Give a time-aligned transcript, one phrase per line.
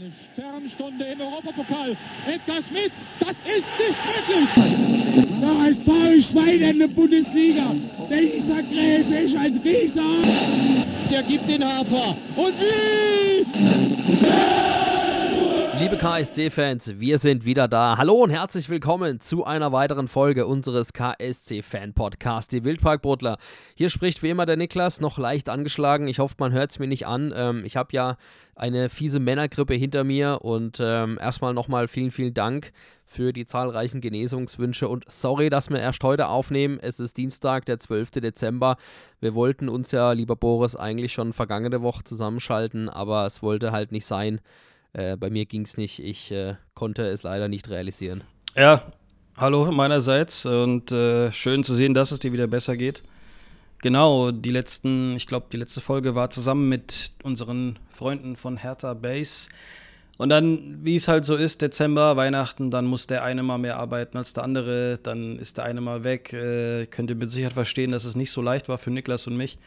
[0.00, 1.94] Eine Sternstunde im Europapokal.
[2.26, 5.28] Edgar Schmidt, das ist nicht möglich.
[5.42, 7.74] Der HSV Schwein in der Bundesliga.
[8.08, 10.00] Dieser Gräfe ist ein Rieser.
[11.10, 12.16] Der gibt den Hafer.
[12.34, 13.44] Und wie?
[15.80, 17.96] Liebe KSC-Fans, wir sind wieder da.
[17.96, 23.38] Hallo und herzlich willkommen zu einer weiteren Folge unseres KSC-Fan-Podcasts, die Wildparkbrudler.
[23.76, 26.06] Hier spricht wie immer der Niklas, noch leicht angeschlagen.
[26.06, 27.32] Ich hoffe, man hört es mir nicht an.
[27.34, 28.18] Ähm, ich habe ja
[28.54, 32.72] eine fiese Männergrippe hinter mir und ähm, erstmal nochmal vielen, vielen Dank
[33.06, 36.78] für die zahlreichen Genesungswünsche und sorry, dass wir erst heute aufnehmen.
[36.78, 38.10] Es ist Dienstag, der 12.
[38.10, 38.76] Dezember.
[39.20, 43.92] Wir wollten uns ja, lieber Boris, eigentlich schon vergangene Woche zusammenschalten, aber es wollte halt
[43.92, 44.42] nicht sein.
[44.92, 45.98] Äh, bei mir ging es nicht.
[46.00, 48.24] Ich äh, konnte es leider nicht realisieren.
[48.56, 48.82] Ja,
[49.36, 53.02] hallo meinerseits und äh, schön zu sehen, dass es dir wieder besser geht.
[53.82, 58.92] Genau, die letzten, ich glaube, die letzte Folge war zusammen mit unseren Freunden von Hertha
[58.92, 59.48] Base.
[60.18, 63.78] Und dann, wie es halt so ist, Dezember, Weihnachten, dann muss der eine mal mehr
[63.78, 66.34] arbeiten als der andere, dann ist der eine mal weg.
[66.34, 69.38] Äh, könnt ihr mit Sicherheit verstehen, dass es nicht so leicht war für Niklas und
[69.38, 69.58] mich.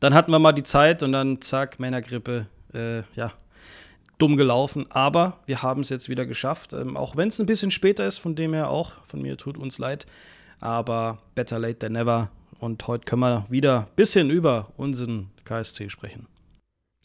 [0.00, 2.46] Dann hatten wir mal die Zeit und dann zack, Männergrippe.
[2.74, 3.32] Äh, ja,
[4.18, 6.72] dumm gelaufen, aber wir haben es jetzt wieder geschafft.
[6.72, 9.58] Ähm, auch wenn es ein bisschen später ist, von dem her auch, von mir tut
[9.58, 10.06] uns leid.
[10.60, 12.30] Aber better late than never.
[12.58, 16.26] Und heute können wir wieder ein bisschen über unseren KSC sprechen.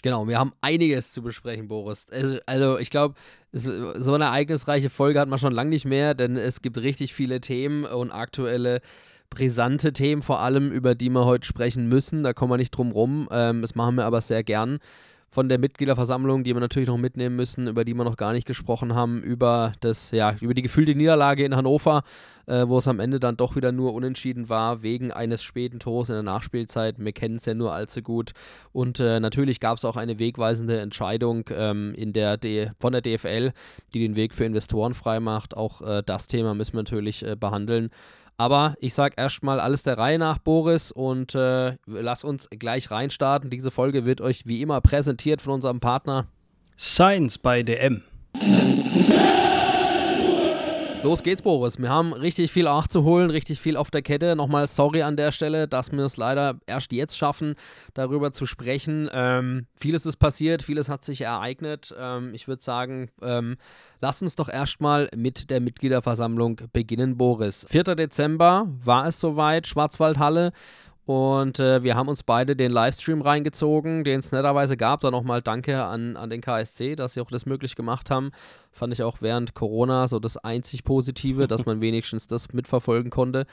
[0.03, 2.07] Genau, wir haben einiges zu besprechen, Boris.
[2.09, 3.15] Also, also ich glaube,
[3.51, 7.39] so eine ereignisreiche Folge hat man schon lange nicht mehr, denn es gibt richtig viele
[7.39, 8.81] Themen und aktuelle
[9.29, 12.23] brisante Themen vor allem, über die wir heute sprechen müssen.
[12.23, 13.29] Da kommen wir nicht drum rum.
[13.31, 14.79] Ähm, das machen wir aber sehr gern
[15.31, 18.45] von der Mitgliederversammlung, die wir natürlich noch mitnehmen müssen, über die wir noch gar nicht
[18.45, 22.03] gesprochen haben, über das, ja, über die gefühlte Niederlage in Hannover,
[22.47, 26.09] äh, wo es am Ende dann doch wieder nur unentschieden war, wegen eines späten Tors
[26.09, 26.95] in der Nachspielzeit.
[26.99, 28.33] Wir kennen es ja nur allzu gut.
[28.73, 33.01] Und äh, natürlich gab es auch eine wegweisende Entscheidung ähm, in der D von der
[33.01, 33.53] DFL,
[33.93, 35.55] die den Weg für Investoren freimacht.
[35.55, 37.89] Auch äh, das Thema müssen wir natürlich äh, behandeln.
[38.37, 43.49] Aber ich sage erstmal alles der Reihe nach, Boris, und äh, lass uns gleich reinstarten.
[43.49, 46.27] Diese Folge wird euch wie immer präsentiert von unserem Partner
[46.77, 48.03] Science bei DM.
[51.03, 51.79] Los geht's, Boris.
[51.79, 54.35] Wir haben richtig viel nachzuholen, richtig viel auf der Kette.
[54.35, 57.55] Nochmal sorry an der Stelle, dass wir es leider erst jetzt schaffen,
[57.95, 59.09] darüber zu sprechen.
[59.11, 61.91] Ähm, vieles ist passiert, vieles hat sich ereignet.
[61.99, 63.57] Ähm, ich würde sagen, ähm,
[63.99, 67.65] lass uns doch erstmal mit der Mitgliederversammlung beginnen, Boris.
[67.67, 67.95] 4.
[67.95, 70.51] Dezember war es soweit, Schwarzwaldhalle.
[71.11, 75.01] Und äh, wir haben uns beide den Livestream reingezogen, den es netterweise gab.
[75.01, 78.31] Da nochmal Danke an, an den KSC, dass sie auch das möglich gemacht haben.
[78.71, 83.45] Fand ich auch während Corona so das einzig Positive, dass man wenigstens das mitverfolgen konnte.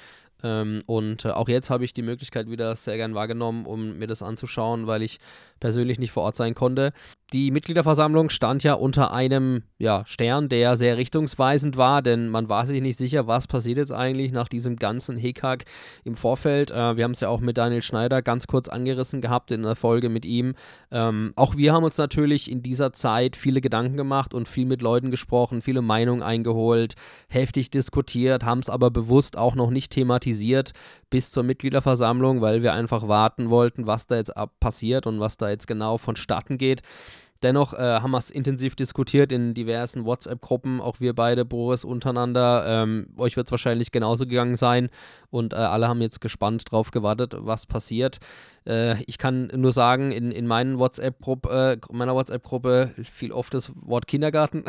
[0.43, 4.07] Ähm, und äh, auch jetzt habe ich die Möglichkeit wieder sehr gern wahrgenommen, um mir
[4.07, 5.19] das anzuschauen, weil ich
[5.59, 6.93] persönlich nicht vor Ort sein konnte.
[7.33, 12.67] Die Mitgliederversammlung stand ja unter einem ja, Stern, der sehr richtungsweisend war, denn man war
[12.67, 15.65] sich nicht sicher, was passiert jetzt eigentlich nach diesem ganzen Hickhack
[16.05, 16.71] im Vorfeld.
[16.71, 19.77] Äh, wir haben es ja auch mit Daniel Schneider ganz kurz angerissen gehabt in der
[19.77, 20.55] Folge mit ihm.
[20.91, 24.83] Ähm, auch wir haben uns natürlich in dieser Zeit viele Gedanken gemacht und viel mit
[24.83, 26.95] Leuten gesprochen, viele Meinungen eingeholt,
[27.29, 30.28] heftig diskutiert, haben es aber bewusst auch noch nicht thematisiert
[31.11, 35.51] bis zur Mitgliederversammlung, weil wir einfach warten wollten, was da jetzt passiert und was da
[35.51, 36.83] jetzt genau vonstatten geht.
[37.43, 42.65] Dennoch äh, haben wir es intensiv diskutiert in diversen WhatsApp-Gruppen, auch wir beide, Boris, untereinander.
[42.67, 44.89] Ähm, euch wird es wahrscheinlich genauso gegangen sein
[45.31, 48.19] und äh, alle haben jetzt gespannt drauf gewartet, was passiert.
[48.67, 51.17] Äh, ich kann nur sagen, in, in meinen WhatsApp
[51.49, 54.65] äh, meiner WhatsApp-Gruppe fiel oft das Wort Kindergarten.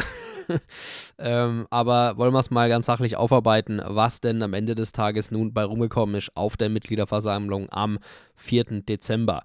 [1.17, 5.31] ähm, aber wollen wir es mal ganz sachlich aufarbeiten, was denn am Ende des Tages
[5.31, 7.97] nun bei rumgekommen ist auf der Mitgliederversammlung am
[8.35, 8.81] 4.
[8.81, 9.41] Dezember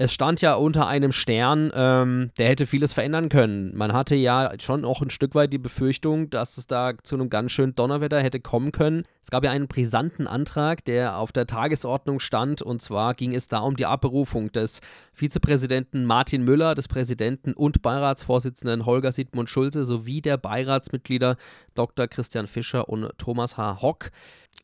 [0.00, 3.76] es stand ja unter einem Stern, ähm, der hätte vieles verändern können.
[3.76, 7.30] Man hatte ja schon auch ein Stück weit die Befürchtung, dass es da zu einem
[7.30, 9.02] ganz schönen Donnerwetter hätte kommen können.
[9.24, 13.48] Es gab ja einen brisanten Antrag, der auf der Tagesordnung stand, und zwar ging es
[13.48, 14.80] da um die Abberufung des
[15.12, 21.36] Vizepräsidenten Martin Müller, des Präsidenten und Beiratsvorsitzenden Holger Siegmund Schulze sowie der Beiratsmitglieder
[21.74, 22.06] Dr.
[22.06, 23.82] Christian Fischer und Thomas H.
[23.82, 24.12] Hock.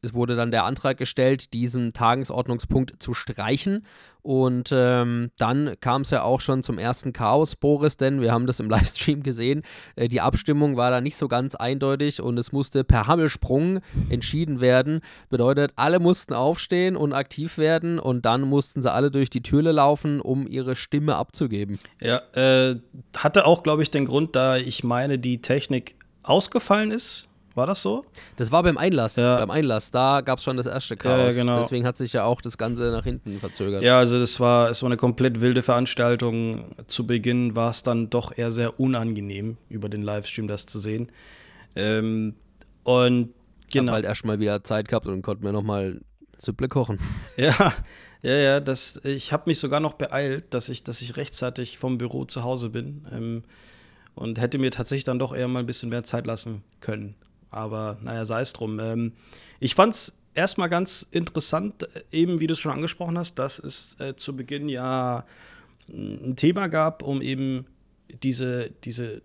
[0.02, 3.86] Es wurde dann der Antrag gestellt, diesen Tagesordnungspunkt zu streichen.
[4.24, 8.46] Und ähm, dann kam es ja auch schon zum ersten Chaos, Boris, denn wir haben
[8.46, 9.62] das im Livestream gesehen.
[9.96, 14.60] Äh, die Abstimmung war da nicht so ganz eindeutig und es musste per Hammelsprung entschieden
[14.60, 15.02] werden.
[15.28, 19.72] Bedeutet, alle mussten aufstehen und aktiv werden und dann mussten sie alle durch die Türe
[19.72, 21.78] laufen, um ihre Stimme abzugeben.
[22.00, 22.76] Ja, äh,
[23.18, 27.82] hatte auch, glaube ich, den Grund, da ich meine, die Technik ausgefallen ist War das
[27.82, 28.04] so?
[28.36, 29.16] Das war beim Einlass.
[29.16, 29.38] Ja.
[29.38, 31.34] Beim Einlass, da gab es schon das erste Chaos.
[31.36, 31.60] Ja, genau.
[31.60, 33.82] Deswegen hat sich ja auch das Ganze nach hinten verzögert.
[33.82, 36.64] Ja, also das war, es war eine komplett wilde Veranstaltung.
[36.88, 41.12] Zu Beginn war es dann doch eher sehr unangenehm, über den Livestream das zu sehen.
[41.76, 42.34] Ähm,
[42.82, 43.30] und
[43.68, 43.92] Ich habe genau.
[43.92, 46.00] halt erst mal wieder Zeit gehabt und konnte mir nochmal
[46.38, 46.98] Supple kochen.
[47.36, 47.72] Ja,
[48.22, 51.98] ja, ja, das, ich habe mich sogar noch beeilt, dass ich, dass ich rechtzeitig vom
[51.98, 53.42] Büro zu Hause bin ähm,
[54.14, 57.16] und hätte mir tatsächlich dann doch eher mal ein bisschen mehr Zeit lassen können.
[57.54, 58.80] Aber naja, sei es drum.
[58.80, 59.12] Ähm,
[59.60, 63.58] ich fand es erstmal ganz interessant, äh, eben wie du es schon angesprochen hast, dass
[63.58, 65.24] es äh, zu Beginn ja
[65.88, 67.66] ein Thema gab, um eben
[68.22, 69.22] diese, diese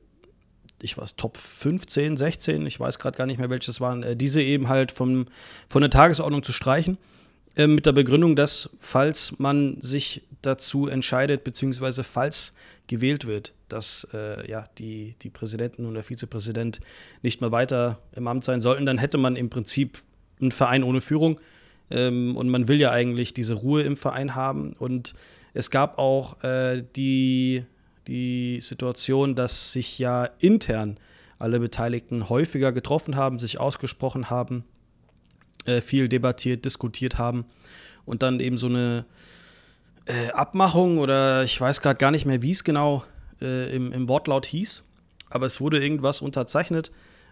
[0.82, 4.42] ich weiß, Top 15, 16, ich weiß gerade gar nicht mehr, welches waren, äh, diese
[4.42, 5.26] eben halt vom,
[5.68, 6.98] von der Tagesordnung zu streichen,
[7.56, 12.54] äh, mit der Begründung, dass, falls man sich dazu entscheidet, beziehungsweise falls
[12.88, 16.80] gewählt wird, dass äh, ja, die, die Präsidenten und der Vizepräsident
[17.22, 20.02] nicht mehr weiter im Amt sein sollten, dann hätte man im Prinzip
[20.42, 21.40] einen Verein ohne Führung.
[21.92, 24.74] Ähm, und man will ja eigentlich diese Ruhe im Verein haben.
[24.74, 25.14] Und
[25.54, 27.64] es gab auch äh, die,
[28.08, 30.98] die Situation, dass sich ja intern
[31.38, 34.66] alle Beteiligten häufiger getroffen haben, sich ausgesprochen haben,
[35.66, 37.46] äh, viel debattiert, diskutiert haben
[38.06, 39.06] und dann eben so eine
[40.06, 43.04] äh, Abmachung oder ich weiß gerade gar nicht mehr, wie es genau
[43.42, 44.84] äh, im, im Wortlaut hieß,
[45.30, 46.92] aber es wurde irgendwas unterzeichnet,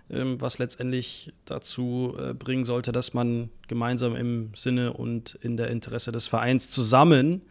[0.09, 5.69] ähm, was letztendlich dazu äh, bringen sollte, dass man gemeinsam im Sinne und in der
[5.69, 7.41] Interesse des Vereins zusammen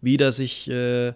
[0.00, 1.12] wieder sich äh,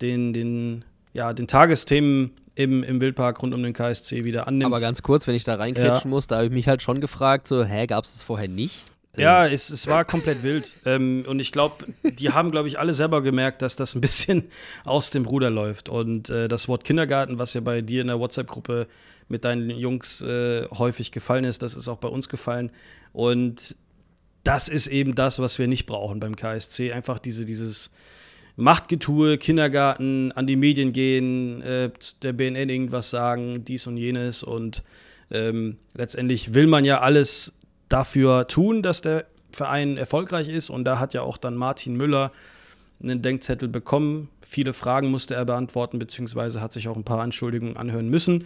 [0.00, 4.66] den, den, ja, den Tagesthemen im, im Wildpark rund um den KSC wieder annimmt.
[4.66, 6.14] Aber ganz kurz, wenn ich da reinkretschen Ja.
[6.14, 8.84] muss, da habe ich mich halt schon gefragt, so, hä, gab es das vorher nicht?
[9.12, 10.72] Also, Ja, es, es war komplett wild.
[10.84, 14.48] Ähm, und ich glaube, die haben, glaube ich, alle selber gemerkt, dass das ein bisschen
[14.84, 15.88] aus dem Ruder läuft.
[15.88, 18.88] Und äh, das Wort Kindergarten, was ja bei dir in der WhatsApp-Gruppe
[19.28, 22.72] mit deinen Jungs äh, häufig gefallen ist, das ist auch bei uns gefallen.
[23.12, 23.76] Und
[24.42, 26.90] das ist eben das, was wir nicht brauchen beim KSC.
[26.92, 27.92] Einfach diese, dieses
[28.58, 31.90] Machtgetue, Kindergarten, an die Medien gehen, äh,
[32.22, 34.42] der BNN irgendwas sagen, dies und jenes.
[34.42, 34.82] Und
[35.30, 37.52] ähm, letztendlich will man ja alles
[37.88, 40.70] dafür tun, dass der Verein erfolgreich ist.
[40.70, 42.32] Und da hat ja auch dann Martin Müller
[43.00, 44.28] einen Denkzettel bekommen.
[44.40, 48.44] Viele Fragen musste er beantworten, beziehungsweise hat sich auch ein paar Anschuldigungen anhören müssen,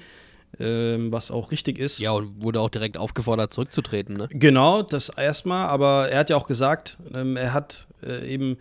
[0.58, 2.00] ähm, was auch richtig ist.
[2.00, 4.28] Ja, und wurde auch direkt aufgefordert, zurückzutreten, ne?
[4.30, 8.58] Genau, das erstmal, aber er hat ja auch gesagt, ähm, er hat äh, eben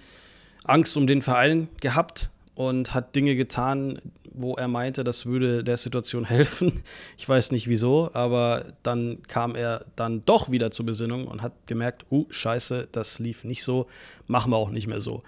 [0.63, 3.99] Angst um den Verein gehabt und hat Dinge getan,
[4.33, 6.83] wo er meinte, das würde der Situation helfen.
[7.17, 11.53] Ich weiß nicht wieso, aber dann kam er dann doch wieder zur Besinnung und hat
[11.65, 13.87] gemerkt, uh, scheiße, das lief nicht so,
[14.27, 15.23] machen wir auch nicht mehr so.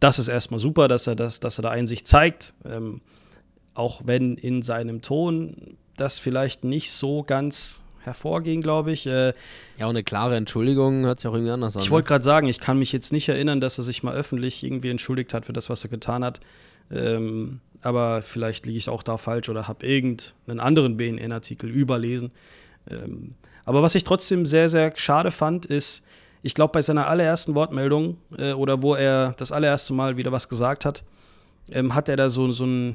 [0.00, 3.00] Das ist erstmal super, dass er das, dass er da Einsicht zeigt, ähm,
[3.74, 9.06] auch wenn in seinem Ton das vielleicht nicht so ganz hervorging, glaube ich.
[9.06, 9.32] Äh,
[9.78, 11.82] Ja, und eine klare Entschuldigung hört sich auch irgendwie anders an.
[11.82, 11.92] ich ne?
[11.92, 14.90] wollte gerade sagen, ich kann mich jetzt nicht erinnern, dass er sich mal öffentlich irgendwie
[14.90, 16.40] entschuldigt hat für das, was er getan hat.
[16.90, 22.30] Ähm, aber vielleicht liege ich auch da falsch oder habe irgendeinen anderen BNN-Artikel überlesen.
[22.90, 23.34] Ähm,
[23.64, 26.02] aber was ich trotzdem sehr, sehr schade fand, ist,
[26.42, 30.48] ich glaube, bei seiner allerersten Wortmeldung äh, oder wo er das allererste Mal wieder was
[30.48, 31.04] gesagt hat,
[31.70, 32.94] ähm, hat er da so, so einen,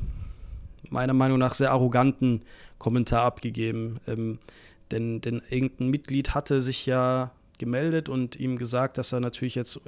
[0.89, 2.43] meiner Meinung nach, sehr arroganten
[2.77, 3.97] Kommentar abgegeben.
[4.07, 4.39] Ähm,
[4.91, 9.81] denn, denn irgendein Mitglied hatte sich ja gemeldet und ihm gesagt, dass er natürlich jetzt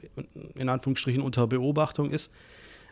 [0.55, 2.31] in Anführungsstrichen unter Beobachtung ist.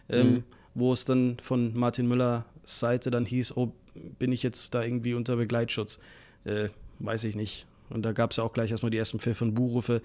[0.09, 0.43] Ähm, Mhm.
[0.75, 3.73] Wo es dann von Martin Müllers Seite dann hieß, oh,
[4.19, 5.99] bin ich jetzt da irgendwie unter Begleitschutz?
[6.45, 7.65] Äh, weiß ich nicht.
[7.89, 10.01] Und da gab es ja auch gleich erstmal die ersten Pfiff und Buhrufe.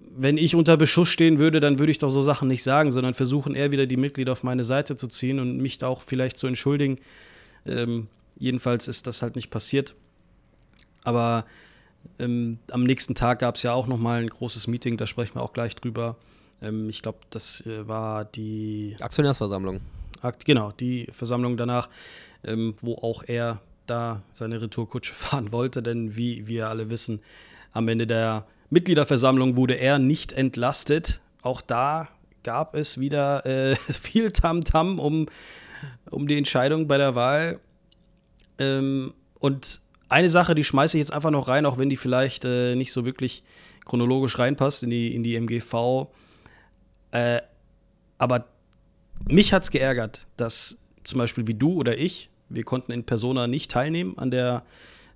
[0.00, 3.14] Wenn ich unter Beschuss stehen würde, dann würde ich doch so Sachen nicht sagen, sondern
[3.14, 6.36] versuchen eher wieder die Mitglieder auf meine Seite zu ziehen und mich da auch vielleicht
[6.36, 6.98] zu entschuldigen.
[7.64, 8.08] Ähm,
[8.38, 9.94] jedenfalls ist das halt nicht passiert.
[11.04, 11.44] Aber
[12.18, 15.42] ähm, am nächsten Tag gab es ja auch nochmal ein großes Meeting, da sprechen wir
[15.42, 16.16] auch gleich drüber.
[16.60, 19.80] Ähm, ich glaube, das äh, war die Aktionärsversammlung.
[20.20, 21.88] Akt, genau, die Versammlung danach,
[22.44, 27.20] ähm, wo auch er da seine Retourkutsche fahren wollte, denn wie wir alle wissen,
[27.72, 31.20] am Ende der Mitgliederversammlung wurde er nicht entlastet.
[31.42, 32.08] Auch da
[32.42, 35.26] gab es wieder äh, viel Tamtam um,
[36.10, 37.60] um die Entscheidung bei der Wahl.
[38.58, 42.44] Ähm, und eine Sache, die schmeiße ich jetzt einfach noch rein, auch wenn die vielleicht
[42.44, 43.42] äh, nicht so wirklich
[43.84, 46.08] chronologisch reinpasst in die, in die MGV.
[47.10, 47.40] Äh,
[48.18, 48.46] aber
[49.26, 53.46] mich hat es geärgert, dass zum Beispiel wie du oder ich, wir konnten in Persona
[53.46, 54.64] nicht teilnehmen an der,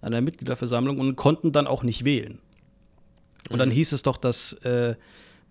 [0.00, 2.38] an der Mitgliederversammlung und konnten dann auch nicht wählen.
[3.50, 4.94] Und dann hieß es doch, dass äh,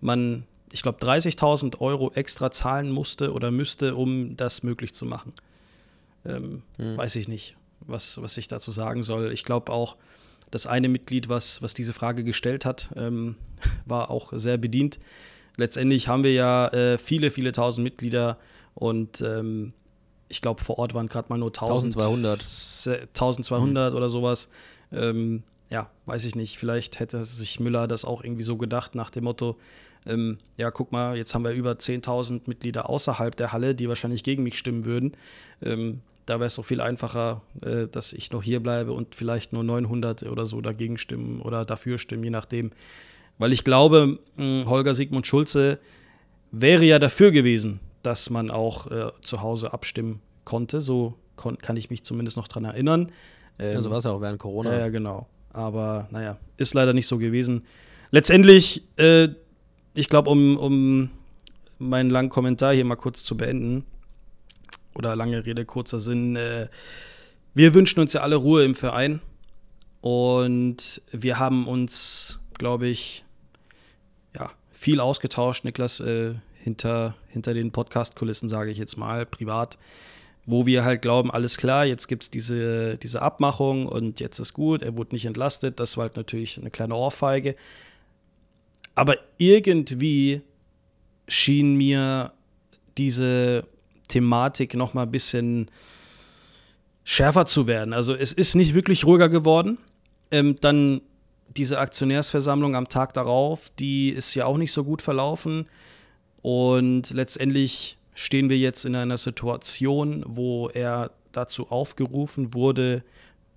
[0.00, 5.32] man, ich glaube, 30.000 Euro extra zahlen musste oder müsste, um das möglich zu machen.
[6.24, 6.62] Ähm,
[6.96, 7.56] Weiß ich nicht,
[7.88, 9.32] was, was ich dazu sagen soll.
[9.32, 9.96] Ich glaube auch,
[10.50, 13.36] das eine Mitglied, was, was diese Frage gestellt hat, ähm,
[13.86, 14.98] war auch sehr bedient.
[15.56, 18.38] Letztendlich haben wir ja äh, viele, viele tausend Mitglieder
[18.74, 19.72] und ähm,
[20.28, 22.40] ich glaube, vor Ort waren gerade mal nur 1000, 1200.
[23.08, 23.96] 1200 mhm.
[23.96, 24.48] oder sowas.
[24.92, 26.58] Ähm, ja, weiß ich nicht.
[26.58, 29.58] Vielleicht hätte sich Müller das auch irgendwie so gedacht, nach dem Motto:
[30.06, 34.22] ähm, Ja, guck mal, jetzt haben wir über 10.000 Mitglieder außerhalb der Halle, die wahrscheinlich
[34.22, 35.12] gegen mich stimmen würden.
[36.28, 39.64] Da wäre es doch viel einfacher, äh, dass ich noch hier bleibe und vielleicht nur
[39.64, 42.70] 900 oder so dagegen stimmen oder dafür stimmen, je nachdem.
[43.38, 45.78] Weil ich glaube, mh, Holger Sigmund Schulze
[46.50, 50.82] wäre ja dafür gewesen, dass man auch äh, zu Hause abstimmen konnte.
[50.82, 53.10] So kon kann ich mich zumindest noch dran erinnern.
[53.58, 54.76] Ähm, ja, so war es ja auch während Corona.
[54.76, 55.28] Ja, genau.
[55.50, 57.64] Aber naja, ist leider nicht so gewesen.
[58.10, 59.28] Letztendlich, äh,
[59.94, 61.10] ich glaube, um, um
[61.78, 63.84] meinen langen Kommentar hier mal kurz zu beenden,
[64.94, 66.36] oder lange Rede, kurzer Sinn.
[66.36, 66.68] Äh,
[67.54, 69.20] wir wünschen uns ja alle Ruhe im Verein
[70.00, 73.24] und wir haben uns, glaube ich,
[74.36, 79.78] ja, viel ausgetauscht, Niklas, äh, hinter, hinter den Podcast-Kulissen, sage ich jetzt mal, privat,
[80.46, 84.54] wo wir halt glauben, alles klar, jetzt gibt es diese, diese Abmachung und jetzt ist
[84.54, 87.54] gut, er wurde nicht entlastet, das war halt natürlich eine kleine Ohrfeige.
[88.94, 90.42] Aber irgendwie
[91.28, 92.32] schien mir
[92.96, 93.64] diese
[94.08, 95.70] Thematik noch mal ein bisschen
[97.04, 97.92] schärfer zu werden.
[97.94, 99.78] Also es ist nicht wirklich ruhiger geworden.
[100.30, 101.00] Ähm, dann
[101.56, 105.66] diese Aktionärsversammlung am Tag darauf, die ist ja auch nicht so gut verlaufen.
[106.42, 113.02] Und letztendlich stehen wir jetzt in einer Situation, wo er dazu aufgerufen wurde,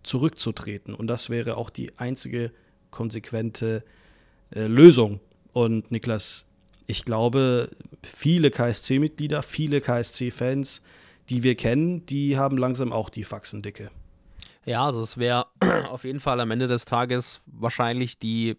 [0.04, 0.94] zurückzutreten.
[0.94, 2.52] Und das wäre auch die einzige
[2.90, 3.84] konsequente
[4.52, 5.20] äh, Lösung.
[5.54, 6.46] Und Niklas,
[6.88, 7.70] ich glaube,
[8.04, 10.82] viele KSC-Mitglieder, viele KSC-Fans,
[11.30, 13.92] die wir kennen, die haben langsam auch die Faxendicke.
[14.66, 15.48] Ja, also es wäre
[15.90, 18.58] auf jeden Fall am Ende des Tages wahrscheinlich die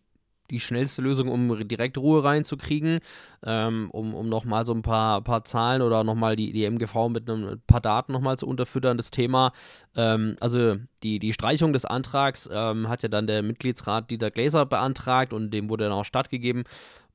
[0.53, 3.01] die schnellste Lösung, um direkt Ruhe reinzukriegen,
[3.45, 7.29] ähm, um, um nochmal so ein paar, paar Zahlen oder nochmal die, die MGV mit
[7.29, 8.99] ein paar Daten nochmal zu unterfüttern.
[8.99, 9.53] Das Thema,
[9.97, 14.67] ähm, also die, die Streichung des Antrags ähm, hat ja dann der Mitgliedsrat Dieter Gläser
[14.67, 16.65] beantragt und dem wurde dann auch stattgegeben.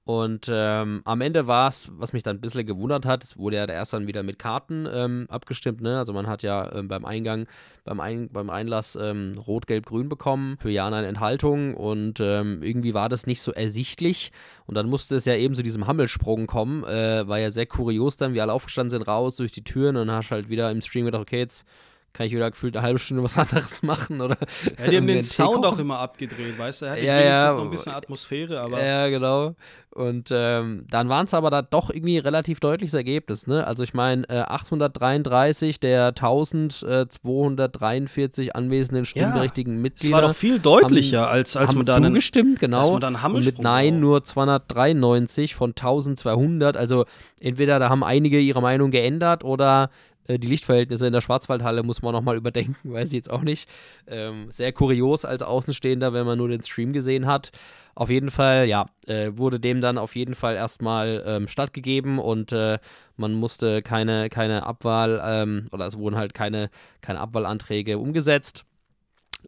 [0.08, 3.58] Und ähm, am Ende war es, was mich dann ein bisschen gewundert hat, es wurde
[3.58, 5.82] ja erst dann wieder mit Karten ähm, abgestimmt.
[5.82, 5.98] Ne?
[5.98, 7.46] Also man hat ja ähm, beim Eingang,
[7.84, 11.76] beim, Ein beim Einlass ähm, Rot, Gelb, Grün bekommen für Ja, Nein, Enthaltung.
[11.76, 14.32] Und ähm, irgendwie war das nicht so ersichtlich.
[14.66, 16.86] Und dann musste es ja eben zu diesem Hammelsprung kommen.
[16.86, 19.98] Äh, war ja sehr kurios dann, wie alle aufgestanden sind, raus durch die Türen.
[19.98, 21.66] Und dann hast du halt wieder im Stream gedacht, okay, jetzt
[22.14, 24.38] kann ich wieder gefühlt eine halbe Stunde was anderes machen oder.
[24.80, 26.86] Ja, die haben den Sound auch immer abgedreht, weißt du?
[26.86, 28.84] Er hatte ja, ja, noch ein bisschen Atmosphäre, aber.
[28.84, 29.56] Ja, genau.
[29.98, 33.66] Und ähm, dann waren es aber da doch irgendwie relativ deutliches Ergebnis, ne?
[33.66, 40.18] Also ich meine, äh, 833 der 1243 anwesenden stimmberechtigten ja, Mitglieder.
[40.18, 42.94] Das war doch viel deutlicher, haben, als, als haben man da zugestimmt, genau.
[42.94, 43.04] Und
[43.44, 46.78] mit Nein nur 293 von 1200.
[46.78, 47.06] Also
[47.40, 49.88] entweder da haben einige ihre Meinung geändert oder äh,
[50.28, 53.70] die Lichtverhältnisse in der Schwarzwaldhalle muss man nochmal überdenken, weiß ich jetzt auch nicht.
[54.08, 57.52] Ähm, sehr kurios als Außenstehender, wenn man nur den Stream gesehen hat.
[57.96, 62.52] Auf jeden Fall, ja, äh, wurde dem dann auf jeden Fall erstmal ähm, stattgegeben und
[62.52, 62.78] äh,
[63.16, 66.70] man musste keine, keine Abwahl ähm, oder es wurden halt keine,
[67.02, 68.67] keine Abwahlanträge umgesetzt.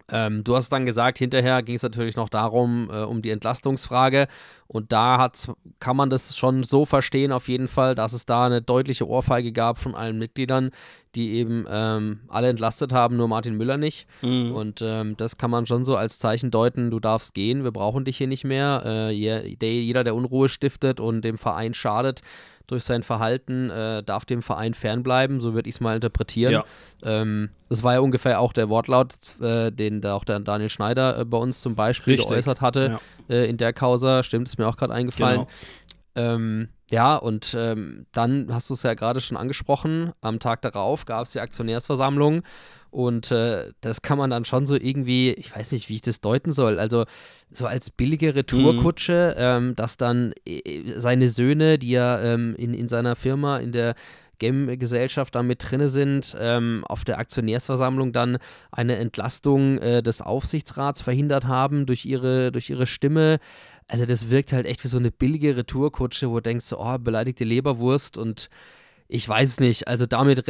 [0.08, 4.28] Ähm, du hast dann gesagt, hinterher ging es natürlich noch darum, äh, um die Entlastungsfrage.
[4.66, 5.30] Und da
[5.80, 9.52] kann man das schon so verstehen, auf jeden Fall, dass es da eine deutliche Ohrfeige
[9.52, 10.70] gab von allen Mitgliedern,
[11.16, 14.06] die eben ähm, alle entlastet haben, nur Martin Müller nicht.
[14.22, 14.52] Mhm.
[14.52, 18.04] Und ähm, das kann man schon so als Zeichen deuten, du darfst gehen, wir brauchen
[18.04, 18.82] dich hier nicht mehr.
[18.86, 22.20] Äh, jeder, der Unruhe stiftet und dem Verein schadet,
[22.70, 26.52] durch sein Verhalten äh, darf dem Verein fernbleiben, so würde ich es mal interpretieren.
[26.52, 26.64] Ja.
[27.02, 31.18] Ähm, das war ja ungefähr auch der Wortlaut, äh, den da auch der Daniel Schneider
[31.18, 32.30] äh, bei uns zum Beispiel Richtig.
[32.30, 33.34] geäußert hatte ja.
[33.34, 34.22] Äh, in der Causa.
[34.22, 35.46] Stimmt, ist mir auch gerade eingefallen.
[36.14, 36.34] Genau.
[36.34, 41.06] Ähm, ja, und ähm, dann hast du es ja gerade schon angesprochen, am Tag darauf
[41.06, 42.42] gab es die Aktionärsversammlung
[42.90, 46.20] und äh, das kann man dann schon so irgendwie, ich weiß nicht, wie ich das
[46.20, 47.04] deuten soll, also
[47.50, 49.42] so als billige Retourkutsche, mhm.
[49.42, 53.94] ähm, dass dann äh, seine Söhne, die ja ähm, in, in seiner Firma, in der
[54.40, 58.38] GEM-Gesellschaft da mit drin sind, ähm, auf der Aktionärsversammlung dann
[58.72, 63.38] eine Entlastung äh, des Aufsichtsrats verhindert haben durch ihre, durch ihre Stimme.
[63.86, 67.44] Also das wirkt halt echt wie so eine billige Retourkutsche, wo du denkst, oh, beleidigte
[67.44, 68.48] Leberwurst und
[69.12, 70.44] ich weiß nicht, also damit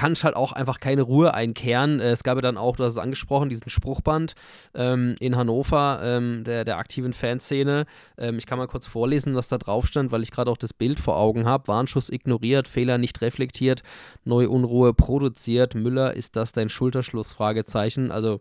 [0.00, 2.00] kann ich halt auch einfach keine Ruhe einkehren.
[2.00, 4.34] Äh, es gab ja dann auch, du hast es angesprochen, diesen Spruchband
[4.74, 7.84] ähm, in Hannover, ähm, der, der aktiven Fanszene.
[8.16, 10.72] Ähm, ich kann mal kurz vorlesen, was da drauf stand, weil ich gerade auch das
[10.72, 11.68] Bild vor Augen habe.
[11.68, 13.82] Warnschuss ignoriert, Fehler nicht reflektiert,
[14.24, 15.74] neue Unruhe produziert.
[15.74, 17.34] Müller, ist das dein Schulterschluss?
[17.34, 18.10] Fragezeichen.
[18.10, 18.40] Also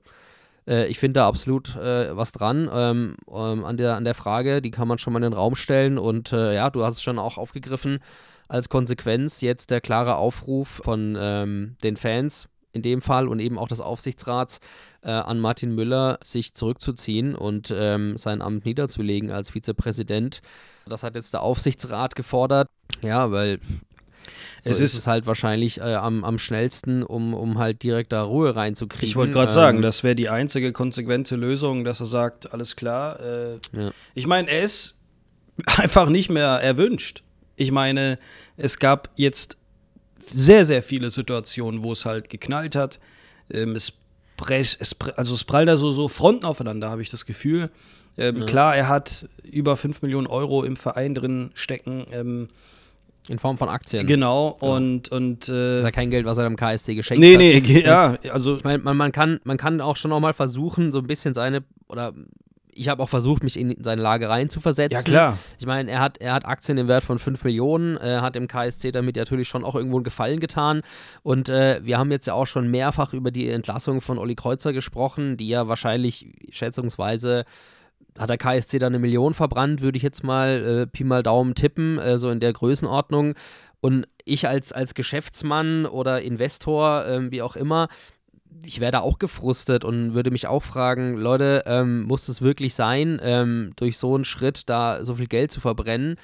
[0.65, 4.61] Äh, ich finde da absolut äh, was dran ähm, ähm, an, der, an der Frage,
[4.61, 7.01] die kann man schon mal in den Raum stellen und äh, ja, du hast es
[7.01, 7.99] schon auch aufgegriffen.
[8.49, 13.57] Als Konsequenz jetzt der klare Aufruf von ähm, den Fans in dem Fall und eben
[13.57, 14.59] auch des Aufsichtsrats
[15.01, 20.41] äh, an Martin Müller, sich zurückzuziehen und ähm, sein Amt niederzulegen als Vizepräsident.
[20.85, 22.67] Das hat jetzt der Aufsichtsrat gefordert.
[23.01, 23.59] Ja, weil
[24.61, 28.11] so es ist, ist, es halt wahrscheinlich äh, am, am schnellsten, um, um halt direkt
[28.11, 29.07] da Ruhe reinzukriegen.
[29.07, 32.75] Ich wollte gerade ähm, sagen, das wäre die einzige konsequente Lösung, dass er sagt, alles
[32.75, 33.19] klar.
[33.19, 33.91] Äh, ja.
[34.13, 34.99] Ich meine, er ist
[35.77, 37.23] einfach nicht mehr erwünscht.
[37.59, 38.17] Ich meine,
[38.57, 39.57] es gab jetzt
[40.25, 42.99] sehr, sehr viele Situationen, wo es halt geknallt hat.
[43.51, 43.93] Ähm, es,
[44.49, 47.69] es, also es prallt da so, so Fronten aufeinander, habe ich das Gefühl.
[48.17, 48.45] Ähm, ja.
[48.45, 52.05] Klar, er hat über 5 Millionen Euro im Verein drin stecken.
[52.11, 52.49] Ähm,
[53.27, 54.07] in Form von Aktien.
[54.07, 54.67] Genau, ja.
[54.69, 55.09] und.
[55.09, 57.39] und äh, das ist ja kein Geld, was er dem KSC geschenkt nee, hat.
[57.39, 58.55] Nee, nee, ja, also.
[58.55, 61.33] Ich meine, man, man, kann, man kann auch schon auch mal versuchen, so ein bisschen
[61.33, 62.13] seine, oder
[62.79, 64.97] ich habe auch versucht, mich in seine Lage reinzuversetzen.
[64.97, 65.37] Ja, klar.
[65.57, 68.47] Ich meine, er hat, er hat Aktien im Wert von 5 Millionen, er hat dem
[68.47, 70.81] KSC damit natürlich schon auch irgendwo einen Gefallen getan.
[71.21, 74.71] Und äh, wir haben jetzt ja auch schon mehrfach über die Entlassung von Olli Kreuzer
[74.71, 77.43] gesprochen, die ja wahrscheinlich schätzungsweise
[78.17, 81.55] hat der KSC da eine Million verbrannt, würde ich jetzt mal äh, Pi mal Daumen
[81.55, 83.33] tippen, äh, so in der Größenordnung.
[83.81, 87.89] Und ich als, als Geschäftsmann oder Investor, äh, wie auch immer,
[88.63, 92.75] ich wäre da auch gefrustet und würde mich auch fragen, Leute, ähm, muss es wirklich
[92.75, 96.15] sein, ähm, durch so einen Schritt da so viel Geld zu verbrennen?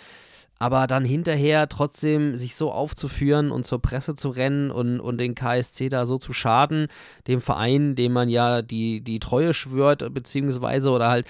[0.58, 5.36] Aber dann hinterher trotzdem sich so aufzuführen und zur Presse zu rennen und, und den
[5.36, 6.88] KSC da so zu schaden,
[7.28, 11.28] dem Verein, dem man ja die, die Treue schwört, beziehungsweise oder halt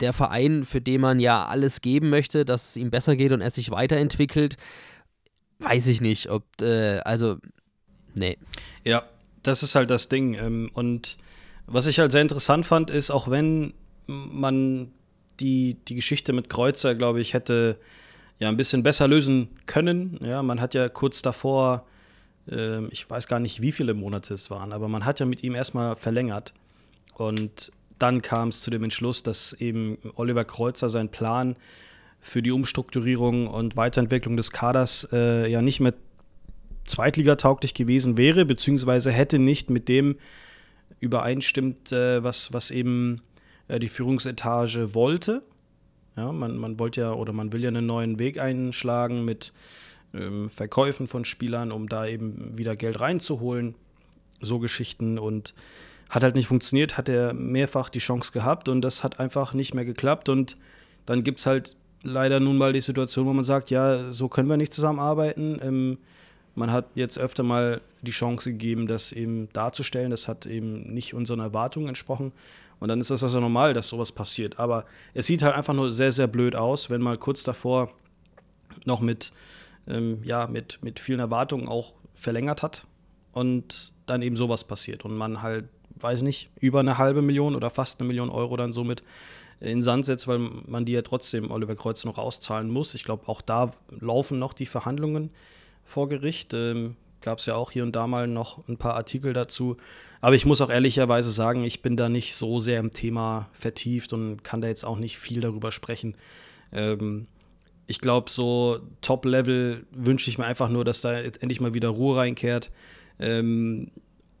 [0.00, 3.40] der Verein, für den man ja alles geben möchte, dass es ihm besser geht und
[3.40, 4.56] er sich weiterentwickelt,
[5.60, 7.36] weiß ich nicht, ob, äh, also,
[8.14, 8.36] nee.
[8.84, 9.02] Ja,
[9.42, 10.34] das ist halt das Ding.
[10.34, 11.18] Ähm, und
[11.66, 13.74] was ich halt sehr interessant fand, ist, auch wenn
[14.06, 14.92] man
[15.40, 17.78] die, die Geschichte mit Kreuzer, glaube ich, hätte
[18.38, 20.18] ja ein bisschen besser lösen können.
[20.22, 21.86] Ja, man hat ja kurz davor,
[22.50, 25.42] äh, ich weiß gar nicht, wie viele Monate es waren, aber man hat ja mit
[25.42, 26.54] ihm erstmal verlängert.
[27.14, 31.56] Und dann kam es zu dem Entschluss, dass eben Oliver Kreuzer seinen Plan
[32.20, 35.94] für die Umstrukturierung und Weiterentwicklung des Kaders äh, ja nicht mehr
[36.88, 40.16] zweitligatauglich gewesen wäre, beziehungsweise hätte nicht mit dem
[41.00, 43.22] übereinstimmt, äh, was, was eben
[43.68, 45.42] äh, die Führungsetage wollte.
[46.16, 49.52] Ja, man, man wollte ja oder man will ja einen neuen Weg einschlagen mit
[50.12, 53.74] ähm, Verkäufen von Spielern, um da eben wieder Geld reinzuholen.
[54.40, 55.54] So Geschichten und
[56.08, 59.74] hat halt nicht funktioniert, hat er mehrfach die Chance gehabt und das hat einfach nicht
[59.74, 60.28] mehr geklappt.
[60.28, 60.56] Und
[61.06, 64.48] dann gibt es halt leider nun mal die Situation, wo man sagt, ja, so können
[64.48, 65.60] wir nicht zusammenarbeiten.
[65.62, 65.98] Ähm,
[66.58, 70.10] man hat jetzt öfter mal die Chance gegeben, das eben darzustellen.
[70.10, 72.32] Das hat eben nicht unseren Erwartungen entsprochen.
[72.80, 74.58] Und dann ist das also normal, dass sowas passiert.
[74.58, 77.90] Aber es sieht halt einfach nur sehr, sehr blöd aus, wenn mal kurz davor
[78.84, 79.32] noch mit,
[79.88, 82.86] ähm, ja, mit, mit vielen Erwartungen auch verlängert hat
[83.32, 85.68] und dann eben sowas passiert und man halt
[86.02, 89.02] weiß nicht, über eine halbe Million oder fast eine Million Euro dann somit
[89.60, 92.94] in Sand setzt, weil man die ja trotzdem Oliver Kreuz noch auszahlen muss.
[92.94, 95.30] Ich glaube, auch da laufen noch die Verhandlungen
[95.88, 96.54] vor Gericht.
[96.54, 99.76] Ähm, Gab es ja auch hier und da mal noch ein paar Artikel dazu.
[100.20, 104.12] Aber ich muss auch ehrlicherweise sagen, ich bin da nicht so sehr im Thema vertieft
[104.12, 106.14] und kann da jetzt auch nicht viel darüber sprechen.
[106.72, 107.26] Ähm,
[107.86, 112.18] ich glaube, so Top-Level wünsche ich mir einfach nur, dass da endlich mal wieder Ruhe
[112.18, 112.70] reinkehrt.
[113.18, 113.90] Ähm,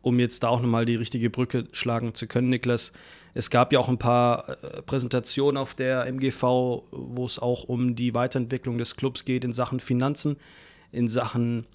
[0.02, 2.92] um jetzt da auch nochmal die richtige Brücke schlagen zu können, Niklas.
[3.34, 6.42] Es gab ja auch ein paar äh, Präsentationen auf der MGV,
[6.90, 10.36] wo es auch um die Weiterentwicklung des Clubs geht in Sachen Finanzen,
[10.92, 11.66] in Sachen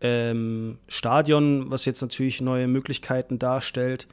[0.00, 4.08] ähm, Stadion, was jetzt natürlich neue Möglichkeiten darstellt.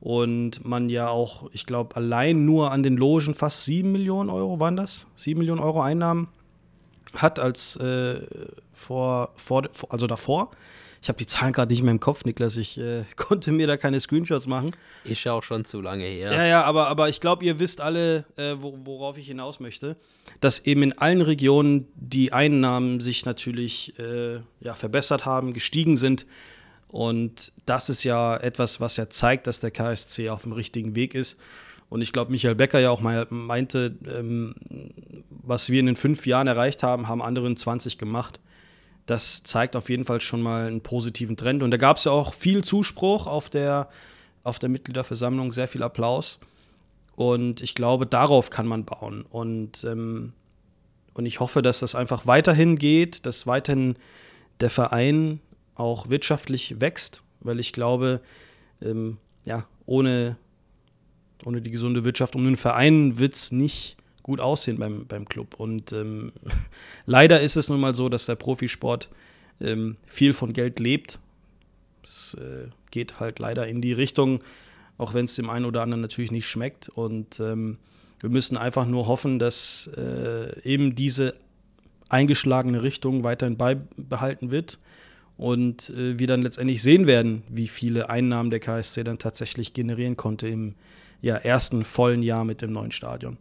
[0.00, 4.60] Und man ja auch, ich glaube, allein nur an den Logen fast 7 Millionen Euro
[4.60, 6.28] waren das, 7 Millionen Euro Einnahmen
[7.14, 8.20] hat als äh,
[8.72, 10.50] vor, vor, also davor.
[11.00, 12.56] Ich habe die Zahlen gerade nicht mehr im Kopf, Niklas.
[12.56, 14.72] Ich äh, konnte mir da keine Screenshots machen.
[15.04, 16.32] Ist ja auch schon zu lange her.
[16.32, 19.96] Ja, ja, aber, aber ich glaube, ihr wisst alle, äh, wo, worauf ich hinaus möchte.
[20.40, 26.26] Dass eben in allen Regionen die Einnahmen sich natürlich äh, ja, verbessert haben, gestiegen sind.
[26.88, 31.14] Und das ist ja etwas, was ja zeigt, dass der KSC auf dem richtigen Weg
[31.14, 31.36] ist.
[31.90, 34.54] Und ich glaube, Michael Becker ja auch mal meinte, ähm,
[35.30, 38.40] was wir in den fünf Jahren erreicht haben, haben andere in 20 gemacht
[39.08, 41.62] das zeigt auf jeden Fall schon mal einen positiven Trend.
[41.62, 43.88] Und da gab es ja auch viel Zuspruch auf der,
[44.42, 46.40] auf der Mitgliederversammlung, sehr viel Applaus.
[47.16, 49.22] Und ich glaube, darauf kann man bauen.
[49.22, 50.34] Und, ähm,
[51.14, 53.96] und ich hoffe, dass das einfach weiterhin geht, dass weiterhin
[54.60, 55.40] der Verein
[55.74, 58.20] auch wirtschaftlich wächst, weil ich glaube,
[58.82, 59.16] ähm,
[59.46, 60.36] ja, ohne,
[61.46, 63.96] ohne die gesunde Wirtschaft um den Verein wird es nicht
[64.28, 65.54] gut aussehen beim, beim Club.
[65.58, 66.32] Und ähm,
[67.06, 69.08] leider ist es nun mal so, dass der Profisport
[69.60, 71.18] ähm, viel von Geld lebt.
[72.04, 74.40] Es äh, geht halt leider in die Richtung,
[74.98, 76.90] auch wenn es dem einen oder anderen natürlich nicht schmeckt.
[76.90, 77.78] Und ähm,
[78.20, 81.34] wir müssen einfach nur hoffen, dass äh, eben diese
[82.10, 84.78] eingeschlagene Richtung weiterhin beibehalten wird
[85.38, 90.16] und äh, wir dann letztendlich sehen werden, wie viele Einnahmen der KSC dann tatsächlich generieren
[90.18, 90.74] konnte im
[91.22, 93.38] ja, ersten vollen Jahr mit dem neuen Stadion.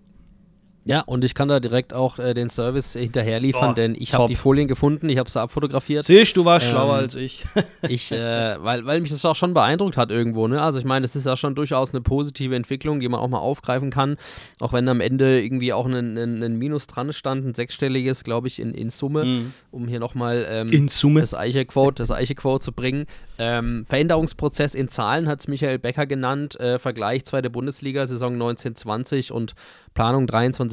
[0.89, 4.13] Ja, und ich kann da direkt auch äh, den Service hinterher liefern, Oh, denn ich
[4.13, 6.06] habe die Folien gefunden, ich habe sie abfotografiert.
[6.06, 7.43] Siehst du, warst Ähm, schlauer als ich.
[7.89, 10.62] Ich, äh, weil, weil mich das auch schon beeindruckt hat irgendwo, ne?
[10.62, 13.38] Also ich meine, es ist ja schon durchaus eine positive Entwicklung, die man auch mal
[13.39, 14.17] aufgreifen kann,
[14.60, 18.47] auch wenn am Ende irgendwie auch ein, ein, ein Minus dran stand, ein sechsstelliges, glaube
[18.47, 19.54] ich, in, in Summe, Mhm.
[19.71, 21.21] um hier nochmal ähm, In Summe.
[21.21, 23.06] das Eiche-Quote, Eiche-Quote zu bringen.
[23.39, 29.32] Ähm, Veränderungsprozess in Zahlen hat es Michael Becker genannt, äh, Vergleich zweite Bundesliga, Saison 1920
[29.32, 29.54] und
[29.93, 30.28] Planung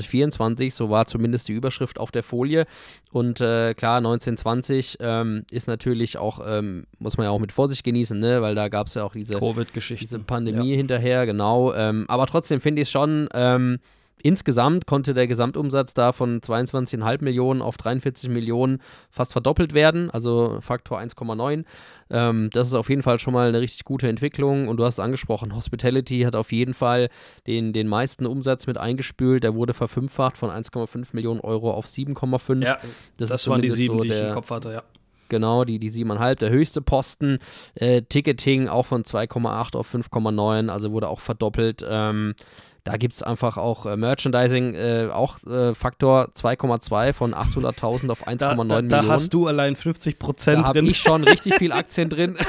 [0.05, 2.67] 23-24, so war zumindest die Überschrift auf der Folie.
[3.12, 7.85] Und äh, klar, 1920 ähm, ist natürlich auch, ähm, muss man ja auch mit Vorsicht
[7.85, 8.43] genießen, ne?
[8.43, 10.05] weil da gab es ja auch diese, Covid-Geschichte.
[10.05, 11.73] diese Pandemie hinterher, genau.
[11.75, 13.79] Ähm, aber trotzdem finde ich es schon, ähm,
[14.25, 20.59] insgesamt konnte der Gesamtumsatz da von 22,5 Millionen auf 43 Millionen fast verdoppelt werden, also
[20.61, 21.65] Faktor 1,9.
[22.11, 24.69] Ähm, das ist auf jeden Fall schon mal eine richtig gute Entwicklung.
[24.69, 27.11] Und du hast es angesprochen, Hospitality hat auf jeden Fall
[27.47, 29.45] den, den meisten Umsatz mit eingespült.
[29.45, 32.65] Der wurde verfünffacht von 1,5 Millionen Euro auf 7,5.
[32.65, 32.79] Ja,
[33.19, 34.83] das, das, waren die sieben, so die ich im Kopf hatte, ja.
[35.29, 37.39] Genau, die, die 7,5, der höchste Posten.
[37.75, 41.85] Äh, Ticketing auch von 2,8 auf 5,9, also wurde auch verdoppelt.
[41.87, 42.35] Ähm,
[42.85, 48.29] da gibt es einfach auch äh, Merchandising, äh, auch äh, Faktor 2,2 von 800.000 auf
[48.29, 48.88] 1,9 Da, da, Millionen.
[48.90, 50.90] da hast du allein 50 Da Prozent habe drin.
[50.90, 52.37] ich schon richtig viel Aktien drin.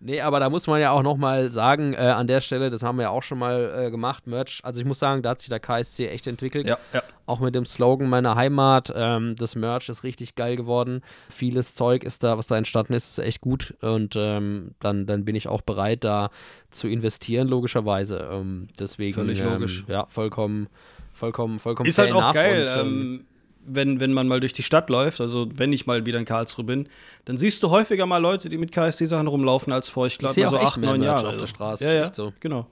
[0.00, 2.96] nee, aber da muss man ja auch nochmal sagen, äh, an der Stelle, das haben
[2.98, 4.60] wir ja auch schon mal äh, gemacht, Merch.
[4.64, 6.66] Also ich muss sagen, da hat sich der KSC echt entwickelt.
[6.66, 7.02] ja, ja.
[7.26, 8.92] Auch mit dem Slogan meiner Heimat.
[8.94, 11.02] Ähm, das Merch ist richtig geil geworden.
[11.28, 13.74] Vieles Zeug ist da, was da entstanden ist, ist echt gut.
[13.82, 16.30] Und ähm, dann, dann bin ich auch bereit, da
[16.70, 18.15] zu investieren, logischerweise.
[18.20, 19.84] Ähm, deswegen, Völlig ähm, logisch.
[19.88, 20.68] Ja, vollkommen,
[21.12, 23.24] vollkommen, vollkommen Ist halt auch geil, und, ähm, ähm,
[23.68, 26.64] wenn, wenn man mal durch die Stadt läuft, also wenn ich mal wieder in Karlsruhe
[26.64, 26.88] bin,
[27.24, 30.40] dann siehst du häufiger mal Leute, die mit KSC-Sachen rumlaufen, als vor, ich glaube, so
[30.56, 31.28] echt acht, neun Jahre.
[31.28, 32.32] auf der Straße, Ja, ja, so.
[32.40, 32.66] genau.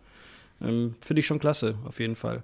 [0.62, 2.42] Ähm, Finde ich schon klasse, auf jeden Fall.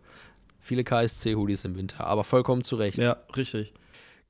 [0.60, 2.98] viele KSC-Hoodies im Winter, aber vollkommen zu Recht.
[2.98, 3.72] Ja, richtig.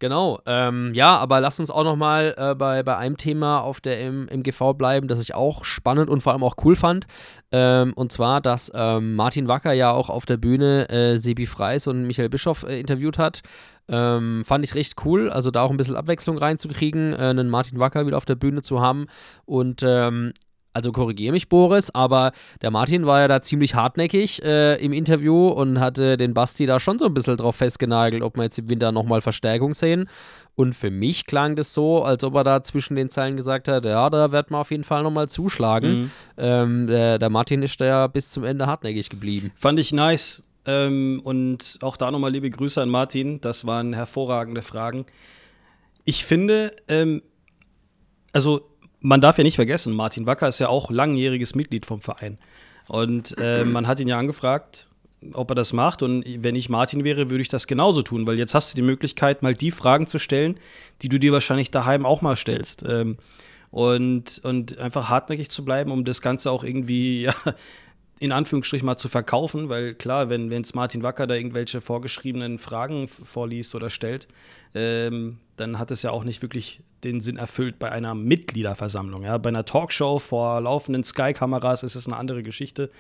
[0.00, 4.00] Genau, ähm, ja, aber lass uns auch nochmal äh, bei, bei einem Thema auf der
[4.00, 7.06] M MGV bleiben, das ich auch spannend und vor allem auch cool fand.
[7.52, 11.86] Ähm, und zwar, dass ähm, Martin Wacker ja auch auf der Bühne äh, Sebi Freis
[11.86, 13.42] und Michael Bischoff äh, interviewt hat.
[13.88, 17.78] Ähm, fand ich recht cool, also da auch ein bisschen Abwechslung reinzukriegen, äh, einen Martin
[17.78, 19.04] Wacker wieder auf der Bühne zu haben.
[19.44, 20.32] Und ähm,
[20.72, 25.48] also korrigiere mich, Boris, aber der Martin war ja da ziemlich hartnäckig äh, im Interview
[25.48, 28.68] und hatte den Basti da schon so ein bisschen drauf festgenagelt, ob wir jetzt im
[28.68, 30.08] Winter nochmal Verstärkung sehen.
[30.54, 33.84] Und für mich klang das so, als ob er da zwischen den Zeilen gesagt hat,
[33.84, 36.00] ja, da wird man auf jeden Fall nochmal zuschlagen.
[36.00, 36.10] Mhm.
[36.36, 39.52] Ähm, der, der Martin ist da ja bis zum Ende hartnäckig geblieben.
[39.56, 40.42] Fand ich nice.
[40.66, 43.40] Ähm, und auch da nochmal liebe Grüße an Martin.
[43.40, 45.06] Das waren hervorragende Fragen.
[46.04, 47.22] Ich finde, ähm,
[48.32, 48.69] also
[49.00, 52.38] man darf ja nicht vergessen, Martin Wacker ist ja auch langjähriges Mitglied vom Verein.
[52.86, 54.88] Und äh, man hat ihn ja angefragt,
[55.32, 56.02] ob er das macht.
[56.02, 58.82] Und wenn ich Martin wäre, würde ich das genauso tun, weil jetzt hast du die
[58.82, 60.56] Möglichkeit, mal die Fragen zu stellen,
[61.02, 62.84] die du dir wahrscheinlich daheim auch mal stellst.
[62.86, 63.16] Ähm,
[63.70, 67.34] und, und einfach hartnäckig zu bleiben, um das Ganze auch irgendwie, ja,
[68.18, 73.08] in Anführungsstrichen mal zu verkaufen, weil klar, wenn es Martin Wacker da irgendwelche vorgeschriebenen Fragen
[73.08, 74.28] vorliest oder stellt,
[74.74, 79.22] ähm, dann hat es ja auch nicht wirklich den Sinn erfüllt bei einer Mitgliederversammlung.
[79.22, 79.38] Ja?
[79.38, 82.90] Bei einer Talkshow vor laufenden Sky-Kameras ist es eine andere Geschichte.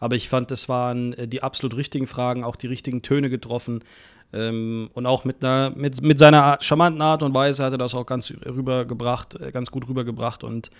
[0.00, 3.82] Aber ich fand, das waren äh, die absolut richtigen Fragen, auch die richtigen Töne getroffen.
[4.32, 7.94] Ähm, und auch mit, einer, mit, mit seiner charmanten Art und Weise hat er das
[7.94, 10.44] auch ganz rübergebracht, äh, ganz gut rübergebracht.
[10.44, 10.70] Und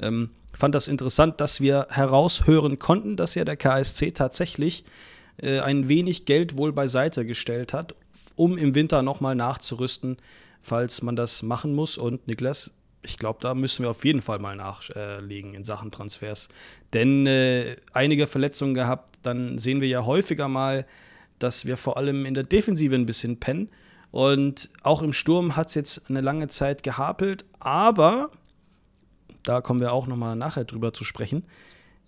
[0.00, 4.84] ähm, fand das interessant, dass wir heraushören konnten, dass ja der KSC tatsächlich
[5.38, 7.94] äh, ein wenig Geld wohl beiseite gestellt hat,
[8.36, 10.18] um im Winter nochmal nachzurüsten,
[10.68, 11.98] falls man das machen muss.
[11.98, 16.48] Und Niklas, ich glaube, da müssen wir auf jeden Fall mal nachlegen in Sachen Transfers.
[16.92, 20.86] Denn äh, einige Verletzungen gehabt, dann sehen wir ja häufiger mal,
[21.38, 23.70] dass wir vor allem in der Defensive ein bisschen pennen.
[24.10, 28.30] Und auch im Sturm hat es jetzt eine lange Zeit gehapelt, aber
[29.42, 31.44] da kommen wir auch nochmal nachher drüber zu sprechen.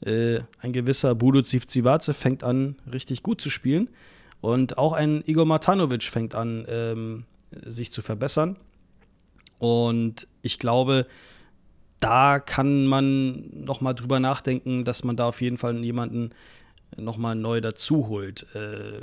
[0.05, 3.89] Äh, ein gewisser Budo Zivcivace fängt an, richtig gut zu spielen.
[4.41, 7.25] Und auch ein Igor Matanovic fängt an, ähm,
[7.67, 8.57] sich zu verbessern.
[9.59, 11.07] Und ich glaube,
[12.01, 16.31] da kann man noch mal drüber nachdenken, dass man da auf jeden Fall jemanden
[16.97, 18.47] noch mal neu dazu holt.
[18.55, 19.01] Äh,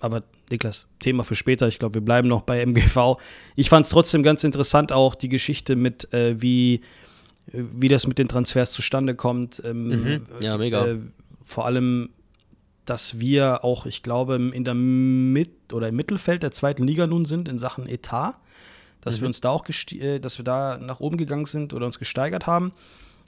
[0.00, 1.68] aber Niklas, Thema für später.
[1.68, 3.18] Ich glaube, wir bleiben noch bei MGV.
[3.54, 6.82] Ich fand es trotzdem ganz interessant, auch die Geschichte mit, äh, wie,
[7.46, 9.62] wie das mit den Transfers zustande kommt.
[9.64, 10.26] Ähm, mhm.
[10.40, 10.86] Ja, mega.
[10.86, 10.98] Äh,
[11.44, 12.10] vor allem,
[12.86, 17.24] dass wir auch, ich glaube, in der Mit- oder im Mittelfeld der zweiten Liga nun
[17.24, 18.34] sind in Sachen Etat.
[19.00, 19.22] Dass mhm.
[19.22, 22.46] wir uns da auch, äh, dass wir da nach oben gegangen sind oder uns gesteigert
[22.46, 22.72] haben.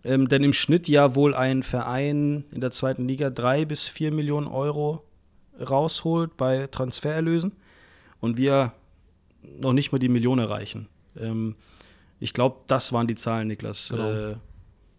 [0.05, 4.13] Ähm, denn im Schnitt ja wohl ein Verein in der zweiten Liga drei bis vier
[4.13, 5.05] Millionen Euro
[5.61, 7.53] rausholt bei Transfererlösen
[8.21, 8.73] und wir
[9.43, 10.89] noch nicht mal die Million erreichen.
[11.19, 11.57] Ähm,
[12.21, 13.89] ich glaube, das waren die Zahlen, Niklas.
[13.91, 14.11] Genau.
[14.11, 14.37] Äh,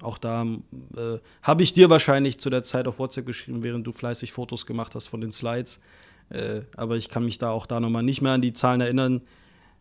[0.02, 3.92] auch da äh, habe ich dir wahrscheinlich zu der Zeit auf WhatsApp geschrieben, während du
[3.92, 5.82] fleißig Fotos gemacht hast von den Slides.
[6.30, 9.22] Äh, aber ich kann mich da auch da nochmal nicht mehr an die Zahlen erinnern.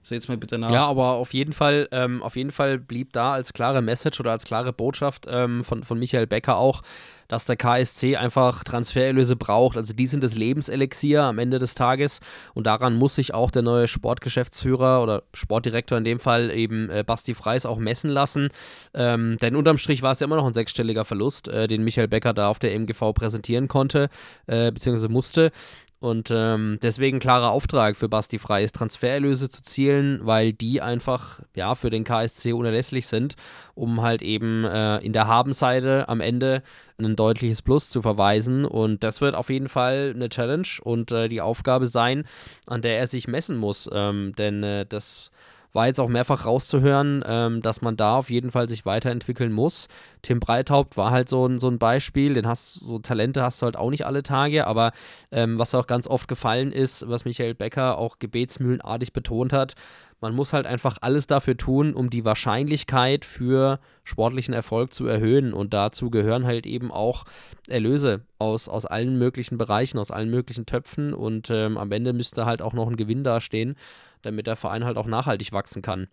[0.08, 0.70] Seht's mir bitte nach.
[0.70, 4.30] Ja, aber auf jeden Fall, ähm, auf jeden Fall blieb da als klare Message oder
[4.30, 6.80] als klare Botschaft ähm, von, von Michael Becker auch,
[7.28, 9.76] dass der KSC einfach Transfererlöse braucht.
[9.76, 12.20] Also die sind das Lebenselixier am Ende des Tages
[12.54, 17.04] und daran muss sich auch der neue Sportgeschäftsführer oder Sportdirektor in dem Fall eben äh,
[17.06, 18.48] Basti Freis auch messen lassen.
[18.94, 22.08] Ähm, denn unterm Strich war es ja immer noch ein sechsstelliger Verlust, äh, den Michael
[22.08, 24.08] Becker da auf der MGV präsentieren konnte,
[24.46, 25.52] äh, beziehungsweise musste.
[26.00, 31.40] Und ähm, deswegen klarer Auftrag für Basti Frei ist, Transfererlöse zu zielen, weil die einfach
[31.56, 33.34] ja für den KSC unerlässlich sind,
[33.74, 36.62] um halt eben äh, in der Habenseite am Ende
[36.98, 38.64] ein deutliches Plus zu verweisen.
[38.64, 42.24] Und das wird auf jeden Fall eine Challenge und äh, die Aufgabe sein,
[42.66, 43.90] an der er sich messen muss.
[43.92, 45.32] Ähm, denn äh, das
[45.78, 49.86] war jetzt auch mehrfach rauszuhören, ähm, dass man da auf jeden Fall sich weiterentwickeln muss.
[50.22, 53.66] Tim Breithaupt war halt so ein, so ein Beispiel, den hast so Talente hast du
[53.66, 54.90] halt auch nicht alle Tage, aber
[55.30, 59.76] ähm, was auch ganz oft gefallen ist, was Michael Becker auch gebetsmühlenartig betont hat,
[60.20, 65.52] man muss halt einfach alles dafür tun, um die Wahrscheinlichkeit für sportlichen Erfolg zu erhöhen.
[65.52, 67.24] Und dazu gehören halt eben auch
[67.68, 71.14] Erlöse aus, aus allen möglichen Bereichen, aus allen möglichen Töpfen.
[71.14, 73.76] Und ähm, am Ende müsste halt auch noch ein Gewinn dastehen
[74.22, 76.08] damit der Verein halt auch nachhaltig wachsen kann.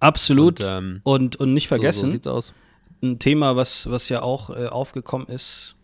[0.00, 0.60] Absolut.
[0.60, 2.54] Und, ähm, und, und, nicht vergessen, so, so aus.
[3.02, 5.74] ein Thema, was, was ja auch äh, aufgekommen ist,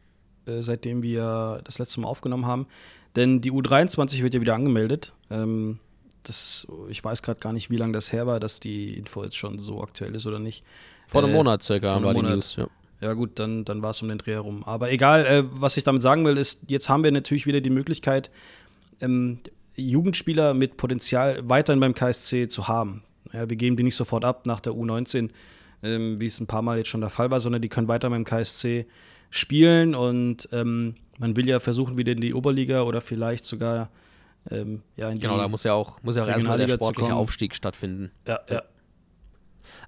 [0.47, 2.67] äh, seitdem wir das letzte Mal aufgenommen haben.
[3.17, 5.12] Denn die U23 wird ja wieder angemeldet.
[5.31, 5.79] Ähm,
[6.23, 9.37] das, ich weiß gerade gar nicht, wie lange das her war, dass die Info jetzt
[9.37, 10.64] schon so aktuell ist oder nicht.
[11.07, 12.33] Vor einem äh, Monat circa war Monat.
[12.33, 12.67] die News, ja.
[13.01, 14.64] Ja, gut, dann, dann war es um den Dreh herum.
[14.64, 17.71] Aber egal, äh, was ich damit sagen will, ist, jetzt haben wir natürlich wieder die
[17.71, 18.31] Möglichkeit,
[19.01, 19.40] ähm,
[19.76, 23.02] Jugendspieler mit Potenzial weiterhin beim KSC zu haben.
[23.32, 25.30] Ja, wir geben die nicht sofort ab nach der U19,
[25.82, 28.10] ähm, wie es ein paar Mal jetzt schon der Fall war, sondern die können weiter
[28.10, 28.87] beim KSC
[29.30, 33.90] spielen und ähm, man will ja versuchen, wieder in die Oberliga oder vielleicht sogar
[34.50, 37.14] ähm, ja, in die Genau, da muss ja auch, muss ja auch erstmal der sportliche
[37.14, 38.10] Aufstieg stattfinden.
[38.26, 38.62] Ja, ja.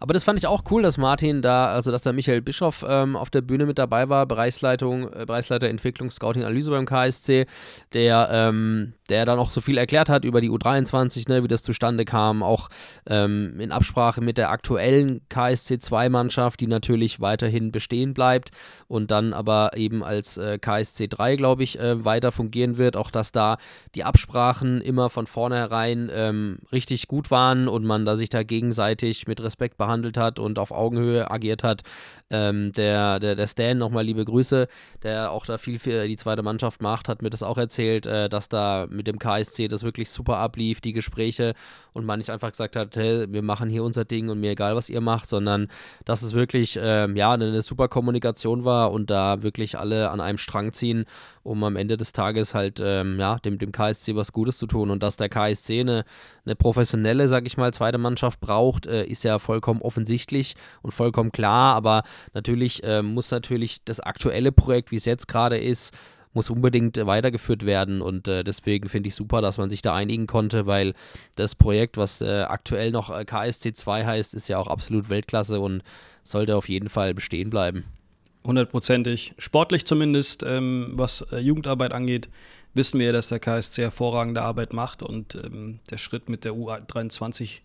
[0.00, 3.16] Aber das fand ich auch cool, dass Martin da, also dass da Michael Bischoff ähm,
[3.16, 7.46] auf der Bühne mit dabei war, Bereichsleitung, äh, Bereichsleiter Entwicklung, Scouting, Analyse beim KSC,
[7.92, 11.62] der, ähm, der dann auch so viel erklärt hat über die U23, ne, wie das
[11.62, 12.68] zustande kam, auch
[13.06, 18.50] ähm, in Absprache mit der aktuellen KSC 2-Mannschaft, die natürlich weiterhin bestehen bleibt
[18.88, 22.96] und dann aber eben als äh, KSC 3, glaube ich, äh, weiter fungieren wird.
[22.96, 23.58] Auch dass da
[23.94, 29.26] die Absprachen immer von vornherein ähm, richtig gut waren und man da sich da gegenseitig
[29.26, 31.82] mit Respekt Respekt behandelt hat und auf Augenhöhe agiert hat.
[32.30, 34.66] Ähm, der, der, der Stan, nochmal liebe Grüße,
[35.02, 38.28] der auch da viel für die zweite Mannschaft macht, hat mir das auch erzählt, äh,
[38.28, 41.54] dass da mit dem KSC das wirklich super ablief, die Gespräche
[41.94, 44.76] und man nicht einfach gesagt hat, hey, wir machen hier unser Ding und mir egal,
[44.76, 45.68] was ihr macht, sondern
[46.04, 50.20] dass es wirklich ähm, ja, eine, eine super Kommunikation war und da wirklich alle an
[50.20, 51.04] einem Strang ziehen
[51.46, 54.90] um am Ende des Tages halt ähm, ja, dem, dem KSC was Gutes zu tun.
[54.90, 56.04] Und dass der KSC eine,
[56.44, 61.32] eine professionelle, sag ich mal, zweite Mannschaft braucht, äh, ist ja vollkommen offensichtlich und vollkommen
[61.32, 61.74] klar.
[61.74, 62.02] Aber
[62.34, 65.94] natürlich äh, muss natürlich das aktuelle Projekt, wie es jetzt gerade ist,
[66.32, 70.26] muss unbedingt weitergeführt werden und äh, deswegen finde ich super, dass man sich da einigen
[70.26, 70.92] konnte, weil
[71.34, 75.60] das Projekt, was äh, aktuell noch äh, KSC 2 heißt, ist ja auch absolut Weltklasse
[75.60, 75.82] und
[76.24, 77.86] sollte auf jeden Fall bestehen bleiben
[78.46, 79.34] hundertprozentig.
[79.38, 82.28] Sportlich zumindest, ähm, was äh, Jugendarbeit angeht,
[82.74, 87.60] wissen wir, dass der KSC hervorragende Arbeit macht und ähm, der Schritt mit der U23,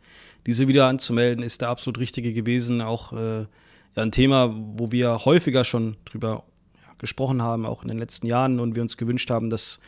[0.45, 2.81] diese wieder anzumelden, ist der absolut richtige gewesen.
[2.81, 3.47] Auch äh, ja,
[3.95, 6.43] ein Thema, wo wir häufiger schon drüber
[6.81, 9.79] ja, gesprochen haben, auch in den letzten Jahren und wir uns gewünscht haben, dass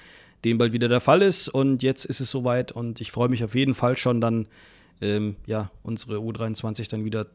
[0.44, 1.48] dem bald wieder der Fall ist.
[1.48, 4.48] Und jetzt ist es soweit und ich freue mich auf jeden Fall schon dann,
[5.02, 7.28] ähm, ja, unsere U23 dann wieder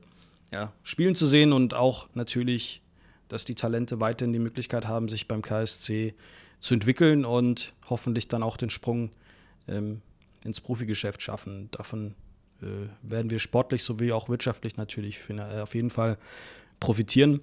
[0.52, 2.82] ja, spielen zu sehen und auch natürlich
[3.28, 6.14] dass die Talente weiterhin die Möglichkeit haben, sich beim KSC
[6.60, 9.10] zu entwickeln und hoffentlich dann auch den Sprung
[9.68, 10.00] ähm,
[10.44, 11.68] ins Profigeschäft schaffen.
[11.70, 12.14] Davon
[12.62, 12.66] äh,
[13.02, 16.18] werden wir sportlich sowie auch wirtschaftlich natürlich äh, auf jeden Fall
[16.80, 17.40] profitieren.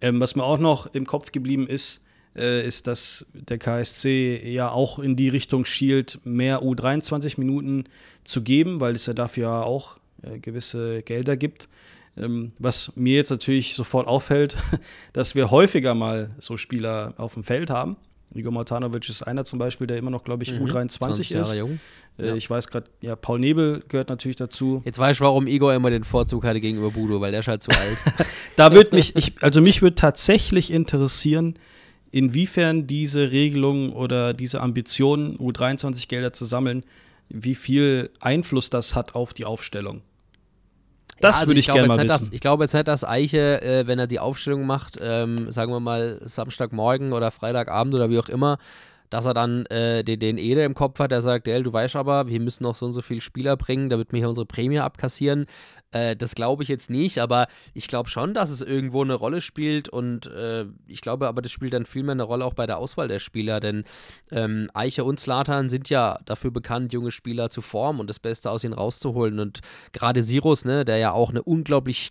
[0.00, 2.00] Ähm, was mir auch noch im Kopf geblieben ist,
[2.36, 7.84] äh, ist, dass der KSC ja auch in die Richtung schielt, mehr U23 Minuten
[8.24, 11.68] zu geben, weil es ja dafür auch äh, gewisse Gelder gibt.
[12.16, 14.56] Ähm, was mir jetzt natürlich sofort auffällt,
[15.12, 17.96] dass wir häufiger mal so Spieler auf dem Feld haben.
[18.34, 20.66] Igor Matanovic ist einer zum Beispiel, der immer noch, glaube ich, mhm.
[20.66, 21.54] U23 ist.
[21.54, 21.78] Jung.
[22.18, 22.34] Äh, ja.
[22.34, 24.82] Ich weiß gerade, ja, Paul Nebel gehört natürlich dazu.
[24.84, 27.62] Jetzt weiß ich, warum Igor immer den Vorzug hatte gegenüber Budo, weil der ist halt
[27.62, 27.98] zu alt.
[28.56, 31.54] da würde mich, ich, also mich würde tatsächlich interessieren,
[32.10, 36.84] inwiefern diese Regelung oder diese Ambition, U23-Gelder zu sammeln,
[37.28, 40.02] wie viel Einfluss das hat auf die Aufstellung.
[41.24, 42.08] Das also würde ich, ich gerne mal wissen.
[42.08, 45.72] Das, ich glaube jetzt nicht, dass Eiche, äh, wenn er die Aufstellung macht, ähm, sagen
[45.72, 48.58] wir mal Samstagmorgen oder Freitagabend oder wie auch immer,
[49.14, 52.26] dass er dann äh, den, den Ede im Kopf hat, der sagt, du weißt aber,
[52.26, 55.46] wir müssen noch so und so viele Spieler bringen, damit wir hier unsere Prämie abkassieren.
[55.92, 59.40] Äh, das glaube ich jetzt nicht, aber ich glaube schon, dass es irgendwo eine Rolle
[59.40, 62.66] spielt und äh, ich glaube aber, das spielt dann viel mehr eine Rolle auch bei
[62.66, 63.84] der Auswahl der Spieler, denn
[64.32, 68.50] ähm, Eiche und Slatan sind ja dafür bekannt, junge Spieler zu formen und das Beste
[68.50, 69.60] aus ihnen rauszuholen und
[69.92, 72.10] gerade Sirus, ne, der ja auch eine unglaublich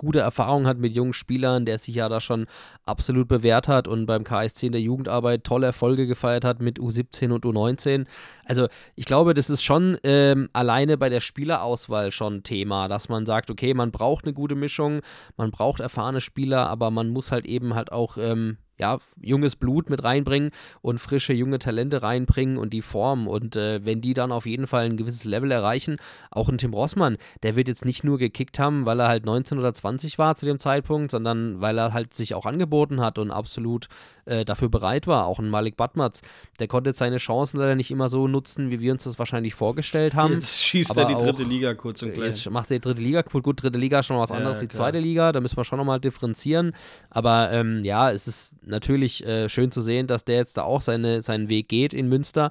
[0.00, 2.46] gute Erfahrung hat mit jungen Spielern, der sich ja da schon
[2.86, 7.30] absolut bewährt hat und beim KSC in der Jugendarbeit tolle Erfolge gefeiert hat mit U17
[7.30, 8.06] und U19.
[8.46, 13.26] Also ich glaube, das ist schon ähm, alleine bei der Spielerauswahl schon Thema, dass man
[13.26, 15.02] sagt, okay, man braucht eine gute Mischung,
[15.36, 19.90] man braucht erfahrene Spieler, aber man muss halt eben halt auch ähm, ja, junges Blut
[19.90, 23.26] mit reinbringen und frische junge Talente reinbringen und die formen.
[23.26, 25.98] Und äh, wenn die dann auf jeden Fall ein gewisses Level erreichen,
[26.30, 29.58] auch ein Tim Rossmann, der wird jetzt nicht nur gekickt haben, weil er halt 19
[29.58, 33.30] oder 20 war zu dem Zeitpunkt, sondern weil er halt sich auch angeboten hat und
[33.30, 33.88] absolut
[34.24, 35.26] äh, dafür bereit war.
[35.26, 36.22] Auch ein Malik Batmatz,
[36.58, 40.14] der konnte seine Chancen leider nicht immer so nutzen, wie wir uns das wahrscheinlich vorgestellt
[40.14, 40.32] haben.
[40.32, 42.26] Jetzt schießt er die dritte Liga kurz und klein.
[42.26, 43.20] Jetzt macht er die dritte Liga.
[43.22, 45.32] Gut, gut dritte Liga ist schon was anderes ja, die zweite Liga.
[45.32, 46.72] Da müssen wir schon nochmal differenzieren.
[47.10, 50.80] Aber ähm, ja, es ist natürlich äh, schön zu sehen, dass der jetzt da auch
[50.80, 52.50] seine, seinen Weg geht in Münster.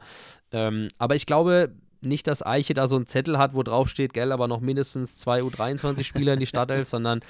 [0.51, 4.13] Ähm, aber ich glaube, nicht, dass Eiche da so einen Zettel hat, wo drauf steht,
[4.13, 7.21] gell, aber noch mindestens zwei U23-Spieler in die Startelf, sondern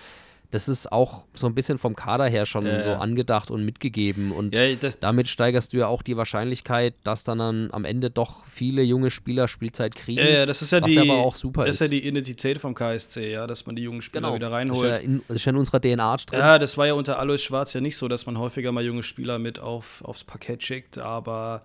[0.52, 4.32] das ist auch so ein bisschen vom Kader her schon ja, so angedacht und mitgegeben.
[4.32, 4.64] Und ja,
[5.00, 9.12] damit steigerst du ja auch die Wahrscheinlichkeit, dass dann, dann am Ende doch viele junge
[9.12, 10.20] Spieler Spielzeit kriegen.
[10.20, 11.82] Ja, ja das ist ja die, aber auch super das ist.
[11.82, 14.36] ja die Identität vom KSC, ja, dass man die jungen Spieler genau.
[14.36, 14.90] wieder reinholt.
[14.90, 16.40] Das ist, ja in, das ist ja in unserer DNA drin.
[16.40, 19.04] Ja, das war ja unter Alois Schwarz ja nicht so, dass man häufiger mal junge
[19.04, 21.62] Spieler mit auf, aufs Parkett schickt, aber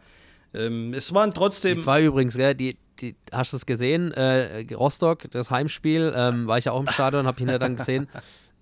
[0.53, 1.79] ähm, es waren trotzdem.
[1.79, 4.13] Die zwei übrigens, gell, die, die, hast du es gesehen?
[4.13, 7.77] Äh, Rostock, das Heimspiel, ähm, war ich ja auch im Stadion, hab ihn ja dann
[7.77, 8.09] gesehen.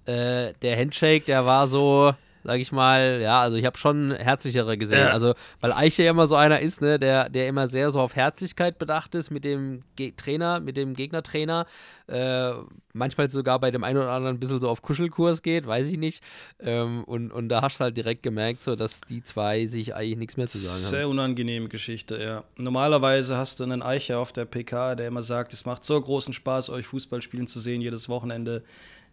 [0.06, 2.12] Äh, der Handshake, der war so,
[2.44, 5.06] sag ich mal, ja, also ich habe schon herzlichere gesehen.
[5.06, 5.10] Ja.
[5.10, 8.16] Also, weil Eiche ja immer so einer ist, ne, der, der immer sehr so auf
[8.16, 11.66] Herzlichkeit bedacht ist mit dem Ge Trainer, mit dem Gegnertrainer.
[12.12, 12.52] Äh,
[12.92, 15.96] manchmal sogar bei dem einen oder anderen ein bisschen so auf Kuschelkurs geht, weiß ich
[15.96, 16.22] nicht.
[16.60, 20.18] Ähm, und, und da hast du halt direkt gemerkt, so, dass die zwei sich eigentlich
[20.18, 20.90] nichts mehr zu sagen Sehr haben.
[20.90, 22.44] Sehr unangenehme Geschichte, ja.
[22.56, 26.34] Normalerweise hast du einen Eicher auf der PK, der immer sagt, es macht so großen
[26.34, 28.62] Spaß, euch Fußball spielen zu sehen, jedes Wochenende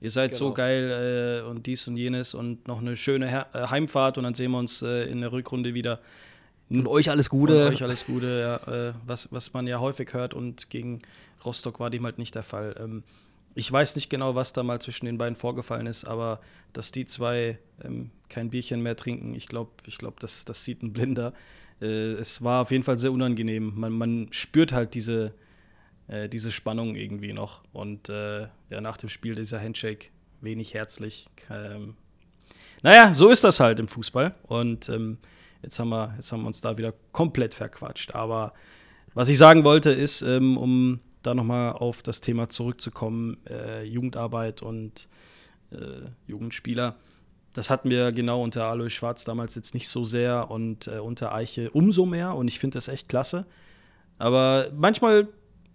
[0.02, 0.40] ihr seid genau.
[0.40, 4.24] so geil äh, und dies und jenes und noch eine schöne Her äh, Heimfahrt und
[4.24, 6.00] dann sehen wir uns äh, in der Rückrunde wieder.
[6.70, 7.68] Und euch alles Gute.
[7.68, 11.00] Und euch alles Gute, ja, äh, was, was man ja häufig hört und gegen
[11.44, 12.76] Rostock war dem halt nicht der Fall.
[12.80, 13.04] Ähm,
[13.56, 16.40] ich weiß nicht genau, was da mal zwischen den beiden vorgefallen ist, aber
[16.72, 20.84] dass die zwei ähm, kein Bierchen mehr trinken, ich glaube, ich glaub, das, das sieht
[20.84, 21.34] ein Blinder.
[21.82, 23.74] Äh, es war auf jeden Fall sehr unangenehm.
[23.76, 25.34] Man, man spürt halt diese,
[26.08, 27.62] äh, diese Spannung irgendwie noch.
[27.74, 30.10] Und ja, nach dem Spiel dieser Handshake
[30.42, 31.28] wenig herzlich.
[31.50, 31.96] Ähm,
[32.82, 34.36] naja, so ist das halt im Fußball.
[34.44, 35.18] Und ähm,
[35.62, 38.16] jetzt, haben wir, jetzt haben wir uns da wieder komplett verquatscht.
[38.16, 38.54] Aber
[39.14, 44.62] was ich sagen wollte, ist, ähm, um da nochmal auf das Thema zurückzukommen, äh, Jugendarbeit
[44.62, 45.10] und
[45.72, 46.96] äh, Jugendspieler.
[47.54, 51.34] Das hatten wir genau unter Alois Schwarz damals jetzt nicht so sehr und äh, unter
[51.34, 52.36] Eiche umso mehr.
[52.36, 53.46] Und ich finde das echt klasse.
[54.18, 55.28] Aber manchmal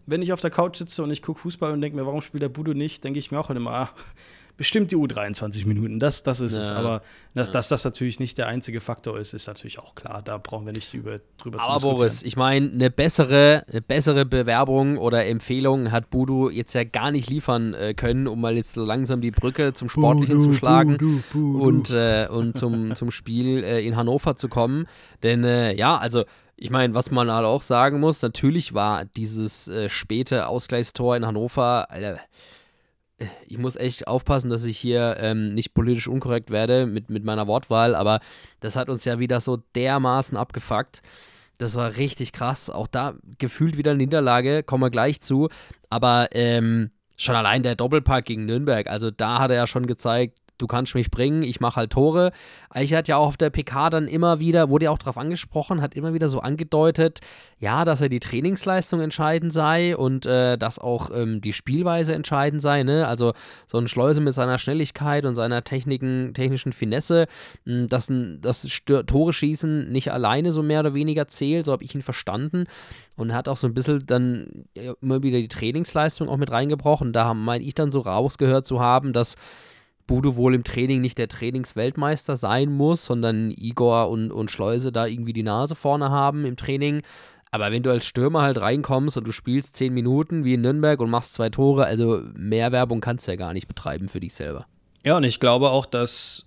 [0.06, 2.42] wenn ich auf der Couch sitze und ich gucke Fußball und denke mir, warum spielt
[2.42, 3.90] der Budo nicht, denke ich mir auch halt immer, ah,
[4.56, 6.70] bestimmt die U23 Minuten, das, das ist ja, es.
[6.70, 7.02] Aber
[7.34, 7.52] dass, ja.
[7.54, 10.22] dass, das natürlich nicht der einzige Faktor ist, ist natürlich auch klar.
[10.22, 11.96] Da brauchen wir nicht über, drüber Aber zu diskutieren.
[11.96, 17.10] Boris, ich meine, eine bessere, eine bessere Bewerbung oder Empfehlung hat Budo jetzt ja gar
[17.10, 20.54] nicht liefern äh, können, um mal jetzt so langsam die Brücke zum Sportlichen Budu, zu
[20.54, 21.60] schlagen Budu, Budu.
[21.60, 24.86] und, äh, und zum, zum Spiel äh, in Hannover zu kommen.
[25.22, 26.24] Denn äh, ja, also
[26.56, 31.26] ich meine, was man halt auch sagen muss, natürlich war dieses äh, späte Ausgleichstor in
[31.26, 32.18] Hannover, Alter, äh,
[33.46, 37.46] ich muss echt aufpassen, dass ich hier ähm, nicht politisch unkorrekt werde mit, mit meiner
[37.46, 38.20] Wortwahl, aber
[38.60, 41.02] das hat uns ja wieder so dermaßen abgefuckt.
[41.58, 42.68] Das war richtig krass.
[42.68, 45.48] Auch da gefühlt wieder eine Niederlage, kommen wir gleich zu.
[45.88, 50.40] Aber ähm, schon allein der Doppelpack gegen Nürnberg, also da hat er ja schon gezeigt,
[50.58, 52.32] du kannst mich bringen, ich mache halt Tore.
[52.70, 55.80] Eiche hat ja auch auf der PK dann immer wieder, wurde ja auch darauf angesprochen,
[55.80, 57.20] hat immer wieder so angedeutet,
[57.58, 62.62] ja, dass er die Trainingsleistung entscheidend sei und äh, dass auch ähm, die Spielweise entscheidend
[62.62, 62.82] sei.
[62.82, 63.06] Ne?
[63.06, 63.32] Also
[63.66, 67.26] so ein Schleuse mit seiner Schnelligkeit und seiner Techniken, technischen Finesse,
[67.64, 68.66] mh, hm, dass das
[69.06, 72.64] Tore schießen nicht alleine so mehr oder weniger zählt, so habe ich ihn verstanden.
[73.16, 74.64] Und er hat auch so ein bisschen dann
[75.00, 77.12] immer wieder die Trainingsleistung auch mit reingebrochen.
[77.12, 79.36] Da meine ich dann so rausgehört zu haben, dass
[80.06, 85.06] Budo wohl im Training nicht der Trainingsweltmeister sein muss, sondern Igor und, und Schleuse da
[85.06, 87.02] irgendwie die Nase vorne haben im Training.
[87.50, 91.00] Aber wenn du als Stürmer halt reinkommst und du spielst zehn Minuten wie in Nürnberg
[91.00, 94.34] und machst zwei Tore, also mehr Werbung kannst du ja gar nicht betreiben für dich
[94.34, 94.66] selber.
[95.04, 96.46] Ja, und ich glaube auch, dass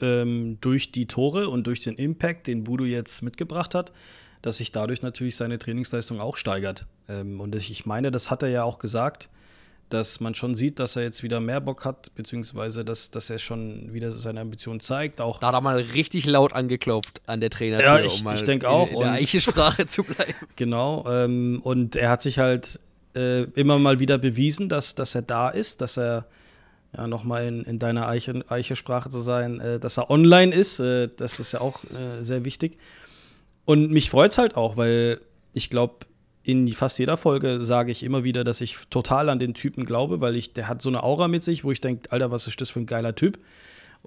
[0.00, 3.92] ähm, durch die Tore und durch den Impact, den Budo jetzt mitgebracht hat,
[4.42, 6.86] dass sich dadurch natürlich seine Trainingsleistung auch steigert.
[7.08, 9.28] Ähm, und ich meine, das hat er ja auch gesagt,
[9.92, 13.38] dass man schon sieht, dass er jetzt wieder mehr Bock hat, beziehungsweise dass, dass er
[13.38, 15.20] schon wieder seine Ambitionen zeigt.
[15.20, 18.44] Auch da hat er mal richtig laut angeklopft an der Trainertür, ja, ich, um ich
[18.44, 18.88] denke auch.
[18.88, 20.34] In, in der Eiche-Sprache zu bleiben.
[20.56, 21.06] Genau.
[21.08, 22.78] Ähm, und er hat sich halt
[23.14, 26.26] äh, immer mal wieder bewiesen, dass, dass er da ist, dass er
[26.96, 30.80] ja, nochmal in, in deiner Eiche-Sprache zu sein, äh, dass er online ist.
[30.80, 32.78] Äh, das ist ja auch äh, sehr wichtig.
[33.64, 35.20] Und mich freut es halt auch, weil
[35.52, 36.06] ich glaube,
[36.42, 40.20] in fast jeder Folge sage ich immer wieder, dass ich total an den Typen glaube,
[40.20, 42.60] weil ich, der hat so eine Aura mit sich, wo ich denke, Alter, was ist
[42.60, 43.38] das für ein geiler Typ?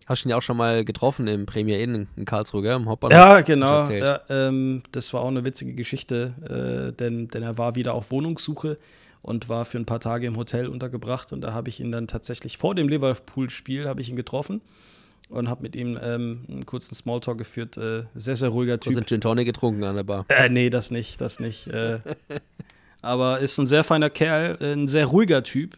[0.08, 2.76] Hast du ihn ja auch schon mal getroffen im Premier Inn in Karlsruhe, gell?
[2.76, 3.16] Im Hauptbahnhof.
[3.16, 3.88] Ja, genau.
[3.90, 6.34] Ja, ähm, das war auch eine witzige Geschichte,
[6.90, 8.80] äh, denn, denn er war wieder auf Wohnungssuche
[9.22, 12.08] und war für ein paar Tage im Hotel untergebracht und da habe ich ihn dann
[12.08, 14.62] tatsächlich vor dem Liverpool-Spiel habe ich ihn getroffen
[15.30, 17.78] und habe mit ihm ähm, einen kurzen Smalltalk geführt.
[17.78, 18.94] Äh, sehr, sehr ruhiger Typ.
[18.94, 20.26] Du hast Gin Tonic getrunken an der Bar?
[20.30, 21.68] Äh, nee, das nicht, das nicht.
[21.68, 22.00] Äh,
[23.02, 25.78] aber ist ein sehr feiner Kerl, ein sehr ruhiger Typ.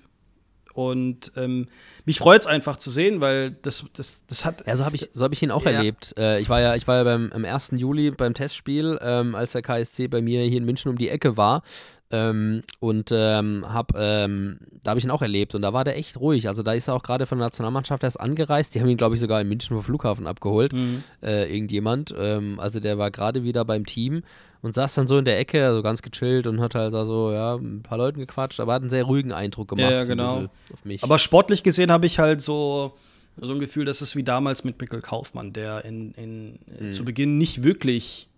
[0.73, 1.67] Und ähm,
[2.03, 4.67] mich freut es einfach zu sehen, weil das, das, das hat.
[4.67, 5.71] Ja, so habe ich, so hab ich ihn auch ja.
[5.71, 6.13] erlebt.
[6.17, 7.71] Äh, ich war ja, ich war ja beim, am 1.
[7.77, 11.37] Juli beim Testspiel, ähm, als der KSC bei mir hier in München um die Ecke
[11.37, 11.63] war.
[12.11, 15.97] Ähm, und ähm, hab, ähm, da habe ich ihn auch erlebt und da war der
[15.97, 16.47] echt ruhig.
[16.47, 18.75] Also da ist er auch gerade von der Nationalmannschaft erst angereist.
[18.75, 20.73] Die haben ihn, glaube ich, sogar in München vom Flughafen abgeholt.
[20.73, 21.03] Mhm.
[21.23, 22.13] Äh, irgendjemand.
[22.17, 24.23] Ähm, also der war gerade wieder beim Team
[24.61, 27.31] und saß dann so in der Ecke, also ganz gechillt und hat halt da so,
[27.31, 29.91] ja, ein paar Leuten gequatscht, aber hat einen sehr ruhigen Eindruck gemacht.
[29.91, 30.49] Ja, genau.
[30.73, 31.03] auf mich.
[31.03, 32.93] Aber sportlich gesehen habe ich halt so
[33.37, 36.91] so ein Gefühl, dass es wie damals mit Mikkel Kaufmann, der in, in mhm.
[36.93, 38.29] zu Beginn nicht wirklich,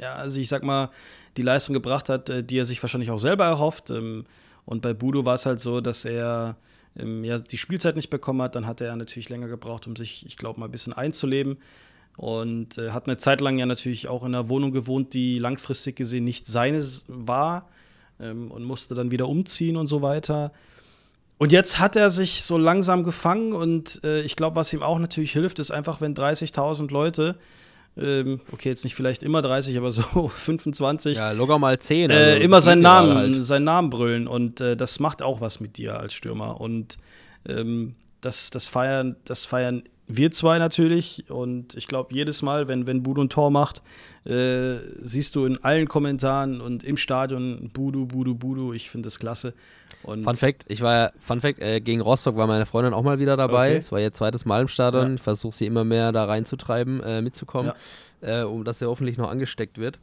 [0.00, 0.90] ja, also ich sag mal,
[1.36, 3.90] die Leistung gebracht hat, äh, die er sich wahrscheinlich auch selber erhofft.
[3.90, 4.24] Ähm,
[4.64, 6.56] und bei Budo war es halt so, dass er
[6.96, 8.54] ähm, ja, die Spielzeit nicht bekommen hat.
[8.54, 11.58] Dann hatte er natürlich länger gebraucht, um sich, ich glaube, mal ein bisschen einzuleben.
[12.16, 15.96] Und äh, hat eine Zeit lang ja natürlich auch in einer Wohnung gewohnt, die langfristig
[15.96, 17.68] gesehen nicht seines war.
[18.20, 20.52] Ähm, und musste dann wieder umziehen und so weiter.
[21.36, 24.98] Und jetzt hat er sich so langsam gefangen und äh, ich glaube, was ihm auch
[25.00, 27.36] natürlich hilft, ist einfach, wenn 30.000 Leute
[27.96, 31.16] ähm, okay, jetzt nicht vielleicht immer 30, aber so 25.
[31.16, 32.10] Ja, locker mal 10.
[32.10, 33.42] Äh, also immer seinen Namen, halt.
[33.42, 36.60] seinen Namen brüllen und äh, das macht auch was mit dir als Stürmer.
[36.60, 36.98] Und
[37.48, 42.86] ähm, das, das, feiern, das feiern wir zwei natürlich und ich glaube, jedes Mal, wenn,
[42.86, 43.82] wenn Budo ein Tor macht,
[44.26, 48.72] äh, siehst du in allen Kommentaren und im Stadion Budo, Budo, Budo.
[48.72, 49.54] Ich finde das klasse.
[50.04, 53.18] Und Fun Fact, ich war Fun Fact, äh, gegen Rostock war meine Freundin auch mal
[53.18, 53.74] wieder dabei.
[53.74, 53.92] Es okay.
[53.92, 55.08] war ihr zweites Mal im Stadion.
[55.08, 55.14] Ja.
[55.14, 57.72] Ich versuche sie immer mehr da reinzutreiben, äh, mitzukommen,
[58.22, 58.42] ja.
[58.42, 59.98] äh, um dass sie hoffentlich noch angesteckt wird.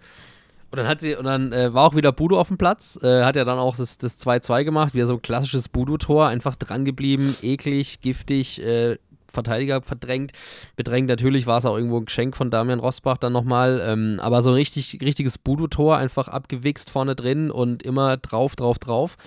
[0.71, 3.23] Und dann hat sie, und dann äh, war auch wieder Budo auf dem Platz, äh,
[3.23, 7.35] hat ja dann auch das 2-2 gemacht, wieder so ein klassisches Budo-Tor, einfach dran geblieben,
[7.41, 8.97] eklig, giftig, äh,
[9.31, 10.31] Verteidiger verdrängt,
[10.75, 11.09] bedrängt.
[11.09, 14.51] Natürlich war es auch irgendwo ein Geschenk von Damian Rosbach dann nochmal, ähm, aber so
[14.51, 19.17] ein richtig, richtiges Budo-Tor, einfach abgewichst vorne drin und immer drauf, drauf, drauf.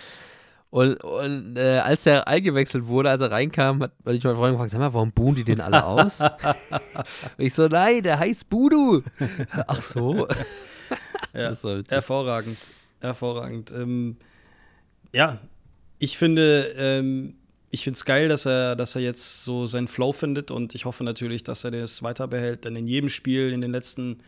[0.74, 4.72] Und, und äh, als der eingewechselt wurde, als er reinkam, hat ich meine Freundin gefragt,
[4.72, 6.20] sag mal, warum buhen die den alle aus?
[6.20, 6.32] und
[7.38, 9.00] ich so, nein, der heißt Budu.
[9.68, 10.26] Ach so.
[11.32, 11.52] ja,
[11.86, 12.58] hervorragend,
[13.00, 13.70] hervorragend.
[13.70, 14.16] Ähm,
[15.12, 15.38] ja,
[16.00, 17.36] ich finde, ähm,
[17.70, 20.86] ich finde es geil, dass er, dass er jetzt so seinen Flow findet und ich
[20.86, 24.18] hoffe natürlich, dass er das weiter behält, denn in jedem Spiel, in den letzten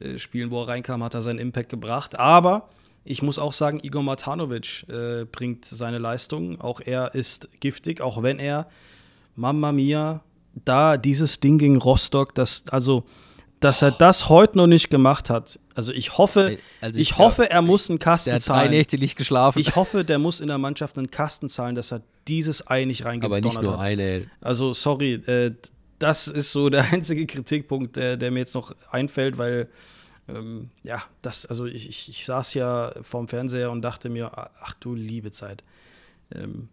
[0.00, 2.18] äh, Spielen, wo er reinkam, hat er seinen Impact gebracht.
[2.18, 2.68] Aber
[3.04, 6.60] ich muss auch sagen, Igor Matanovic äh, bringt seine Leistung.
[6.60, 8.68] Auch er ist giftig, auch wenn er,
[9.34, 10.22] Mamma mia,
[10.64, 13.04] da dieses Ding gegen Rostock, das, also,
[13.60, 15.58] dass er das heute noch nicht gemacht hat.
[15.74, 18.68] Also ich hoffe, also ich, ich hoffe, er muss einen Kasten der hat zahlen.
[18.68, 19.58] drei Nächte nicht geschlafen.
[19.58, 23.04] Ich hoffe, der muss in der Mannschaft einen Kasten zahlen, dass er dieses Ei nicht
[23.04, 23.56] reingedonnert hat.
[23.56, 24.26] Aber nicht nur eine.
[24.40, 25.52] Also sorry, äh,
[25.98, 29.68] das ist so der einzige Kritikpunkt, der, der mir jetzt noch einfällt, weil
[30.28, 34.74] ähm, ja, das, also ich, ich, ich, saß ja vorm Fernseher und dachte mir, ach
[34.74, 35.64] du liebe Zeit.
[36.34, 36.68] Ähm,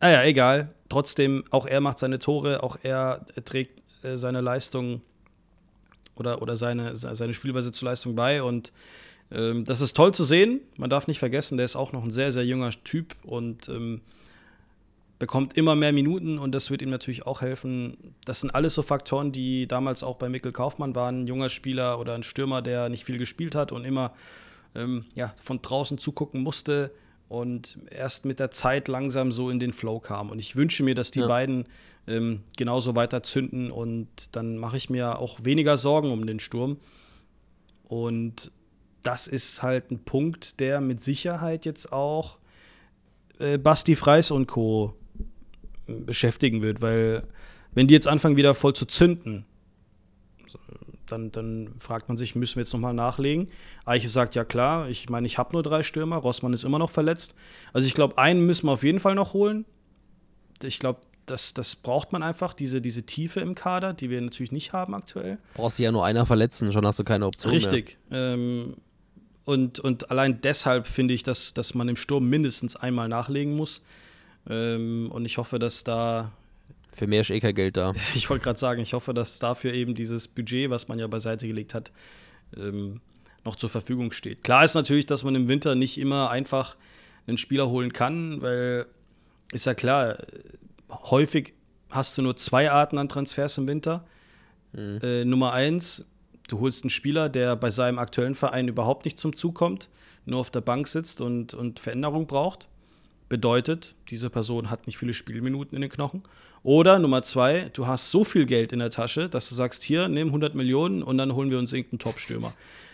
[0.00, 0.74] naja, egal.
[0.88, 5.02] Trotzdem, auch er macht seine Tore, auch er trägt äh, seine Leistung
[6.14, 8.42] oder, oder seine, seine Spielweise zur Leistung bei.
[8.42, 8.72] Und
[9.30, 10.60] ähm, das ist toll zu sehen.
[10.76, 14.02] Man darf nicht vergessen, der ist auch noch ein sehr, sehr junger Typ und ähm,
[15.22, 17.96] bekommt immer mehr Minuten und das wird ihm natürlich auch helfen.
[18.24, 21.22] Das sind alles so Faktoren, die damals auch bei Mikkel Kaufmann waren.
[21.22, 24.14] Ein junger Spieler oder ein Stürmer, der nicht viel gespielt hat und immer
[24.74, 26.90] ähm, ja, von draußen zugucken musste
[27.28, 30.28] und erst mit der Zeit langsam so in den Flow kam.
[30.28, 31.28] Und ich wünsche mir, dass die ja.
[31.28, 31.68] beiden
[32.08, 36.78] ähm, genauso weiter zünden und dann mache ich mir auch weniger Sorgen um den Sturm.
[37.84, 38.50] Und
[39.04, 42.38] das ist halt ein Punkt, der mit Sicherheit jetzt auch
[43.38, 44.96] äh, Basti Freis und Co
[45.86, 47.24] beschäftigen wird, weil
[47.74, 49.44] wenn die jetzt anfangen wieder voll zu zünden,
[51.06, 53.48] dann, dann fragt man sich, müssen wir jetzt nochmal nachlegen?
[53.84, 56.90] Eiche sagt, ja klar, ich meine, ich habe nur drei Stürmer, Rossmann ist immer noch
[56.90, 57.34] verletzt.
[57.72, 59.64] Also ich glaube, einen müssen wir auf jeden Fall noch holen.
[60.62, 64.52] Ich glaube, das, das braucht man einfach, diese, diese Tiefe im Kader, die wir natürlich
[64.52, 65.38] nicht haben aktuell.
[65.54, 67.98] Brauchst du ja nur einer verletzen, schon hast du keine Option Richtig.
[68.10, 68.76] Ähm,
[69.44, 73.82] und, und allein deshalb finde ich, dass, dass man im Sturm mindestens einmal nachlegen muss.
[74.48, 76.32] Ähm, und ich hoffe, dass da.
[76.92, 77.92] Für mehr ist eh kein Geld da.
[78.14, 81.46] Ich wollte gerade sagen, ich hoffe, dass dafür eben dieses Budget, was man ja beiseite
[81.46, 81.92] gelegt hat,
[82.56, 83.00] ähm,
[83.44, 84.44] noch zur Verfügung steht.
[84.44, 86.76] Klar ist natürlich, dass man im Winter nicht immer einfach
[87.26, 88.86] einen Spieler holen kann, weil
[89.52, 90.18] ist ja klar,
[90.88, 91.52] häufig
[91.90, 94.04] hast du nur zwei Arten an Transfers im Winter.
[94.72, 94.98] Mhm.
[95.02, 96.04] Äh, Nummer eins,
[96.48, 99.88] du holst einen Spieler, der bei seinem aktuellen Verein überhaupt nicht zum Zug kommt,
[100.24, 102.68] nur auf der Bank sitzt und, und Veränderung braucht.
[103.32, 106.22] Bedeutet, diese Person hat nicht viele Spielminuten in den Knochen.
[106.62, 110.06] Oder Nummer zwei, du hast so viel Geld in der Tasche, dass du sagst, hier,
[110.08, 112.52] nimm 100 Millionen und dann holen wir uns irgendeinen Top-Stürmer.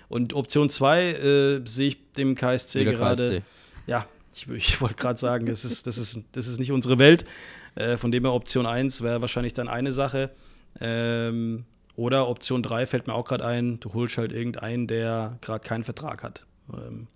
[0.09, 3.41] Und Option zwei äh, sehe ich dem KSC Wieder gerade.
[3.41, 3.43] KSC.
[3.89, 7.25] Ja, ich, ich wollte gerade sagen, das ist, das, ist, das ist nicht unsere Welt.
[7.75, 10.31] Äh, von dem her Option 1 wäre wahrscheinlich dann eine Sache.
[10.81, 11.65] Ähm,
[11.97, 15.83] oder Option 3 fällt mir auch gerade ein, du holst halt irgendeinen, der gerade keinen
[15.83, 16.47] Vertrag hat.
[16.73, 17.09] Ähm,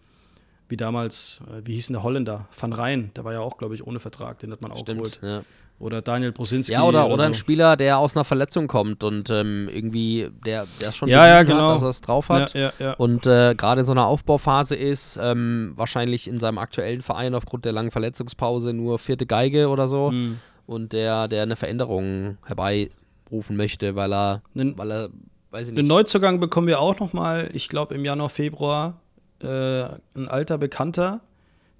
[0.73, 2.49] wie damals, äh, wie hieß denn der Holländer?
[2.59, 5.03] Van Rijn, der war ja auch, glaube ich, ohne Vertrag, den hat man auch Stimmt,
[5.03, 5.20] geholt.
[5.23, 5.43] Ja.
[5.79, 6.73] Oder Daniel Brosinski.
[6.73, 7.29] Ja, oder, oder, oder so.
[7.29, 11.43] ein Spieler, der aus einer Verletzung kommt und ähm, irgendwie, der es schon ja, ja,
[11.43, 11.68] genau.
[11.68, 12.55] hat, dass er es drauf hat.
[12.55, 17.03] Ja, ja, und äh, gerade in so einer Aufbauphase ist, ähm, wahrscheinlich in seinem aktuellen
[17.03, 20.11] Verein aufgrund der langen Verletzungspause nur vierte Geige oder so.
[20.11, 20.39] Mhm.
[20.64, 25.09] Und der, der eine Veränderung herbeirufen möchte, weil er, Nen, weil er
[25.51, 25.81] weiß ich nicht.
[25.81, 29.03] Einen Neuzugang bekommen wir auch noch mal, ich glaube im Januar, Februar
[29.43, 29.84] äh,
[30.18, 31.20] ein alter Bekannter,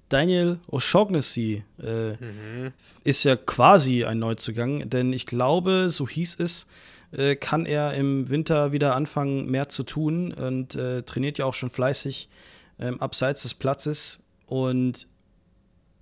[0.09, 2.73] Daniel O'Shaughnessy, äh, mhm.
[3.03, 6.67] ist ja quasi ein Neuzugang, denn ich glaube, so hieß es,
[7.11, 11.53] äh, kann er im Winter wieder anfangen, mehr zu tun und äh, trainiert ja auch
[11.53, 12.29] schon fleißig
[12.79, 14.19] ähm, abseits des Platzes.
[14.45, 15.07] Und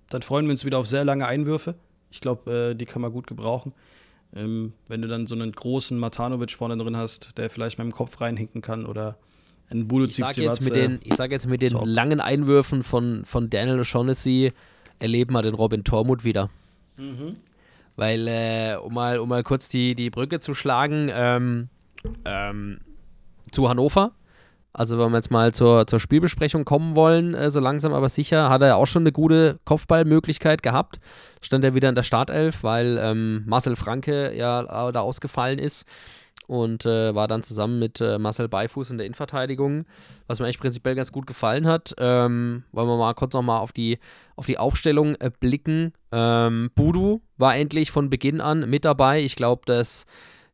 [0.08, 1.74] dann freuen wir uns wieder auf sehr lange Einwürfe.
[2.10, 3.72] Ich glaube, äh, die kann man gut gebrauchen.
[4.34, 7.92] Ähm, wenn du dann so einen großen Matanovic vorne drin hast, der vielleicht mit dem
[7.92, 9.18] Kopf reinhinken kann oder
[9.70, 13.24] ein Budo ich sage jetzt, mit den, ich sag jetzt mit den langen Einwürfen von,
[13.24, 14.52] von Daniel O'Shaughnessy
[14.98, 16.50] erleben wir den Robin Tormut wieder.
[16.96, 17.36] Mhm.
[17.96, 21.68] Weil, äh, um, mal, um mal kurz die, die Brücke zu schlagen, ähm,
[22.24, 22.80] ähm,
[23.50, 24.12] zu Hannover.
[24.74, 28.48] Also wenn wir jetzt mal zur, zur Spielbesprechung kommen wollen, äh, so langsam aber sicher,
[28.48, 30.98] hat er auch schon eine gute Kopfballmöglichkeit gehabt.
[31.42, 35.84] Stand er wieder in der Startelf, weil ähm, Marcel Franke ja da ausgefallen ist
[36.52, 39.86] und äh, war dann zusammen mit äh, Marcel Beifuß in der Innenverteidigung,
[40.26, 41.94] was mir eigentlich prinzipiell ganz gut gefallen hat.
[41.96, 43.98] Ähm, wollen wir mal kurz nochmal auf die,
[44.36, 45.94] auf die Aufstellung äh, blicken.
[46.12, 49.22] Ähm, Budu war endlich von Beginn an mit dabei.
[49.22, 50.04] Ich glaube, dass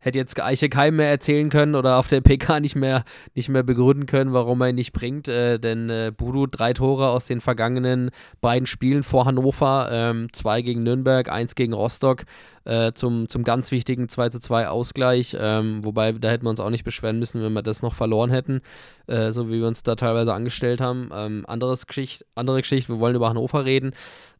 [0.01, 3.63] hätte jetzt Eiche keinem mehr erzählen können oder auf der PK nicht mehr, nicht mehr
[3.63, 5.29] begründen können, warum er ihn nicht bringt.
[5.29, 10.63] Äh, denn äh, Budu drei Tore aus den vergangenen beiden Spielen vor Hannover, ähm, zwei
[10.63, 12.25] gegen Nürnberg, eins gegen Rostock,
[12.65, 15.37] äh, zum, zum ganz wichtigen 2 zu 2 Ausgleich.
[15.39, 18.31] Ähm, wobei, da hätten wir uns auch nicht beschweren müssen, wenn wir das noch verloren
[18.31, 18.61] hätten,
[19.07, 21.11] äh, so wie wir uns da teilweise angestellt haben.
[21.13, 23.93] Ähm, anderes Geschicht, andere Geschichte, wir wollen über Hannover reden.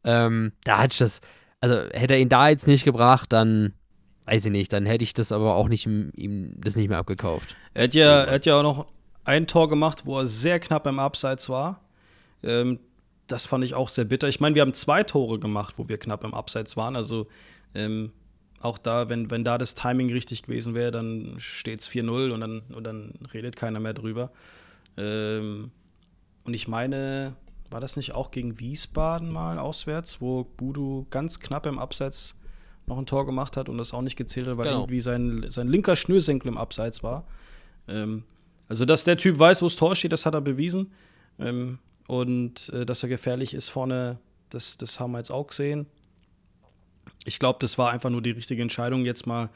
[0.03, 1.21] Ähm, da ich das,
[1.59, 3.73] also hätte er ihn da jetzt nicht gebracht, dann
[4.29, 7.55] weiß ich nicht, dann hätte ich das aber auch nicht ihm das nicht mehr abgekauft.
[7.73, 8.87] Er hat ja, er hat ja auch noch
[9.23, 11.81] ein Tor gemacht, wo er sehr knapp im Abseits war.
[12.43, 12.79] Ähm,
[13.27, 14.27] das fand ich auch sehr bitter.
[14.27, 16.95] Ich meine, wir haben zwei Tore gemacht, wo wir knapp im Abseits waren.
[16.95, 17.27] Also
[17.75, 18.11] ähm,
[18.61, 22.41] auch da, wenn, wenn da das Timing richtig gewesen wäre, dann steht es 4-0 und
[22.41, 24.31] dann, und dann redet keiner mehr drüber.
[24.97, 25.71] Ähm,
[26.43, 27.35] und ich meine,
[27.69, 32.38] war das nicht auch gegen Wiesbaden mal auswärts, wo Budu ganz knapp im Abseits
[32.89, 34.81] noch ein Tor gemacht hat und das auch nicht gezählt hat, weil genau.
[34.81, 37.25] irgendwie sein, sein linker Schnürsenkel im Abseits war.
[37.87, 38.23] Ähm,
[38.67, 40.91] also, dass der Typ weiß, wo das Tor steht, das hat er bewiesen.
[41.39, 44.19] Ähm, und äh, dass er gefährlich ist vorne,
[44.49, 45.85] das, das haben wir jetzt auch gesehen.
[47.25, 49.49] ich glaube, das war einfach nur die richtige Entscheidung, jetzt mal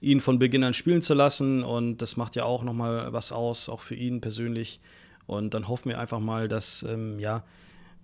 [0.00, 1.62] ihn von Beginn an spielen zu lassen.
[1.62, 4.80] Und das macht ja auch nochmal was aus, auch für ihn persönlich.
[5.26, 7.44] Und dann hoffen wir einfach mal, dass, ähm, ja,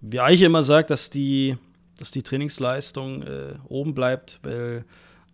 [0.00, 1.58] wie Eiche immer sagt, dass die,
[2.00, 4.84] dass die Trainingsleistung äh, oben bleibt, weil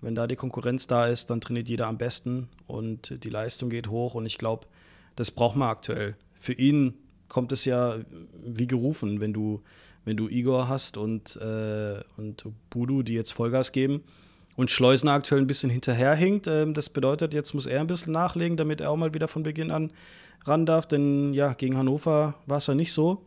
[0.00, 3.88] wenn da die Konkurrenz da ist, dann trainiert jeder am besten und die Leistung geht
[3.88, 4.14] hoch.
[4.14, 4.66] Und ich glaube,
[5.14, 6.16] das braucht man aktuell.
[6.38, 6.94] Für ihn
[7.28, 7.96] kommt es ja
[8.44, 9.62] wie gerufen, wenn du,
[10.04, 14.02] wenn du Igor hast und, äh, und Budu, die jetzt Vollgas geben
[14.56, 16.46] und Schleusen aktuell ein bisschen hinterherhinkt.
[16.46, 19.42] Ähm, das bedeutet, jetzt muss er ein bisschen nachlegen, damit er auch mal wieder von
[19.42, 19.92] Beginn an
[20.44, 20.86] ran darf.
[20.86, 23.22] Denn ja, gegen Hannover war es ja nicht so.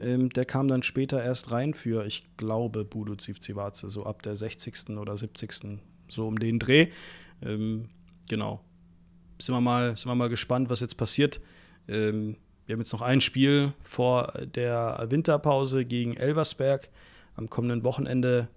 [0.00, 4.36] Ähm, der kam dann später erst rein für, ich glaube, Budu Zivzivaze, so ab der
[4.36, 4.90] 60.
[4.90, 5.80] oder 70.
[6.08, 6.88] so um den Dreh.
[7.42, 7.88] Ähm,
[8.28, 8.60] genau.
[9.40, 11.40] Sind wir, mal, sind wir mal gespannt, was jetzt passiert.
[11.88, 12.36] Ähm,
[12.66, 16.90] wir haben jetzt noch ein Spiel vor der Winterpause gegen Elversberg.
[17.34, 18.48] Am kommenden Wochenende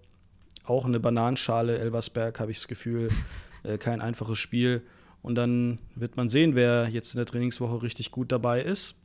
[0.65, 1.77] auch eine Bananenschale.
[1.79, 3.09] Elversberg habe ich das Gefühl,
[3.63, 4.81] äh, kein einfaches Spiel.
[5.21, 8.95] Und dann wird man sehen, wer jetzt in der Trainingswoche richtig gut dabei ist.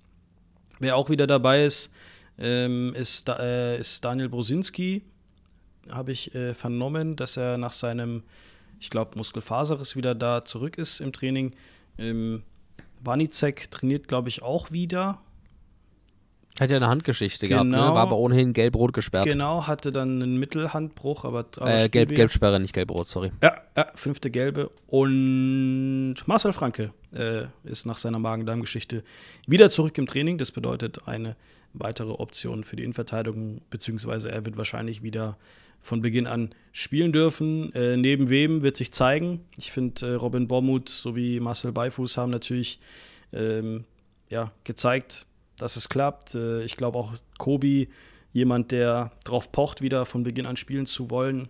[0.78, 1.92] Wer auch wieder dabei ist,
[2.38, 5.02] ähm, ist, äh, ist, Daniel Brosinski.
[5.90, 8.22] Habe ich äh, vernommen, dass er nach seinem,
[8.80, 11.54] ich glaube, Muskelfaserriss wieder da zurück ist im Training.
[11.98, 12.42] Ähm,
[13.02, 15.20] Wanicek trainiert, glaube ich, auch wieder.
[16.58, 17.94] Hat ja eine Handgeschichte genau, gehabt, ne?
[17.94, 19.26] war aber ohnehin gelb-rot gesperrt.
[19.26, 23.30] Genau, hatte dann einen Mittelhandbruch, aber, aber äh, gelb, Gelbsperre, nicht gelb-rot, sorry.
[23.42, 24.70] Ja, ja, fünfte gelbe.
[24.86, 29.04] Und Marcel Franke äh, ist nach seiner Magen-Darm-Geschichte
[29.46, 30.38] wieder zurück im Training.
[30.38, 31.36] Das bedeutet eine
[31.78, 35.36] weitere Option für die Innenverteidigung, beziehungsweise er wird wahrscheinlich wieder
[35.80, 37.72] von Beginn an spielen dürfen.
[37.74, 39.44] Äh, neben wem wird sich zeigen.
[39.56, 42.80] Ich finde, äh, Robin Bormuth sowie Marcel Beifuß haben natürlich
[43.32, 43.84] ähm,
[44.28, 46.34] ja, gezeigt, dass es klappt.
[46.34, 47.88] Äh, ich glaube auch Kobi,
[48.32, 51.48] jemand, der darauf pocht, wieder von Beginn an spielen zu wollen.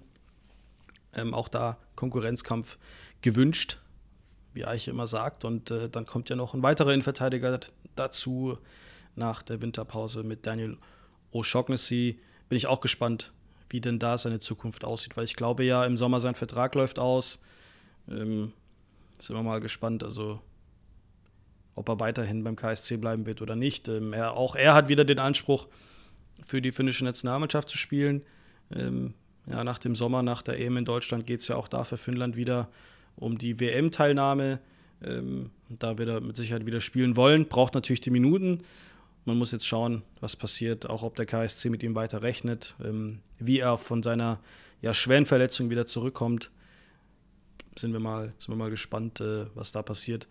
[1.14, 2.78] Ähm, auch da Konkurrenzkampf
[3.22, 3.78] gewünscht,
[4.52, 5.44] wie Eiche immer sagt.
[5.44, 7.58] Und äh, dann kommt ja noch ein weiterer Innenverteidiger
[7.94, 8.58] dazu
[9.16, 10.76] nach der Winterpause mit Daniel
[11.32, 12.18] O'Shaughnessy.
[12.48, 13.32] Bin ich auch gespannt,
[13.70, 16.98] wie denn da seine Zukunft aussieht, weil ich glaube ja, im Sommer sein Vertrag läuft
[16.98, 17.42] aus.
[18.08, 18.52] Ähm,
[19.18, 20.40] sind wir mal gespannt, also
[21.74, 23.88] ob er weiterhin beim KSC bleiben wird oder nicht.
[23.88, 25.66] Ähm, er, auch er hat wieder den Anspruch,
[26.44, 28.22] für die finnische Nationalmannschaft zu spielen.
[28.70, 29.14] Ähm,
[29.46, 31.96] ja, nach dem Sommer, nach der EM in Deutschland geht es ja auch da für
[31.96, 32.68] Finnland wieder
[33.16, 34.60] um die WM-Teilnahme.
[35.02, 38.62] Ähm, da wird er mit Sicherheit wieder spielen wollen, braucht natürlich die Minuten.
[39.26, 43.18] Man muss jetzt schauen, was passiert, auch ob der KSC mit ihm weiter rechnet, ähm,
[43.38, 44.38] wie er von seiner
[44.80, 46.52] ja, schweren Verletzung wieder zurückkommt.
[47.76, 50.28] Sind wir mal, sind wir mal gespannt, äh, was da passiert.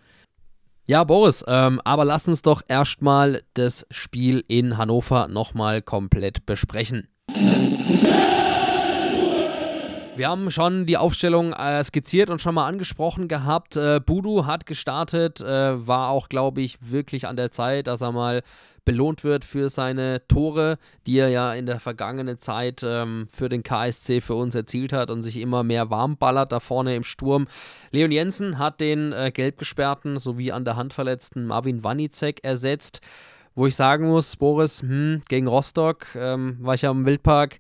[0.87, 7.09] Ja, Boris, ähm, aber lass uns doch erstmal das Spiel in Hannover nochmal komplett besprechen.
[10.15, 13.75] Wir haben schon die Aufstellung äh, skizziert und schon mal angesprochen gehabt.
[13.75, 18.13] Äh, Budu hat gestartet, äh, war auch, glaube ich, wirklich an der Zeit, dass er
[18.13, 18.41] mal
[18.85, 23.61] belohnt wird für seine Tore, die er ja in der vergangenen Zeit ähm, für den
[23.61, 27.47] KSC für uns erzielt hat und sich immer mehr warm ballert da vorne im Sturm.
[27.91, 33.01] Leon Jensen hat den äh, gelbgesperrten sowie an der Hand verletzten Marvin Wanicek ersetzt.
[33.53, 37.59] Wo ich sagen muss, Boris, hm, gegen Rostock ähm, war ich ja im Wildpark.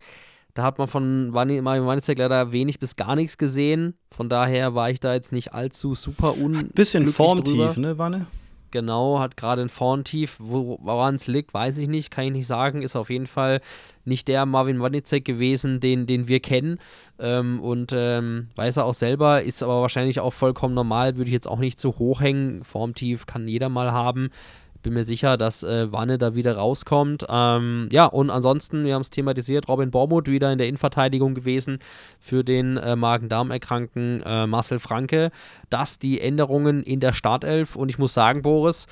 [0.55, 3.93] Da hat man von Marvin Wanicek leider wenig bis gar nichts gesehen.
[4.09, 6.69] Von daher war ich da jetzt nicht allzu super un.
[6.73, 8.25] Bisschen formtief, ne, Wanne?
[8.71, 10.37] Genau, hat gerade ein Formtief.
[10.39, 12.83] Woran es liegt, weiß ich nicht, kann ich nicht sagen.
[12.83, 13.59] Ist auf jeden Fall
[14.05, 16.79] nicht der Marvin Wanicek gewesen, den, den wir kennen.
[17.19, 21.33] Ähm, und ähm, weiß er auch selber, ist aber wahrscheinlich auch vollkommen normal, würde ich
[21.33, 22.63] jetzt auch nicht zu hoch hängen.
[22.63, 24.29] Formtief kann jeder mal haben
[24.85, 27.25] bin mir sicher, dass äh, Wanne da wieder rauskommt.
[27.27, 31.79] Ähm, ja, und ansonsten, wir haben es thematisiert, Robin Bormuth wieder in der Innenverteidigung gewesen
[32.19, 35.31] für den äh, Magen-Darm-Erkrankten äh, Marcel Franke.
[35.71, 37.75] Das die Änderungen in der Startelf.
[37.75, 38.85] Und ich muss sagen, Boris,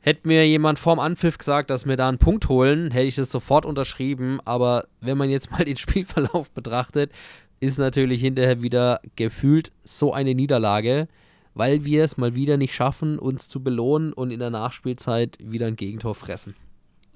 [0.00, 3.30] Hätte mir jemand vorm Anpfiff gesagt, dass wir da einen Punkt holen, hätte ich das
[3.30, 4.38] sofort unterschrieben.
[4.44, 7.10] Aber wenn man jetzt mal den Spielverlauf betrachtet,
[7.58, 11.08] ist natürlich hinterher wieder gefühlt so eine Niederlage
[11.54, 15.66] weil wir es mal wieder nicht schaffen, uns zu belohnen und in der Nachspielzeit wieder
[15.66, 16.54] ein Gegentor fressen.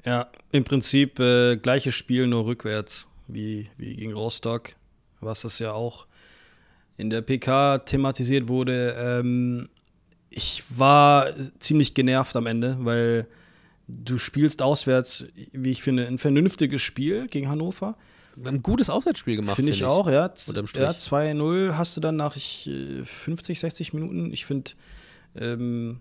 [0.05, 4.75] Ja, im Prinzip äh, gleiches Spiel, nur rückwärts, wie, wie gegen Rostock,
[5.21, 6.07] was das ja auch
[6.97, 8.95] in der PK thematisiert wurde.
[8.99, 9.69] Ähm,
[10.31, 11.27] ich war
[11.59, 13.27] ziemlich genervt am Ende, weil
[13.89, 17.97] du spielst auswärts, wie ich finde, ein vernünftiges Spiel gegen Hannover
[18.45, 19.57] ein gutes Auswärtsspiel gemacht.
[19.57, 20.13] Finde ich, ich auch, ja.
[20.13, 24.33] Ja, 2-0 hast du dann nach 50, 60 äh, Minuten.
[24.33, 24.73] Ich finde,
[25.37, 26.01] ähm,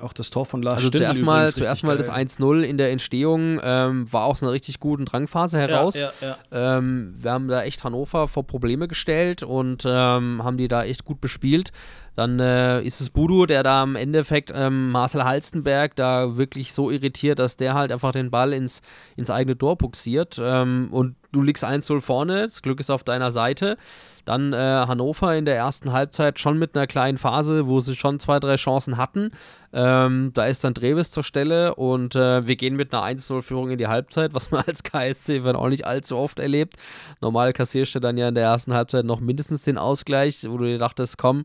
[0.00, 2.26] Auch das Tor von Lars Also Stindl zuerst mal, zuerst mal das geil.
[2.26, 5.94] 1-0 in der Entstehung ähm, war aus einer richtig guten Drangphase heraus.
[5.94, 6.78] Ja, ja, ja.
[6.78, 11.04] Ähm, wir haben da echt Hannover vor Probleme gestellt und ähm, haben die da echt
[11.04, 11.72] gut bespielt.
[12.14, 16.90] Dann äh, ist es Budu, der da im Endeffekt ähm, Marcel Halstenberg da wirklich so
[16.90, 18.82] irritiert, dass der halt einfach den Ball ins,
[19.16, 20.38] ins eigene Tor buxiert.
[20.42, 23.76] Ähm, und du liegst 1-0 vorne, das Glück ist auf deiner Seite.
[24.24, 28.20] Dann äh, Hannover in der ersten Halbzeit schon mit einer kleinen Phase, wo sie schon
[28.20, 29.30] zwei, drei Chancen hatten.
[29.72, 33.78] Ähm, da ist dann Dreves zur Stelle und äh, wir gehen mit einer 1-0-Führung in
[33.78, 36.74] die Halbzeit, was man als KSC-Fan auch nicht allzu oft erlebt.
[37.20, 40.64] Normal kassierst du dann ja in der ersten Halbzeit noch mindestens den Ausgleich, wo du
[40.64, 41.44] dir dachtest, komm,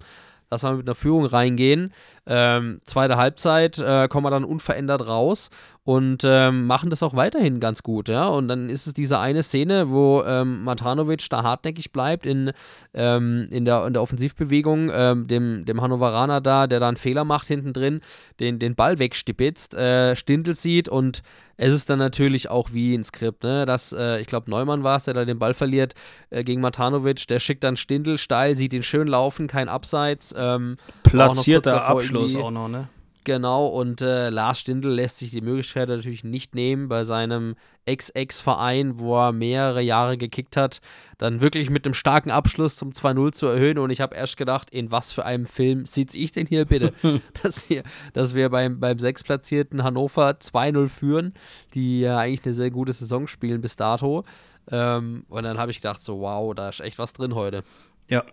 [0.50, 1.94] lass mal mit einer Führung reingehen.
[2.26, 5.50] Ähm, zweite Halbzeit äh, kommen wir dann unverändert raus
[5.88, 8.28] und ähm, machen das auch weiterhin ganz gut, ja.
[8.28, 12.52] Und dann ist es diese eine Szene, wo ähm, Matanovic da hartnäckig bleibt in,
[12.94, 17.24] ähm, in, der, in der Offensivbewegung, ähm, dem, dem Hannoveraner da, der da einen Fehler
[17.24, 18.02] macht hinten drin,
[18.42, 21.24] den, den Ball wegstipitzt, äh, Stindl sieht und
[21.56, 23.66] es ist dann natürlich auch wie ein Skript, ne?
[23.66, 25.94] Dass, äh, ich glaube, Neumann war es, der da den Ball verliert
[26.32, 30.36] äh, gegen Matanovic, der schickt dann Stindl steil, sieht ihn schön laufen, kein Abseits.
[30.38, 32.90] Ähm, Platzierter Abschluss auch noch, ne?
[33.28, 39.00] Genau, und äh, Lars Stindl lässt sich die Möglichkeit natürlich nicht nehmen, bei seinem Ex-Ex-Verein,
[39.00, 40.80] wo er mehrere Jahre gekickt hat,
[41.18, 43.80] dann wirklich mit einem starken Abschluss zum 2-0 zu erhöhen.
[43.80, 46.94] Und ich habe erst gedacht, in was für einem Film sitze ich denn hier bitte?
[47.44, 51.34] dass wir, dass wir beim, beim sechsplatzierten Hannover 2-0 führen,
[51.74, 54.24] die ja eigentlich eine sehr gute Saison spielen bis dato.
[54.72, 57.66] Ähm, und dann habe ich gedacht, so, wow, da ist echt was drin heute.
[58.08, 58.24] Ja,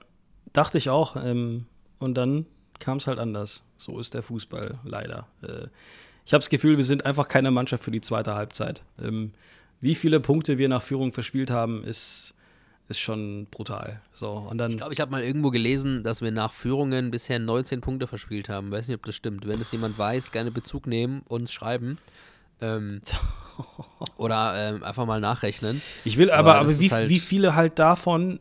[0.52, 1.16] dachte ich auch.
[1.16, 1.66] Ähm,
[1.98, 2.46] und dann
[2.84, 3.62] kam es halt anders.
[3.76, 5.26] So ist der Fußball leider.
[5.42, 5.66] Äh,
[6.26, 8.82] ich habe das Gefühl, wir sind einfach keine Mannschaft für die zweite Halbzeit.
[9.02, 9.32] Ähm,
[9.80, 12.34] wie viele Punkte wir nach Führung verspielt haben, ist,
[12.88, 14.00] ist schon brutal.
[14.12, 17.38] So, und dann Ich glaube, ich habe mal irgendwo gelesen, dass wir nach Führungen bisher
[17.38, 18.70] 19 Punkte verspielt haben.
[18.70, 19.46] Weiß nicht, ob das stimmt.
[19.46, 21.98] Wenn das jemand weiß, gerne Bezug nehmen, uns schreiben.
[22.60, 23.00] Ähm,
[24.16, 25.82] oder ähm, einfach mal nachrechnen.
[26.04, 28.40] Ich will Aber aber, aber, wie, halt- wie viele halt davon,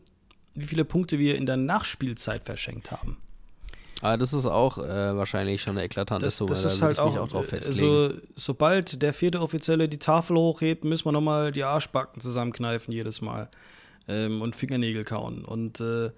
[0.54, 3.18] wie viele Punkte wir in der Nachspielzeit verschenkt haben.
[4.04, 6.50] Aber das ist auch äh, wahrscheinlich schon eine eklatante Das, Summe.
[6.50, 7.78] das da ist würde halt auch, auch drauf äh, festlegen.
[7.78, 13.22] so, sobald der vierte Offizielle die Tafel hochhebt, müssen wir nochmal die Arschbacken zusammenkneifen jedes
[13.22, 13.48] Mal
[14.06, 15.42] ähm, und Fingernägel kauen.
[15.42, 16.10] Und äh,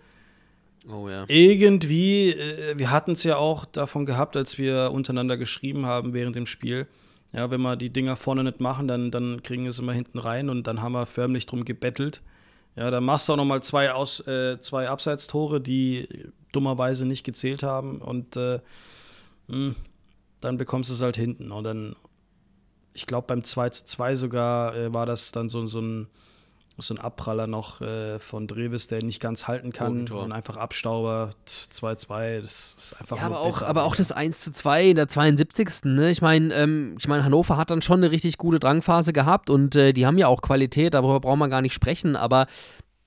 [0.91, 1.27] oh ja.
[1.29, 6.35] irgendwie, äh, wir hatten es ja auch davon gehabt, als wir untereinander geschrieben haben während
[6.35, 6.89] dem Spiel.
[7.33, 10.19] Ja, wenn wir die Dinger vorne nicht machen, dann, dann kriegen wir es immer hinten
[10.19, 12.21] rein und dann haben wir förmlich drum gebettelt.
[12.75, 16.09] Ja, dann machst du auch nochmal zwei, Aus, äh, zwei Abseitstore, die
[16.57, 18.61] dummerweise nicht gezählt haben und äh,
[19.49, 19.75] mh,
[20.41, 21.53] dann bekommst du es halt hinten.
[21.53, 21.97] Und dann,
[22.95, 26.09] ich glaube, beim 2 zu 2 sogar äh, war das dann so, so ein
[26.79, 30.25] so ein Abpraller noch äh, von Dreves, der nicht ganz halten kann Bogentor.
[30.25, 34.53] und einfach Abstauber 2-2, das ist einfach Ja, aber auch, aber auch das 1 zu
[34.53, 35.85] 2 in der 72.
[35.85, 36.11] Ne?
[36.11, 39.75] Ich meine, ähm, ich mein, Hannover hat dann schon eine richtig gute Drangphase gehabt und
[39.75, 42.47] äh, die haben ja auch Qualität, darüber braucht man gar nicht sprechen, aber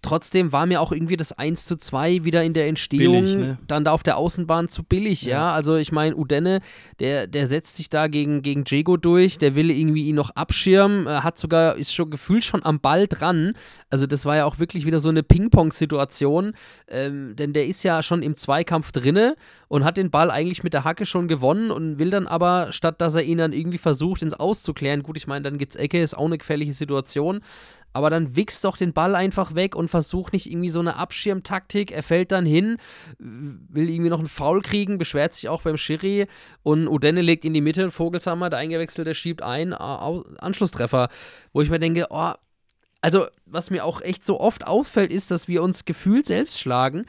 [0.02, 3.58] trotzdem war mir auch irgendwie das 1 zu 2 wieder in der Entstehung Billig, ne?
[3.68, 5.30] dann da auf der Außenbahn zu billig, ja.
[5.40, 5.52] Ja.
[5.52, 6.60] Also ich meine, Udenne,
[7.00, 11.08] der, der setzt sich da gegen, gegen Diego durch, der will irgendwie ihn noch abschirmen,
[11.08, 13.54] äh, hat sogar, ist schon gefühlt schon am Ball dran.
[13.90, 16.54] Also das war ja auch wirklich wieder so eine Ping-Pong-Situation,
[16.88, 19.36] ähm, denn der ist ja schon im Zweikampf drinne
[19.68, 23.02] und hat den Ball eigentlich mit der Hacke schon gewonnen und will dann aber, statt
[23.02, 26.18] dass er ihn dann irgendwie versucht, ins Auszuklären, gut, ich meine, dann gibt's Ecke, ist
[26.18, 27.42] auch eine gefährliche Situation,
[27.94, 31.92] aber dann wichst doch den Ball einfach weg und versucht nicht irgendwie so eine Abschirmtaktik.
[31.92, 32.78] Er fällt dann hin,
[33.18, 36.28] will irgendwie noch einen Foul kriegen, beschwert sich auch beim Schiri
[36.64, 41.10] und Udenne legt in die Mitte, Vogelsammer, der Eingewechselte, schiebt ein, Anschlusstreffer,
[41.54, 42.34] wo ich mir denke, oh,
[43.02, 47.06] also was mir auch echt so oft auffällt, ist, dass wir uns gefühlt selbst schlagen.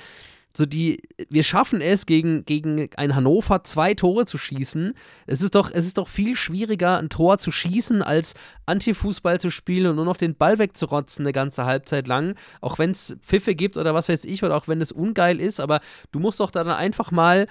[0.57, 4.95] So die, wir schaffen es, gegen, gegen ein Hannover zwei Tore zu schießen.
[5.27, 8.35] Es ist, doch, es ist doch viel schwieriger, ein Tor zu schießen, als
[8.67, 12.35] Antifußball zu spielen und nur noch den Ball wegzurotzen eine ganze Halbzeit lang.
[12.61, 15.61] Auch wenn es Pfiffe gibt oder was weiß ich, oder auch wenn es ungeil ist,
[15.61, 15.81] aber
[16.11, 17.47] du musst doch dann einfach mal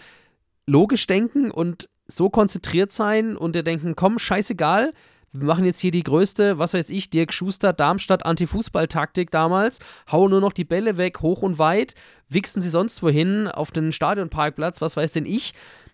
[0.68, 4.92] logisch denken und so konzentriert sein und dir denken, komm, scheißegal,
[5.32, 9.80] wir machen jetzt hier die größte, was weiß ich, Dirk Schuster, Darmstadt Anti-Fußball-Taktik damals,
[10.12, 11.94] hauen nur noch die Bälle weg, hoch und weit,
[12.30, 15.54] wichsen sie sonst wohin auf den Stadionparkplatz, was weiß denn ich.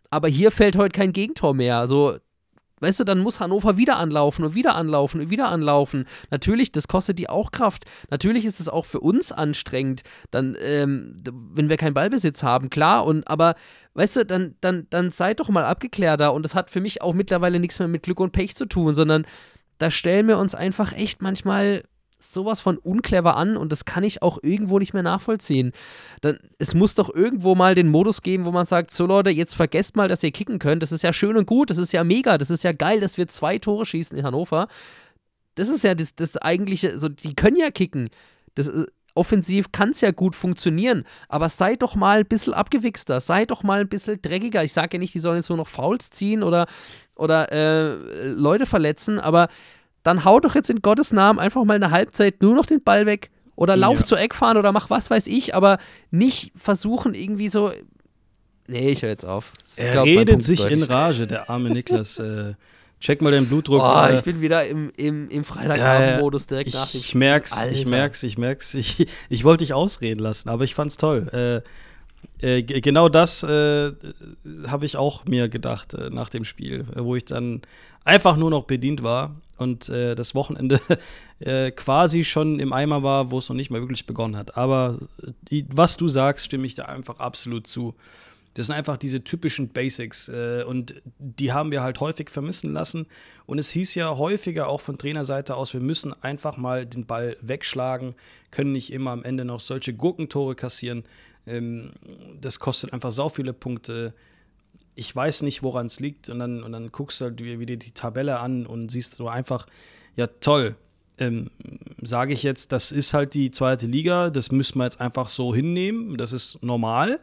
[0.09, 1.77] Aber hier fällt heute kein Gegentor mehr.
[1.79, 2.17] Also,
[2.79, 6.05] weißt du, dann muss Hannover wieder anlaufen und wieder anlaufen und wieder anlaufen.
[6.29, 7.85] Natürlich, das kostet die auch Kraft.
[8.09, 10.01] Natürlich ist es auch für uns anstrengend,
[10.31, 11.21] dann, ähm,
[11.53, 13.05] wenn wir keinen Ballbesitz haben, klar.
[13.05, 13.55] Und aber,
[13.93, 16.33] weißt du, dann, dann, dann seid doch mal abgeklärter.
[16.33, 18.95] Und das hat für mich auch mittlerweile nichts mehr mit Glück und Pech zu tun,
[18.95, 19.25] sondern
[19.77, 21.83] da stellen wir uns einfach echt manchmal
[22.19, 25.71] sowas von unclever an und das kann ich auch irgendwo nicht mehr nachvollziehen.
[26.21, 29.55] Dann, es muss doch irgendwo mal den Modus geben, wo man sagt, so Leute, jetzt
[29.55, 30.81] vergesst mal, dass ihr kicken könnt.
[30.81, 33.17] Das ist ja schön und gut, das ist ja mega, das ist ja geil, dass
[33.17, 34.67] wir zwei Tore schießen in Hannover.
[35.55, 38.09] Das ist ja das, das eigentliche, so, die können ja kicken.
[38.55, 38.85] Das, äh,
[39.15, 43.63] offensiv kann es ja gut funktionieren, aber sei doch mal ein bisschen abgewichster, sei doch
[43.63, 44.63] mal ein bisschen dreckiger.
[44.63, 46.67] Ich sage ja nicht, die sollen jetzt nur noch Fouls ziehen oder,
[47.15, 49.47] oder äh, Leute verletzen, aber
[50.05, 53.07] dann hau doch jetzt in Gottes Namen einfach mal eine Halbzeit nur noch den Ball
[53.07, 54.05] weg oder lauf ja.
[54.05, 55.79] zur Eckfahren oder mach was weiß ich, aber
[56.11, 57.71] nicht versuchen irgendwie so.
[58.67, 59.51] Nee, ich höre jetzt auf.
[59.77, 62.19] er glaub, redet sich in Rage, der arme Niklas.
[62.19, 62.53] äh,
[62.99, 63.81] check mal den Blutdruck.
[63.83, 67.71] Oh, ich bin wieder im, im, im Freitagabend-Modus direkt ich, nach dem Ich merk's, Alter.
[67.71, 68.75] ich merk's, ich merk's.
[68.75, 71.63] Ich, ich wollte dich ausreden lassen, aber ich fand's toll.
[72.41, 73.91] Äh, äh, genau das äh,
[74.67, 77.61] habe ich auch mir gedacht äh, nach dem Spiel, wo ich dann
[78.03, 80.79] einfach nur noch bedient war und äh, das Wochenende
[81.39, 84.57] äh, quasi schon im Eimer war, wo es noch nicht mal wirklich begonnen hat.
[84.57, 84.99] Aber
[85.49, 87.95] die, was du sagst, stimme ich da einfach absolut zu.
[88.55, 93.05] Das sind einfach diese typischen Basics äh, und die haben wir halt häufig vermissen lassen.
[93.45, 97.35] Und es hieß ja häufiger auch von Trainerseite aus, wir müssen einfach mal den Ball
[97.41, 98.15] wegschlagen,
[98.51, 101.03] können nicht immer am Ende noch solche Gurkentore kassieren.
[101.45, 101.91] Ähm,
[102.39, 104.13] das kostet einfach sau viele Punkte
[104.95, 106.29] ich weiß nicht, woran es liegt.
[106.29, 109.67] Und dann, und dann guckst du halt wieder die Tabelle an und siehst so einfach,
[110.15, 110.75] ja, toll.
[111.17, 111.51] Ähm,
[112.01, 115.55] Sage ich jetzt, das ist halt die zweite Liga, das müssen wir jetzt einfach so
[115.55, 117.19] hinnehmen, das ist normal.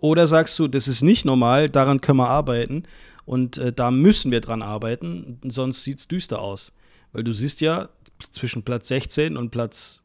[0.00, 2.84] Oder sagst du, das ist nicht normal, daran können wir arbeiten
[3.24, 6.72] und äh, da müssen wir dran arbeiten, sonst sieht es düster aus.
[7.12, 7.88] Weil du siehst ja,
[8.32, 10.02] zwischen Platz 16 und Platz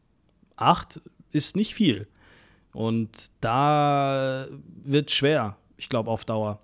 [0.55, 1.01] 8
[1.31, 2.07] ist nicht viel.
[2.71, 4.47] Und da
[4.83, 6.59] wird schwer ich glaube, auf Dauer.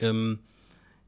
[0.00, 0.40] Ähm,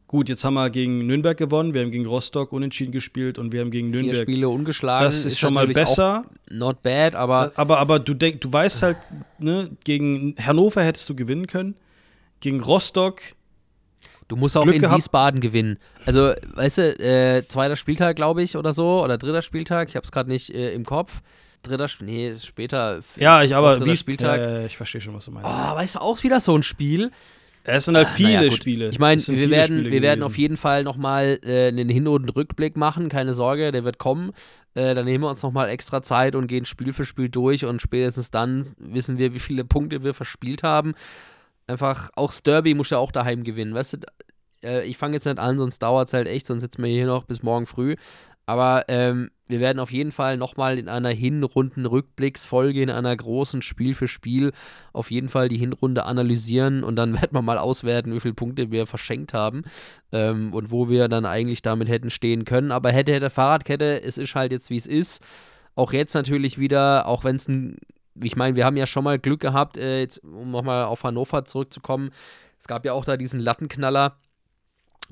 [0.06, 3.62] gut, jetzt haben wir gegen Nürnberg gewonnen, wir haben gegen Rostock unentschieden gespielt und wir
[3.62, 4.14] haben gegen Nürnberg.
[4.14, 5.04] Vier Spiele ungeschlagen.
[5.04, 6.24] Das ist, ist schon mal besser.
[6.50, 7.52] Not bad, aber.
[7.56, 8.98] Aber, aber du, denk, du weißt halt,
[9.38, 11.74] ne, gegen Hannover hättest du gewinnen können.
[12.40, 13.22] Gegen Rostock.
[14.28, 14.98] Du musst auch Glück in gehabt.
[14.98, 15.78] Wiesbaden gewinnen.
[16.06, 20.04] Also, weißt du, äh, zweiter Spieltag, glaube ich, oder so, oder dritter Spieltag, ich habe
[20.04, 21.20] es gerade nicht äh, im Kopf
[21.64, 23.00] dritter Spiel, nee, später.
[23.16, 24.40] Ja, ich aber wie Spieltag.
[24.40, 25.50] Äh, ich verstehe schon, was du meinst.
[25.50, 27.10] Oh, weißt du, auch wieder so ein Spiel.
[27.66, 28.90] Es sind halt ah, viele ja, Spiele.
[28.90, 32.76] Ich meine, wir, werden, wir werden auf jeden Fall nochmal äh, einen Hin- und Rückblick
[32.76, 34.32] machen, keine Sorge, der wird kommen.
[34.74, 37.80] Äh, dann nehmen wir uns nochmal extra Zeit und gehen Spiel für Spiel durch und
[37.80, 40.92] spätestens dann wissen wir, wie viele Punkte wir verspielt haben.
[41.66, 43.98] Einfach, auch das Derby muss ja auch daheim gewinnen, weißt du?
[44.62, 47.06] Äh, ich fange jetzt nicht an, sonst dauert es halt echt, sonst sitzen wir hier
[47.06, 47.96] noch bis morgen früh.
[48.44, 53.94] Aber ähm, wir werden auf jeden Fall nochmal in einer Hinrunden-Rückblicksfolge, in einer großen Spiel
[53.94, 54.52] für Spiel,
[54.92, 58.70] auf jeden Fall die Hinrunde analysieren und dann werden wir mal auswerten, wie viele Punkte
[58.70, 59.62] wir verschenkt haben
[60.12, 62.72] ähm, und wo wir dann eigentlich damit hätten stehen können.
[62.72, 65.22] Aber hätte, hätte Fahrradkette, es ist halt jetzt, wie es ist.
[65.74, 67.76] Auch jetzt natürlich wieder, auch wenn es ein,
[68.22, 71.44] ich meine, wir haben ja schon mal Glück gehabt, äh, jetzt, um nochmal auf Hannover
[71.44, 72.10] zurückzukommen.
[72.58, 74.16] Es gab ja auch da diesen Lattenknaller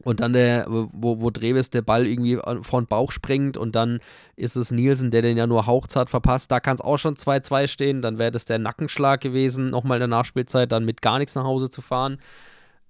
[0.04, 4.00] und dann der, wo, wo Dreves der Ball irgendwie vor den Bauch springt und dann
[4.36, 6.50] ist es Nielsen, der den ja nur hauchzart verpasst.
[6.50, 8.02] Da kann es auch schon 2-2 stehen.
[8.02, 11.44] Dann wäre das der Nackenschlag gewesen, nochmal in der Nachspielzeit, dann mit gar nichts nach
[11.44, 12.18] Hause zu fahren.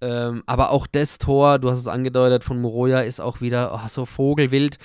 [0.00, 3.88] Ähm, aber auch das Tor, du hast es angedeutet, von Moroja ist auch wieder oh,
[3.88, 4.78] so vogelwild.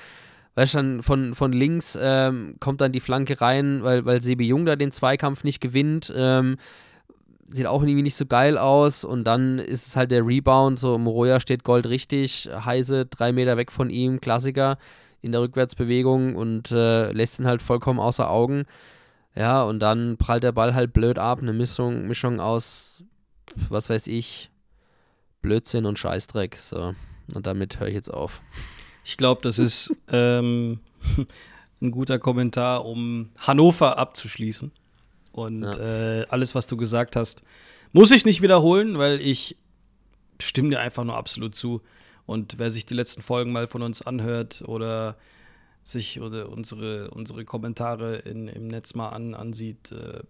[0.55, 4.65] Weißt du, von, von links ähm, kommt dann die Flanke rein, weil, weil Sebi Jung
[4.65, 6.11] da den Zweikampf nicht gewinnt.
[6.15, 6.57] Ähm,
[7.49, 9.03] sieht auch irgendwie nicht so geil aus.
[9.03, 10.79] Und dann ist es halt der Rebound.
[10.79, 14.77] So, Moroja steht Gold richtig, Heise drei Meter weg von ihm, Klassiker
[15.21, 18.65] in der Rückwärtsbewegung und äh, lässt ihn halt vollkommen außer Augen.
[19.35, 21.39] Ja, und dann prallt der Ball halt blöd ab.
[21.41, 23.03] Eine Mischung, Mischung aus,
[23.69, 24.49] was weiß ich,
[25.41, 26.55] Blödsinn und Scheißdreck.
[26.55, 26.95] So.
[27.33, 28.41] Und damit höre ich jetzt auf.
[29.03, 30.79] Ich glaube, das ist ähm,
[31.81, 34.71] ein guter Kommentar, um Hannover abzuschließen.
[35.37, 36.21] Und ja.
[36.21, 37.43] äh, alles, was du gesagt hast,
[37.93, 39.55] muss ich nicht wiederholen, weil ich
[40.39, 41.83] stimme dir einfach nur absolut zu.
[42.25, 45.15] Und wer sich die letzten Folgen mal von uns anhört oder
[45.83, 50.21] sich oder unsere, unsere Kommentare in, im Netz mal an, ansieht, äh,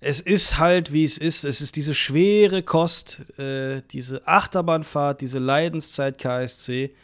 [0.00, 1.44] es ist halt, wie es ist.
[1.44, 6.94] Es ist diese schwere Kost, äh, diese Achterbahnfahrt, diese Leidenszeit KSC.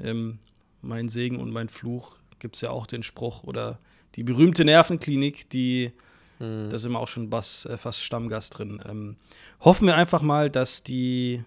[0.00, 0.38] Ähm,
[0.80, 3.78] mein Segen und mein Fluch gibt es ja auch den Spruch oder
[4.18, 5.92] die berühmte Nervenklinik, die,
[6.40, 6.70] mhm.
[6.70, 8.82] da sind wir auch schon was, äh, fast Stammgast drin.
[8.84, 9.16] Ähm,
[9.60, 11.44] hoffen wir einfach mal, dass die,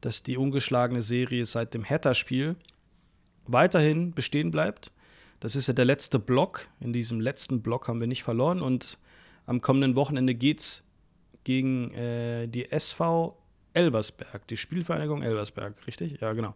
[0.00, 2.56] dass die ungeschlagene Serie seit dem Hertha-Spiel
[3.46, 4.92] weiterhin bestehen bleibt.
[5.40, 6.68] Das ist ja der letzte Block.
[6.80, 8.96] In diesem letzten Block haben wir nicht verloren und
[9.44, 10.84] am kommenden Wochenende geht's
[11.44, 13.36] gegen äh, die SV
[13.74, 16.18] Elversberg, die Spielvereinigung Elversberg, richtig?
[16.22, 16.54] Ja, genau.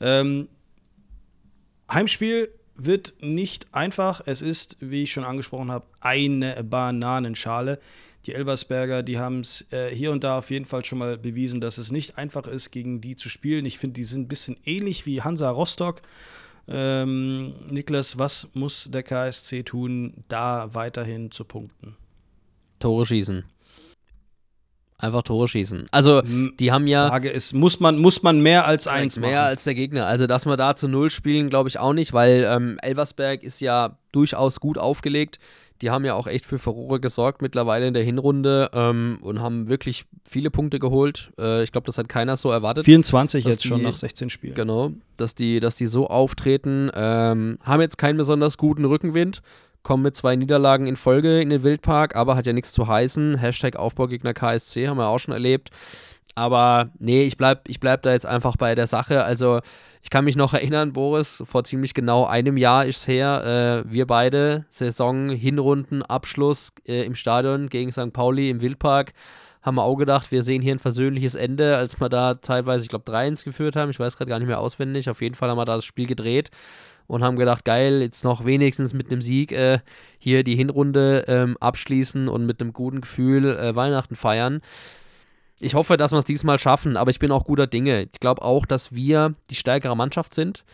[0.00, 0.48] Ähm,
[1.92, 4.20] Heimspiel wird nicht einfach.
[4.24, 7.78] Es ist, wie ich schon angesprochen habe, eine Bananenschale.
[8.26, 11.60] Die Elversberger, die haben es äh, hier und da auf jeden Fall schon mal bewiesen,
[11.60, 13.66] dass es nicht einfach ist, gegen die zu spielen.
[13.66, 16.02] Ich finde, die sind ein bisschen ähnlich wie Hansa Rostock.
[16.68, 21.96] Ähm, Niklas, was muss der KSC tun, da weiterhin zu punkten?
[22.78, 23.44] Tore schießen.
[25.02, 25.86] Einfach Tore schießen.
[25.90, 27.08] Also, die haben ja.
[27.08, 29.46] Frage ist, muss man, muss man mehr als eins mehr machen?
[29.46, 30.06] als der Gegner.
[30.06, 33.60] Also, dass wir da zu Null spielen, glaube ich auch nicht, weil ähm, Elversberg ist
[33.60, 35.40] ja durchaus gut aufgelegt.
[35.80, 39.66] Die haben ja auch echt für Furore gesorgt mittlerweile in der Hinrunde ähm, und haben
[39.66, 41.32] wirklich viele Punkte geholt.
[41.36, 42.84] Äh, ich glaube, das hat keiner so erwartet.
[42.84, 44.54] 24 jetzt die, schon nach 16 Spielen.
[44.54, 46.92] Genau, dass die, dass die so auftreten.
[46.94, 49.42] Ähm, haben jetzt keinen besonders guten Rückenwind
[49.82, 53.38] kommen mit zwei Niederlagen in Folge in den Wildpark, aber hat ja nichts zu heißen.
[53.38, 55.70] Hashtag Aufbaugegner KSC haben wir auch schon erlebt.
[56.34, 59.24] Aber nee, ich bleib, ich bleib da jetzt einfach bei der Sache.
[59.24, 59.60] Also,
[60.02, 63.92] ich kann mich noch erinnern, Boris, vor ziemlich genau einem Jahr ist es her, äh,
[63.92, 68.12] wir beide, Saison, Hinrunden, Abschluss äh, im Stadion gegen St.
[68.12, 69.12] Pauli im Wildpark,
[69.60, 72.88] haben wir auch gedacht, wir sehen hier ein versöhnliches Ende, als wir da teilweise, ich
[72.88, 73.90] glaube, 3-1 geführt haben.
[73.90, 75.08] Ich weiß gerade gar nicht mehr auswendig.
[75.08, 76.50] Auf jeden Fall haben wir da das Spiel gedreht
[77.06, 79.80] und haben gedacht, geil, jetzt noch wenigstens mit einem Sieg äh,
[80.18, 84.60] hier die Hinrunde ähm, abschließen und mit einem guten Gefühl äh, Weihnachten feiern.
[85.60, 88.02] Ich hoffe, dass wir es diesmal schaffen, aber ich bin auch guter Dinge.
[88.12, 90.64] Ich glaube auch, dass wir die stärkere Mannschaft sind,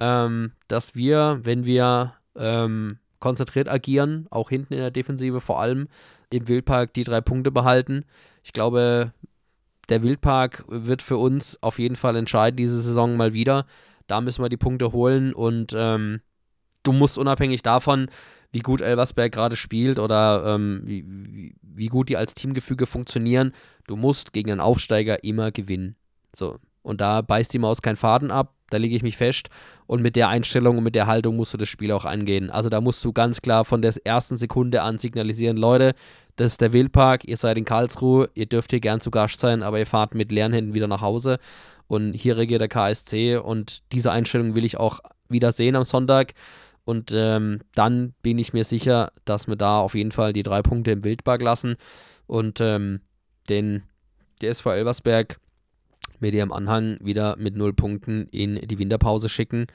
[0.00, 5.88] ähm, dass wir, wenn wir ähm, konzentriert agieren, auch hinten in der Defensive vor allem
[6.30, 8.04] im Wildpark die drei Punkte behalten.
[8.42, 9.12] Ich glaube,
[9.90, 13.66] der Wildpark wird für uns auf jeden Fall entscheiden diese Saison mal wieder.
[14.10, 16.20] Da müssen wir die Punkte holen und ähm,
[16.82, 18.08] du musst unabhängig davon,
[18.52, 23.52] wie gut Elversberg gerade spielt oder ähm, wie, wie, wie, gut die als Teamgefüge funktionieren,
[23.86, 25.94] du musst gegen einen Aufsteiger immer gewinnen.
[26.34, 26.58] So.
[26.82, 29.48] Und da beißt die Maus keinen Faden ab, da lege ich mich fest.
[29.86, 32.50] Und mit der Einstellung und mit der Haltung musst du das Spiel auch angehen.
[32.50, 35.94] Also da musst du ganz klar von der ersten Sekunde an signalisieren, Leute,
[36.40, 39.62] das ist der Wildpark, ihr seid in Karlsruhe, ihr dürft hier gern zu Gast sein,
[39.62, 41.38] aber ihr fahrt mit leeren Händen wieder nach Hause.
[41.86, 46.32] Und hier regiert der KSC und diese Einstellung will ich auch wieder sehen am Sonntag.
[46.86, 50.62] Und ähm, dann bin ich mir sicher, dass wir da auf jeden Fall die drei
[50.62, 51.76] Punkte im Wildpark lassen.
[52.26, 53.02] Und ähm,
[53.50, 53.82] den
[54.40, 55.38] DSV Elversberg
[56.20, 59.66] mit ihrem Anhang wieder mit null Punkten in die Winterpause schicken.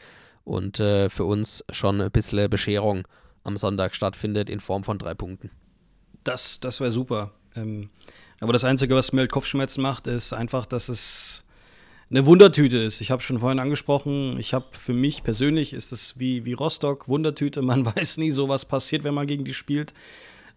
[0.44, 3.08] Und äh, für uns schon ein bisschen Bescherung
[3.44, 5.52] am Sonntag stattfindet in Form von drei Punkten.
[6.26, 7.32] Das, das wäre super.
[7.56, 7.90] Ähm,
[8.42, 11.46] aber das Einzige, was mir halt Kopfschmerzen macht, ist einfach, dass es
[12.10, 13.00] eine Wundertüte ist.
[13.00, 17.08] Ich habe schon vorhin angesprochen, ich habe für mich persönlich ist es wie, wie Rostock,
[17.08, 19.94] Wundertüte, man weiß nie so, was passiert, wenn man gegen die spielt.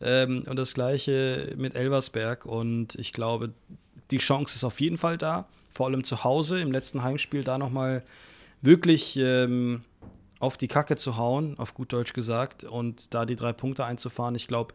[0.01, 2.47] Ähm, und das gleiche mit Elversberg.
[2.47, 3.53] Und ich glaube,
[4.11, 7.59] die Chance ist auf jeden Fall da, vor allem zu Hause im letzten Heimspiel da
[7.59, 8.03] nochmal
[8.63, 9.83] wirklich ähm,
[10.41, 14.35] auf die Kacke zu hauen, auf gut Deutsch gesagt, und da die drei Punkte einzufahren.
[14.35, 14.75] Ich glaube,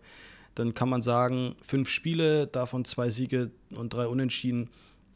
[0.56, 4.70] dann kann man sagen, fünf Spiele, davon zwei Siege und drei Unentschieden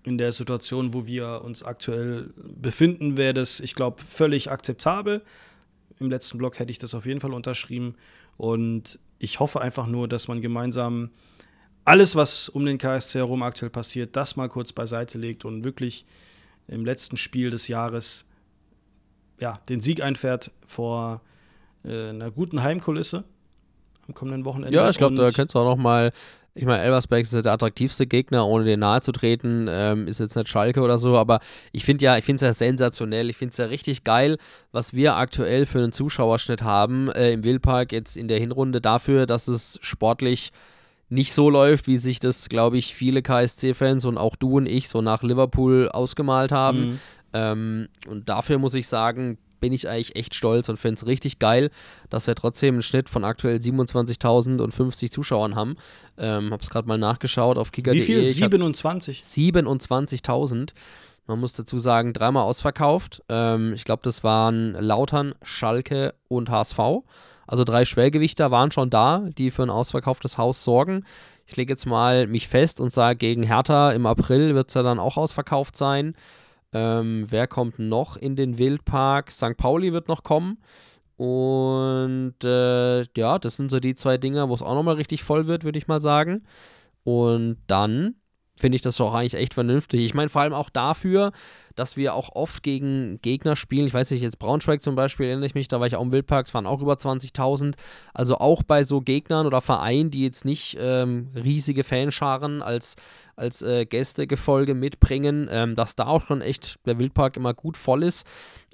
[0.03, 5.21] in der Situation, wo wir uns aktuell befinden, wäre das, ich glaube, völlig akzeptabel.
[5.99, 7.95] Im letzten Block hätte ich das auf jeden Fall unterschrieben.
[8.37, 11.09] Und ich hoffe einfach nur, dass man gemeinsam
[11.83, 16.05] alles, was um den KSC herum aktuell passiert, das mal kurz beiseite legt und wirklich
[16.67, 18.25] im letzten Spiel des Jahres
[19.39, 21.21] ja, den Sieg einfährt vor
[21.83, 23.23] äh, einer guten Heimkulisse
[24.07, 24.75] am kommenden Wochenende.
[24.75, 26.11] Ja, ich glaube, da könntest du auch noch mal
[26.57, 29.67] ich meine, Elversberg ist der attraktivste Gegner, ohne den nahe zu treten.
[29.69, 31.39] Ähm, ist jetzt nicht Schalke oder so, aber
[31.71, 33.29] ich finde ja, ich finde es ja sensationell.
[33.29, 34.37] Ich finde es ja richtig geil,
[34.71, 39.27] was wir aktuell für einen Zuschauerschnitt haben äh, im Wildpark jetzt in der Hinrunde dafür,
[39.27, 40.51] dass es sportlich
[41.09, 44.89] nicht so läuft, wie sich das, glaube ich, viele KSC-Fans und auch du und ich
[44.89, 46.79] so nach Liverpool ausgemalt haben.
[46.79, 46.99] Mhm.
[47.33, 51.39] Ähm, und dafür muss ich sagen, bin ich eigentlich echt stolz und finde es richtig
[51.39, 51.71] geil,
[52.09, 55.75] dass wir trotzdem einen Schnitt von aktuell 27.050 Zuschauern haben.
[56.17, 57.99] Ähm, habe es gerade mal nachgeschaut auf kicker.de.
[57.99, 58.25] Wie viel?
[58.25, 59.21] 27?
[59.21, 60.69] 27.000.
[61.27, 63.21] Man muss dazu sagen, dreimal ausverkauft.
[63.27, 66.79] Ähm, ich glaube, das waren Lautern, Schalke und HSV.
[67.45, 71.05] Also drei Schwergewichter waren schon da, die für ein ausverkauftes Haus sorgen.
[71.45, 74.83] Ich lege jetzt mal mich fest und sage, gegen Hertha im April wird es ja
[74.83, 76.13] dann auch ausverkauft sein.
[76.73, 79.31] Ähm, wer kommt noch in den Wildpark?
[79.31, 79.57] St.
[79.57, 80.57] Pauli wird noch kommen.
[81.17, 85.47] Und äh, ja, das sind so die zwei Dinge, wo es auch nochmal richtig voll
[85.47, 86.43] wird, würde ich mal sagen.
[87.03, 88.15] Und dann
[88.57, 90.01] finde ich das doch eigentlich echt vernünftig.
[90.01, 91.31] Ich meine vor allem auch dafür,
[91.75, 93.85] dass wir auch oft gegen Gegner spielen.
[93.85, 96.11] Ich weiß nicht, jetzt Braunschweig zum Beispiel, erinnere ich mich, da war ich auch im
[96.11, 97.75] Wildpark, es waren auch über 20.000.
[98.13, 102.95] Also auch bei so Gegnern oder Vereinen, die jetzt nicht ähm, riesige Fanscharen als,
[103.35, 108.01] als äh, Gästegefolge mitbringen, ähm, dass da auch schon echt der Wildpark immer gut voll
[108.01, 108.25] ist.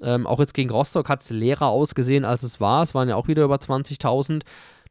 [0.02, 2.82] Ähm, auch jetzt gegen Rostock hat es leerer ausgesehen, als es war.
[2.82, 4.42] Es waren ja auch wieder über 20.000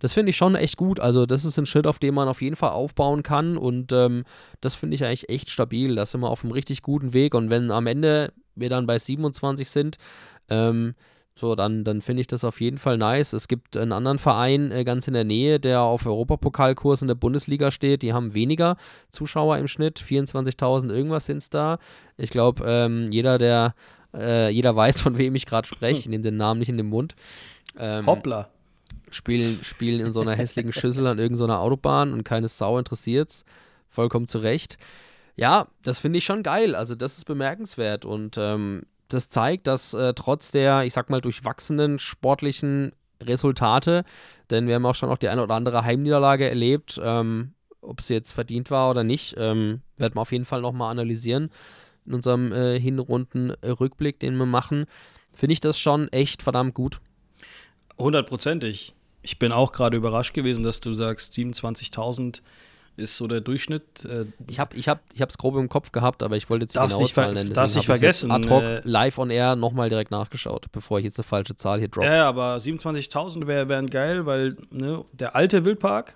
[0.03, 0.99] das finde ich schon echt gut.
[0.99, 3.55] Also, das ist ein Schritt, auf dem man auf jeden Fall aufbauen kann.
[3.55, 4.25] Und ähm,
[4.59, 5.95] das finde ich eigentlich echt stabil.
[5.95, 7.33] Da sind wir auf einem richtig guten Weg.
[7.33, 9.97] Und wenn am Ende wir dann bei 27 sind,
[10.49, 10.95] ähm,
[11.35, 13.31] so, dann, dann finde ich das auf jeden Fall nice.
[13.31, 17.15] Es gibt einen anderen Verein äh, ganz in der Nähe, der auf Europapokalkurs in der
[17.15, 18.01] Bundesliga steht.
[18.01, 18.75] Die haben weniger
[19.09, 20.01] Zuschauer im Schnitt.
[20.01, 21.79] 24.000 irgendwas sind es da.
[22.17, 23.73] Ich glaube, ähm, jeder, der,
[24.13, 25.99] äh, jeder weiß, von wem ich gerade spreche.
[25.99, 27.15] Ich nehme den Namen nicht in den Mund.
[27.79, 28.49] Ähm, Hoppla
[29.13, 33.45] spielen, spielen in so einer hässlichen Schüssel an irgendeiner Autobahn und keine Sau interessiert's.
[33.89, 34.77] Vollkommen zu Recht.
[35.35, 36.75] Ja, das finde ich schon geil.
[36.75, 41.21] Also, das ist bemerkenswert und ähm, das zeigt, dass äh, trotz der, ich sag mal,
[41.21, 42.91] durchwachsenen sportlichen
[43.21, 44.03] Resultate,
[44.49, 48.13] denn wir haben auch schon auch die eine oder andere Heimniederlage erlebt, ähm, ob sie
[48.13, 51.49] jetzt verdient war oder nicht, ähm, werden wir auf jeden Fall nochmal analysieren
[52.05, 54.85] in unserem äh, Hinrunden-Rückblick, den wir machen.
[55.31, 56.99] Finde ich das schon echt verdammt gut.
[57.97, 58.93] Hundertprozentig.
[59.23, 62.41] Ich bin auch gerade überrascht gewesen, dass du sagst, 27.000
[62.95, 64.05] ist so der Durchschnitt.
[64.05, 66.75] Äh, ich habe ich hab, ich es grob im Kopf gehabt, aber ich wollte jetzt
[66.75, 67.53] die genaue Zahl nennen.
[67.53, 68.29] Darfst nicht vergessen.
[68.31, 71.79] Ad hoc äh, live on air nochmal direkt nachgeschaut, bevor ich jetzt eine falsche Zahl
[71.79, 72.07] hier droppe.
[72.07, 76.15] Ja, aber 27.000 wär, wären geil, weil ne, der alte Wildpark,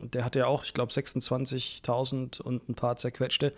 [0.00, 3.52] der hat ja auch, ich glaube, 26.000 und ein paar zerquetschte.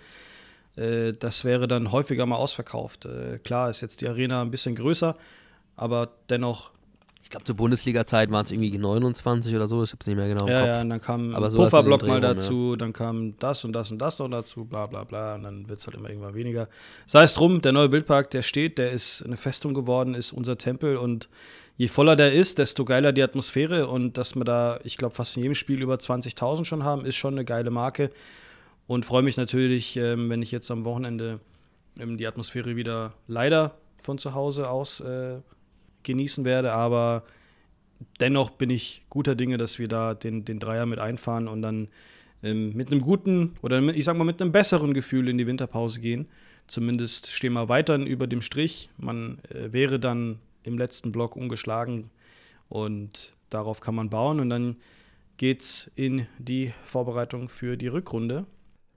[0.76, 3.04] Äh, das wäre dann häufiger mal ausverkauft.
[3.04, 5.16] Äh, klar ist jetzt die Arena ein bisschen größer,
[5.76, 6.70] aber dennoch
[7.22, 10.28] ich glaube, zur Bundesliga-Zeit waren es irgendwie 29 oder so, ich habe es nicht mehr
[10.28, 10.68] genau im ja, Kopf.
[10.68, 12.76] Ja, und dann kam ein Pufferblock mal dazu, ja.
[12.76, 15.78] dann kam das und das und das noch dazu, bla bla bla, und dann wird
[15.78, 16.68] es halt immer irgendwann weniger.
[17.06, 20.56] Sei es drum, der neue Wildpark, der steht, der ist eine Festung geworden, ist unser
[20.56, 21.28] Tempel und
[21.76, 25.36] je voller der ist, desto geiler die Atmosphäre und dass wir da, ich glaube, fast
[25.36, 28.10] in jedem Spiel über 20.000 schon haben, ist schon eine geile Marke
[28.86, 31.40] und freue mich natürlich, ähm, wenn ich jetzt am Wochenende
[32.00, 35.40] ähm, die Atmosphäre wieder leider von zu Hause aus äh,
[36.02, 37.24] genießen werde, aber
[38.20, 41.88] dennoch bin ich guter Dinge, dass wir da den, den Dreier mit einfahren und dann
[42.42, 46.00] ähm, mit einem guten oder ich sag mal mit einem besseren Gefühl in die Winterpause
[46.00, 46.28] gehen.
[46.66, 48.90] Zumindest stehen wir weiterhin über dem Strich.
[48.98, 52.10] Man äh, wäre dann im letzten Block ungeschlagen
[52.68, 54.76] und darauf kann man bauen und dann
[55.38, 58.46] geht's in die Vorbereitung für die Rückrunde.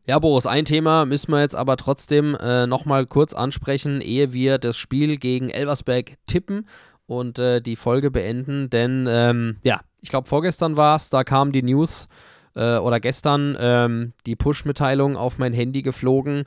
[0.08, 4.58] Ja, Boris, ein Thema müssen wir jetzt aber trotzdem äh, nochmal kurz ansprechen, ehe wir
[4.58, 6.68] das Spiel gegen Elversberg tippen
[7.12, 11.52] und äh, die Folge beenden, denn ähm, ja, ich glaube vorgestern war es, da kam
[11.52, 12.08] die News
[12.56, 16.46] äh, oder gestern ähm, die Push-Mitteilung auf mein Handy geflogen,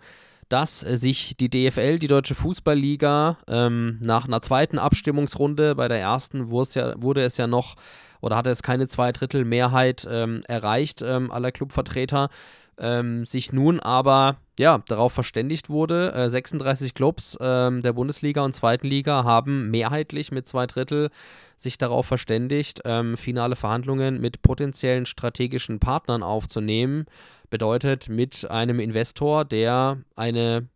[0.48, 6.50] dass sich die DFL, die Deutsche Fußballliga, ähm, nach einer zweiten Abstimmungsrunde, bei der ersten
[6.72, 7.74] ja, wurde es ja noch
[8.22, 12.30] oder hatte es keine Zweidrittelmehrheit ähm, erreicht ähm, aller Clubvertreter,
[12.78, 16.12] ähm, sich nun aber ja, darauf verständigt wurde.
[16.12, 21.10] Äh, 36 Clubs ähm, der Bundesliga und zweiten Liga haben mehrheitlich mit zwei Drittel
[21.56, 27.06] sich darauf verständigt, ähm, finale Verhandlungen mit potenziellen strategischen Partnern aufzunehmen.
[27.50, 30.68] Bedeutet mit einem Investor, der eine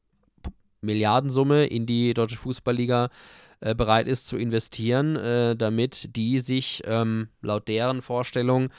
[0.80, 3.08] Milliardensumme in die deutsche Fußballliga
[3.60, 8.70] äh, bereit ist zu investieren, äh, damit die sich ähm, laut deren Vorstellung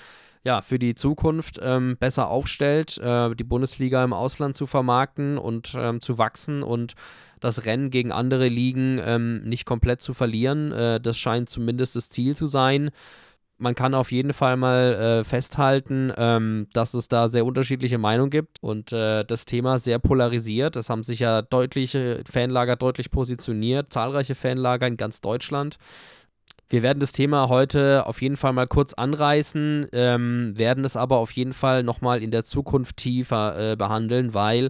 [0.43, 5.75] ja, für die Zukunft ähm, besser aufstellt, äh, die Bundesliga im Ausland zu vermarkten und
[5.77, 6.95] ähm, zu wachsen und
[7.39, 10.71] das Rennen gegen andere Ligen ähm, nicht komplett zu verlieren.
[10.71, 12.91] Äh, das scheint zumindest das Ziel zu sein.
[13.61, 18.29] Man kann auf jeden Fall mal äh, festhalten, ähm, dass es da sehr unterschiedliche Meinungen
[18.29, 20.77] gibt und äh, das Thema sehr polarisiert.
[20.77, 25.77] Es haben sich ja deutliche Fanlager deutlich positioniert, zahlreiche Fanlager in ganz Deutschland.
[26.71, 31.17] Wir werden das Thema heute auf jeden Fall mal kurz anreißen, ähm, werden es aber
[31.17, 34.69] auf jeden Fall nochmal in der Zukunft tiefer äh, behandeln, weil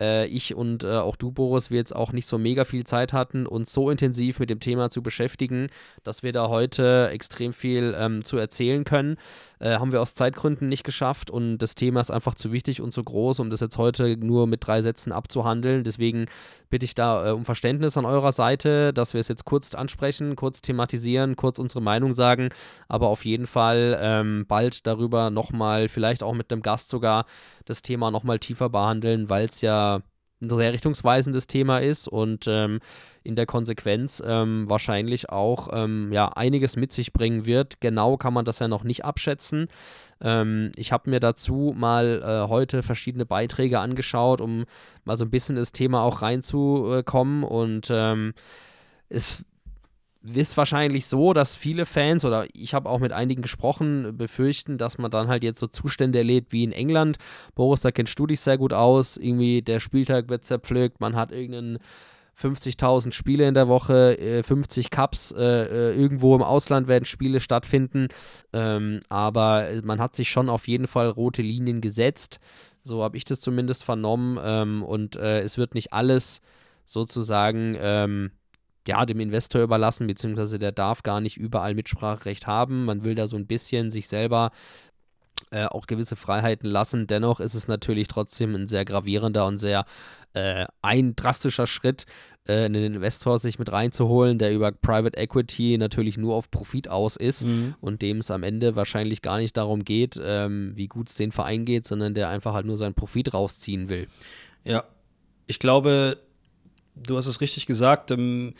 [0.00, 3.12] äh, ich und äh, auch du, Boris, wir jetzt auch nicht so mega viel Zeit
[3.12, 5.66] hatten, uns so intensiv mit dem Thema zu beschäftigen,
[6.04, 9.16] dass wir da heute extrem viel ähm, zu erzählen können.
[9.62, 12.90] Äh, haben wir aus Zeitgründen nicht geschafft und das Thema ist einfach zu wichtig und
[12.90, 15.84] zu groß, um das jetzt heute nur mit drei Sätzen abzuhandeln.
[15.84, 16.26] Deswegen
[16.68, 20.34] bitte ich da äh, um Verständnis an eurer Seite, dass wir es jetzt kurz ansprechen,
[20.34, 22.48] kurz thematisieren, kurz unsere Meinung sagen,
[22.88, 27.24] aber auf jeden Fall ähm, bald darüber nochmal, vielleicht auch mit einem Gast sogar,
[27.64, 30.00] das Thema nochmal tiefer behandeln, weil es ja
[30.42, 32.80] ein sehr richtungsweisendes Thema ist und ähm,
[33.22, 37.80] in der Konsequenz ähm, wahrscheinlich auch ähm, ja, einiges mit sich bringen wird.
[37.80, 39.68] Genau kann man das ja noch nicht abschätzen.
[40.20, 44.64] Ähm, ich habe mir dazu mal äh, heute verschiedene Beiträge angeschaut, um
[45.04, 48.34] mal so ein bisschen das Thema auch reinzukommen und ähm,
[49.08, 49.44] es
[50.22, 54.98] ist wahrscheinlich so, dass viele Fans oder ich habe auch mit einigen gesprochen, befürchten, dass
[54.98, 57.18] man dann halt jetzt so Zustände erlebt wie in England.
[57.54, 59.16] Boris, da kennst du dich sehr gut aus.
[59.16, 61.78] Irgendwie der Spieltag wird zerpflückt, man hat irgendeinen
[62.40, 67.40] 50.000 Spiele in der Woche, 50 äh, Cups, äh, äh, irgendwo im Ausland werden Spiele
[67.40, 68.08] stattfinden.
[68.52, 72.38] Ähm, aber man hat sich schon auf jeden Fall rote Linien gesetzt.
[72.84, 74.38] So habe ich das zumindest vernommen.
[74.42, 76.40] Ähm, und äh, es wird nicht alles
[76.86, 78.30] sozusagen ähm,
[78.86, 82.84] ja, dem Investor überlassen, beziehungsweise der darf gar nicht überall Mitspracherecht haben.
[82.84, 84.50] Man will da so ein bisschen sich selber
[85.50, 87.06] äh, auch gewisse Freiheiten lassen.
[87.06, 89.84] Dennoch ist es natürlich trotzdem ein sehr gravierender und sehr
[90.34, 92.06] äh, ein drastischer Schritt,
[92.46, 97.16] äh, einen Investor sich mit reinzuholen, der über Private Equity natürlich nur auf Profit aus
[97.16, 97.74] ist mhm.
[97.80, 101.32] und dem es am Ende wahrscheinlich gar nicht darum geht, ähm, wie gut es den
[101.32, 104.08] Verein geht, sondern der einfach halt nur seinen Profit rausziehen will.
[104.64, 104.84] Ja,
[105.46, 106.16] ich glaube,
[106.94, 108.10] du hast es richtig gesagt.
[108.10, 108.54] Ähm,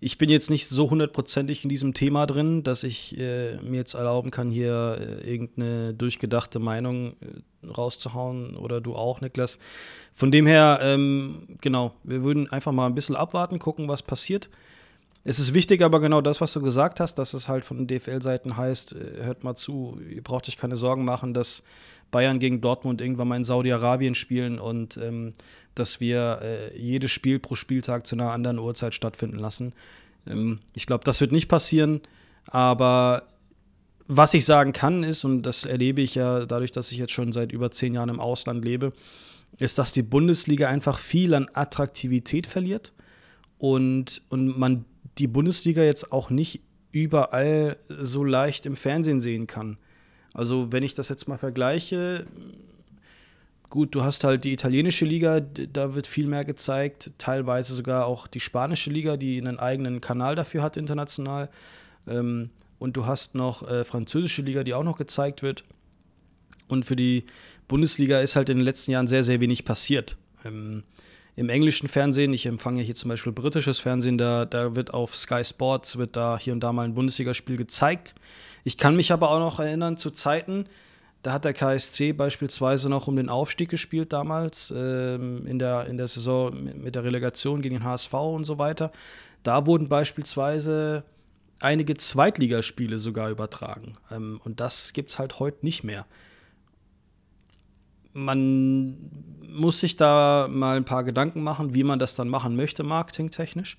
[0.00, 3.94] ich bin jetzt nicht so hundertprozentig in diesem Thema drin, dass ich äh, mir jetzt
[3.94, 9.58] erlauben kann, hier äh, irgendeine durchgedachte Meinung äh, rauszuhauen oder du auch, Niklas.
[10.14, 14.48] Von dem her, ähm, genau, wir würden einfach mal ein bisschen abwarten, gucken, was passiert.
[15.24, 17.88] Es ist wichtig, aber genau das, was du gesagt hast, dass es halt von den
[17.88, 21.64] DFL-Seiten heißt, hört mal zu, ihr braucht euch keine Sorgen machen, dass
[22.10, 25.34] Bayern gegen Dortmund irgendwann mal in Saudi-Arabien spielen und ähm,
[25.78, 29.72] dass wir äh, jedes Spiel pro Spieltag zu einer anderen Uhrzeit stattfinden lassen.
[30.26, 32.00] Ähm, ich glaube, das wird nicht passieren,
[32.46, 33.24] aber
[34.06, 37.32] was ich sagen kann ist, und das erlebe ich ja dadurch, dass ich jetzt schon
[37.32, 38.92] seit über zehn Jahren im Ausland lebe,
[39.58, 42.92] ist, dass die Bundesliga einfach viel an Attraktivität verliert
[43.58, 44.84] und, und man
[45.18, 49.76] die Bundesliga jetzt auch nicht überall so leicht im Fernsehen sehen kann.
[50.32, 52.26] Also wenn ich das jetzt mal vergleiche,
[53.70, 58.26] Gut, du hast halt die italienische Liga, da wird viel mehr gezeigt, teilweise sogar auch
[58.26, 61.50] die spanische Liga, die einen eigenen Kanal dafür hat international.
[62.06, 65.64] Ähm, und du hast noch äh, französische Liga, die auch noch gezeigt wird.
[66.68, 67.24] Und für die
[67.66, 70.16] Bundesliga ist halt in den letzten Jahren sehr, sehr wenig passiert.
[70.44, 70.84] Ähm,
[71.36, 75.44] Im englischen Fernsehen, ich empfange hier zum Beispiel britisches Fernsehen, da, da wird auf Sky
[75.44, 78.14] Sports, wird da hier und da mal ein Bundesligaspiel gezeigt.
[78.64, 80.64] Ich kann mich aber auch noch erinnern zu Zeiten,
[81.22, 85.96] da hat der KSC beispielsweise noch um den Aufstieg gespielt damals, ähm, in, der, in
[85.96, 88.92] der Saison mit, der Relegation gegen den HSV und so weiter.
[89.42, 91.04] Da wurden beispielsweise
[91.60, 93.94] einige Zweitligaspiele sogar übertragen.
[94.10, 96.06] Ähm, und das gibt es halt heute nicht mehr.
[98.12, 98.96] Man
[99.48, 103.78] muss sich da mal ein paar Gedanken machen, wie man das dann machen möchte, marketingtechnisch.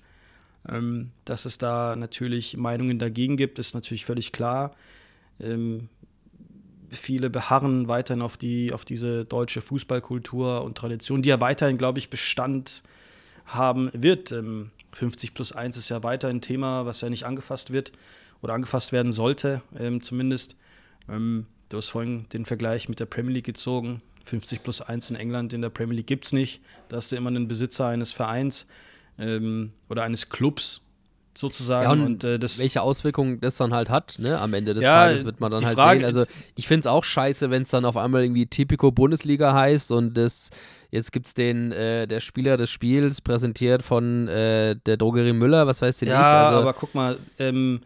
[0.68, 4.74] Ähm, dass es da natürlich Meinungen dagegen gibt, ist natürlich völlig klar.
[5.40, 5.88] Ähm,
[6.90, 11.98] viele beharren weiterhin auf, die, auf diese deutsche Fußballkultur und Tradition, die ja weiterhin, glaube
[11.98, 12.82] ich, Bestand
[13.46, 14.34] haben wird.
[14.92, 17.92] 50 ähm, plus 1 ist ja weiter ein Thema, was ja nicht angefasst wird
[18.42, 20.56] oder angefasst werden sollte, ähm, zumindest.
[21.08, 24.02] Ähm, du hast vorhin den Vergleich mit der Premier League gezogen.
[24.24, 26.60] 50 plus 1 in England in der Premier League gibt es nicht.
[26.88, 28.66] Da hast du immer einen Besitzer eines Vereins
[29.18, 30.82] ähm, oder eines Clubs
[31.34, 31.84] sozusagen.
[31.84, 34.38] Ja, und, und äh, welche Auswirkungen das dann halt hat, ne?
[34.38, 36.06] Am Ende des ja, Tages wird man dann halt Frage, sehen.
[36.06, 36.24] Also
[36.56, 40.16] ich finde es auch scheiße, wenn es dann auf einmal irgendwie Typico Bundesliga heißt und
[40.16, 40.50] das
[40.90, 45.66] jetzt gibt es den, äh, der Spieler des Spiels, präsentiert von äh, der Drogerie Müller,
[45.66, 46.26] was weiß ich ja, nicht.
[46.26, 47.80] Ja, also, aber guck mal, ähm,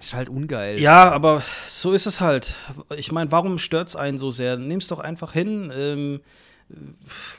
[0.00, 0.78] ist halt ungeil.
[0.80, 2.54] Ja, aber so ist es halt.
[2.96, 4.56] Ich meine, warum stört es einen so sehr?
[4.56, 5.72] Nimm es doch einfach hin.
[5.74, 6.20] Ähm,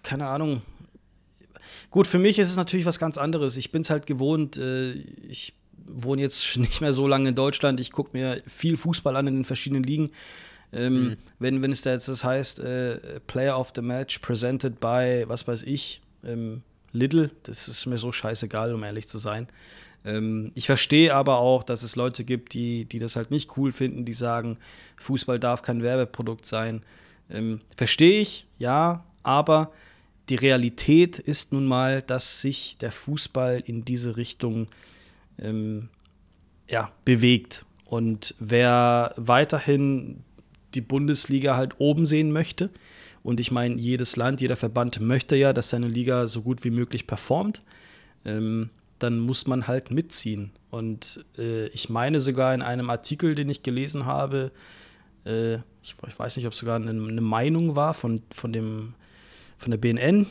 [0.03, 0.61] keine Ahnung,
[1.95, 3.55] Gut, für mich ist es natürlich was ganz anderes.
[3.55, 4.57] Ich bin es halt gewohnt.
[4.57, 4.95] Äh,
[5.29, 5.53] ich
[5.85, 7.79] wohne jetzt nicht mehr so lange in Deutschland.
[7.79, 10.11] Ich gucke mir viel Fußball an in den verschiedenen Ligen.
[10.73, 11.17] Ähm, mhm.
[11.39, 15.47] wenn, wenn es da jetzt das heißt, äh, Player of the Match presented by, was
[15.47, 19.47] weiß ich, ähm, Little, das ist mir so scheißegal, um ehrlich zu sein.
[20.03, 23.71] Ähm, ich verstehe aber auch, dass es Leute gibt, die, die das halt nicht cool
[23.71, 24.57] finden, die sagen,
[24.97, 26.83] Fußball darf kein Werbeprodukt sein.
[27.29, 29.71] Ähm, verstehe ich, ja, aber
[30.29, 34.67] die Realität ist nun mal, dass sich der Fußball in diese Richtung
[35.39, 35.89] ähm,
[36.69, 37.65] ja, bewegt.
[37.85, 40.23] Und wer weiterhin
[40.73, 42.69] die Bundesliga halt oben sehen möchte,
[43.25, 46.69] und ich meine, jedes Land, jeder Verband möchte ja, dass seine Liga so gut wie
[46.69, 47.63] möglich performt,
[48.23, 48.69] ähm,
[48.99, 50.51] dann muss man halt mitziehen.
[50.69, 54.51] Und äh, ich meine sogar in einem Artikel, den ich gelesen habe,
[55.25, 58.93] äh, ich, ich, weiß nicht, ob es sogar eine, eine Meinung war von, von dem
[59.57, 60.27] von der BNN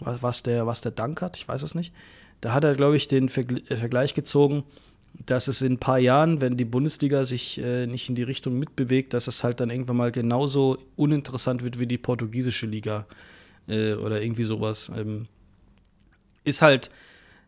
[0.00, 1.92] was der, was der Dank hat, ich weiß es nicht.
[2.40, 4.64] Da hat er, glaube ich, den äh, Vergleich gezogen,
[5.26, 8.58] dass es in ein paar Jahren, wenn die Bundesliga sich äh, nicht in die Richtung
[8.58, 13.06] mitbewegt, dass es halt dann irgendwann mal genauso uninteressant wird wie die portugiesische Liga
[13.68, 14.90] äh, oder irgendwie sowas.
[14.96, 15.26] Ähm,
[16.44, 16.90] ist halt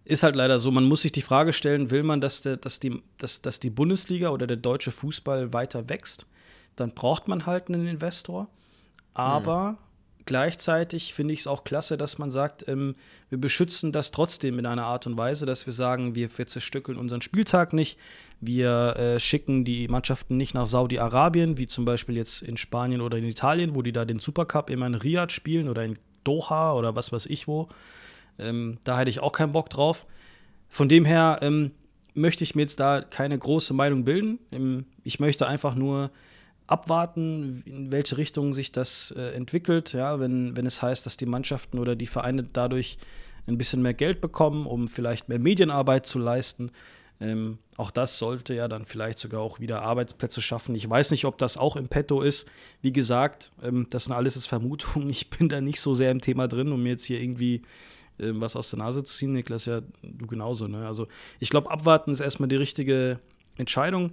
[0.04, 2.80] ist halt leider so, man muss sich die Frage stellen, will man, dass, der, dass,
[2.80, 6.26] die, dass, dass die Bundesliga oder der deutsche Fußball weiter wächst,
[6.74, 8.48] dann braucht man halt einen Investor.
[9.14, 9.78] Aber mhm.
[10.32, 12.94] Gleichzeitig finde ich es auch klasse, dass man sagt, ähm,
[13.28, 16.96] wir beschützen das trotzdem in einer Art und Weise, dass wir sagen, wir, wir zerstückeln
[16.96, 17.98] unseren Spieltag nicht,
[18.40, 23.18] wir äh, schicken die Mannschaften nicht nach Saudi-Arabien, wie zum Beispiel jetzt in Spanien oder
[23.18, 26.96] in Italien, wo die da den Supercup immer in Riyadh spielen oder in Doha oder
[26.96, 27.68] was weiß ich wo.
[28.38, 30.06] Ähm, da hätte ich auch keinen Bock drauf.
[30.70, 31.72] Von dem her ähm,
[32.14, 34.38] möchte ich mir jetzt da keine große Meinung bilden.
[34.50, 36.10] Ähm, ich möchte einfach nur
[36.66, 39.92] abwarten, in welche Richtung sich das äh, entwickelt.
[39.92, 42.98] Ja, wenn, wenn es heißt, dass die Mannschaften oder die Vereine dadurch
[43.46, 46.70] ein bisschen mehr Geld bekommen, um vielleicht mehr Medienarbeit zu leisten.
[47.20, 50.74] Ähm, auch das sollte ja dann vielleicht sogar auch wieder Arbeitsplätze schaffen.
[50.74, 52.46] Ich weiß nicht, ob das auch im Petto ist.
[52.80, 55.10] Wie gesagt, ähm, das sind alles Vermutungen.
[55.10, 57.62] Ich bin da nicht so sehr im Thema drin, um mir jetzt hier irgendwie
[58.18, 59.32] ähm, was aus der Nase zu ziehen.
[59.32, 60.66] Niklas, ja, du genauso.
[60.66, 60.86] Ne?
[60.86, 61.06] Also
[61.38, 63.20] ich glaube, abwarten ist erstmal die richtige
[63.56, 64.12] Entscheidung.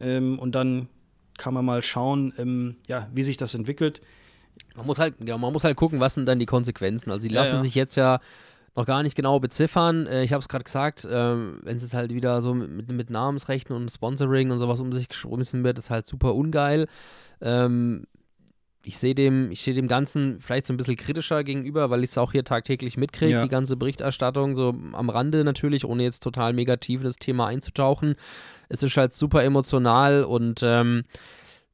[0.00, 0.88] Ähm, und dann
[1.38, 4.02] kann man mal schauen, ähm, ja, wie sich das entwickelt.
[4.76, 7.10] Man muss halt, ja, man muss halt gucken, was sind dann die Konsequenzen.
[7.10, 7.62] Also die lassen ja, ja.
[7.62, 8.20] sich jetzt ja
[8.76, 10.06] noch gar nicht genau beziffern.
[10.06, 13.10] Äh, ich habe es gerade gesagt, äh, wenn es jetzt halt wieder so mit, mit,
[13.10, 16.86] Namensrechten und Sponsoring und sowas um sich geschmissen wird, ist halt super ungeil.
[17.40, 18.04] Ähm,
[18.88, 22.18] ich sehe dem, ich dem Ganzen vielleicht so ein bisschen kritischer gegenüber, weil ich es
[22.18, 23.42] auch hier tagtäglich mitkriege, ja.
[23.42, 28.14] die ganze Berichterstattung, so am Rande natürlich, ohne jetzt total negativ in das Thema einzutauchen.
[28.70, 31.04] Es ist halt super emotional und ähm,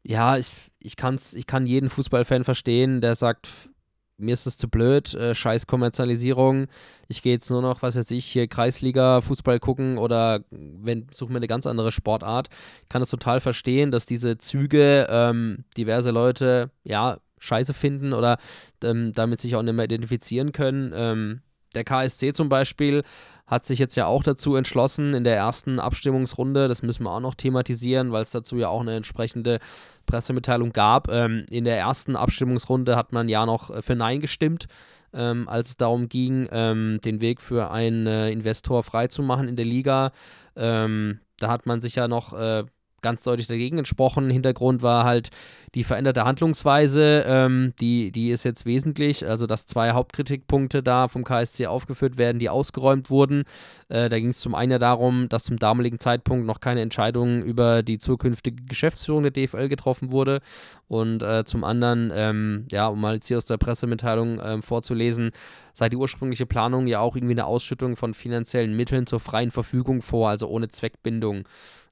[0.02, 0.48] ja, ich,
[0.80, 3.70] ich, kann's, ich kann jeden Fußballfan verstehen, der sagt,
[4.16, 6.66] mir ist das zu blöd, äh, scheiß Kommerzialisierung.
[7.08, 11.32] Ich gehe jetzt nur noch, was weiß ich, hier Kreisliga, Fußball gucken oder wenn, suche
[11.32, 12.48] mir eine ganz andere Sportart.
[12.82, 18.38] Ich kann das total verstehen, dass diese Züge ähm, diverse Leute, ja, scheiße finden oder
[18.82, 20.92] ähm, damit sich auch nicht mehr identifizieren können.
[20.94, 21.40] Ähm,
[21.74, 23.02] der KSC zum Beispiel
[23.46, 27.20] hat sich jetzt ja auch dazu entschlossen, in der ersten Abstimmungsrunde, das müssen wir auch
[27.20, 29.58] noch thematisieren, weil es dazu ja auch eine entsprechende
[30.06, 31.08] Pressemitteilung gab.
[31.10, 34.66] Ähm, in der ersten Abstimmungsrunde hat man ja noch für Nein gestimmt,
[35.12, 39.66] ähm, als es darum ging, ähm, den Weg für einen äh, Investor freizumachen in der
[39.66, 40.12] Liga.
[40.56, 42.64] Ähm, da hat man sich ja noch äh,
[43.04, 44.30] ganz deutlich dagegen gesprochen.
[44.30, 45.30] Hintergrund war halt
[45.74, 51.24] die veränderte Handlungsweise, ähm, die, die ist jetzt wesentlich, also dass zwei Hauptkritikpunkte da vom
[51.24, 53.44] KSC aufgeführt werden, die ausgeräumt wurden.
[53.88, 57.42] Äh, da ging es zum einen ja darum, dass zum damaligen Zeitpunkt noch keine Entscheidung
[57.42, 60.40] über die zukünftige Geschäftsführung der DFL getroffen wurde
[60.88, 65.32] und äh, zum anderen, ähm, ja, um mal jetzt hier aus der Pressemitteilung ähm, vorzulesen,
[65.72, 70.02] sei die ursprüngliche Planung ja auch irgendwie eine Ausschüttung von finanziellen Mitteln zur freien Verfügung
[70.02, 71.44] vor, also ohne Zweckbindung.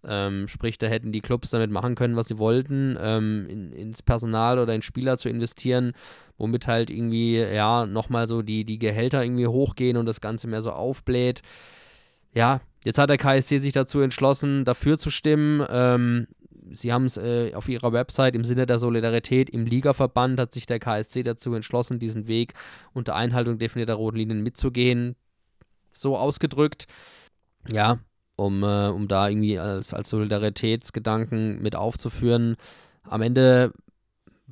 [0.05, 4.03] Ähm, sprich, da hätten die Clubs damit machen können, was sie wollten, ähm, in, ins
[4.03, 5.93] Personal oder in Spieler zu investieren,
[6.39, 10.63] womit halt irgendwie, ja, nochmal so die, die Gehälter irgendwie hochgehen und das Ganze mehr
[10.63, 11.43] so aufbläht.
[12.35, 15.65] Ja, jetzt hat der KSC sich dazu entschlossen, dafür zu stimmen.
[15.71, 16.27] Ähm,
[16.73, 20.67] sie haben es äh, auf ihrer Website im Sinne der Solidarität im Ligaverband hat sich
[20.67, 22.55] der KSC dazu entschlossen, diesen Weg
[22.93, 25.15] unter Einhaltung definierter roten Linien mitzugehen.
[25.93, 26.87] So ausgedrückt.
[27.71, 28.01] Ja,
[28.37, 32.57] um, äh, um da irgendwie als, als Solidaritätsgedanken mit aufzuführen.
[33.05, 33.73] Am Ende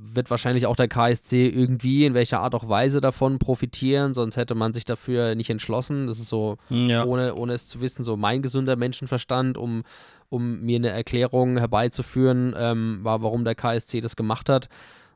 [0.02, 4.54] wird wahrscheinlich auch der KSC irgendwie in welcher Art auch Weise davon profitieren, sonst hätte
[4.54, 6.06] man sich dafür nicht entschlossen.
[6.06, 7.04] Das ist so, hm, ja.
[7.04, 9.82] ohne, ohne es zu wissen, so mein gesunder Menschenverstand, um,
[10.28, 14.68] um mir eine Erklärung herbeizuführen, ähm, war, warum der KSC das gemacht hat.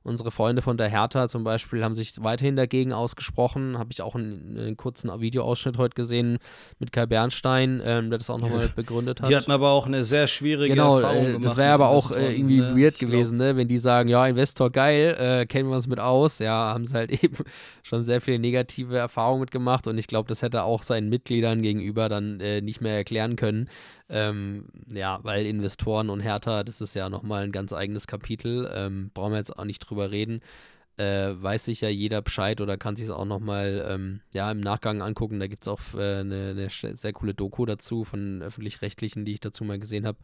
[0.07, 3.79] Unsere Freunde von der Hertha zum Beispiel haben sich weiterhin dagegen ausgesprochen.
[3.79, 6.37] Habe ich auch einen, einen, kurzen Videoausschnitt heute gesehen
[6.79, 9.31] mit Kai Bernstein, ähm, der das auch nochmal begründet hat.
[9.31, 11.45] Die hatten aber auch eine sehr schwierige genau, Erfahrung äh, gemacht.
[11.47, 12.77] Das wäre aber auch äh, irgendwie ne?
[12.77, 13.57] weird gewesen, ne?
[13.57, 16.39] wenn die sagen, ja, Investor geil, äh, kennen wir uns mit aus.
[16.39, 17.39] Ja, haben sie halt eben
[17.83, 22.11] schon sehr viele negative Erfahrungen mitgemacht und ich glaube, das hätte auch seinen Mitgliedern gegenüber
[22.11, 23.71] dann äh, nicht mehr erklären können.
[24.11, 28.71] Ähm, ja, weil Investoren und Hertha, das ist ja nochmal ein ganz eigenes Kapitel.
[28.75, 30.41] Ähm, brauchen wir jetzt auch nicht drüber reden.
[30.97, 34.61] Äh, weiß sich ja jeder Bescheid oder kann sich es auch nochmal ähm, ja, im
[34.61, 35.41] Nachgang angucken.
[35.41, 39.41] Da gibt es auch äh, eine, eine, sehr coole Doku dazu von öffentlich-rechtlichen, die ich
[39.41, 40.19] dazu mal gesehen habe.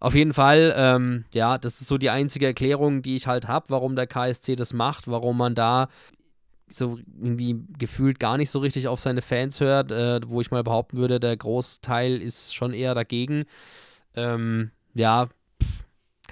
[0.00, 3.66] Auf jeden Fall, ähm, ja, das ist so die einzige Erklärung, die ich halt habe,
[3.68, 5.88] warum der KSC das macht, warum man da
[6.68, 10.64] so irgendwie gefühlt gar nicht so richtig auf seine Fans hört, äh, wo ich mal
[10.64, 13.44] behaupten würde, der Großteil ist schon eher dagegen.
[14.16, 15.28] Ähm, ja,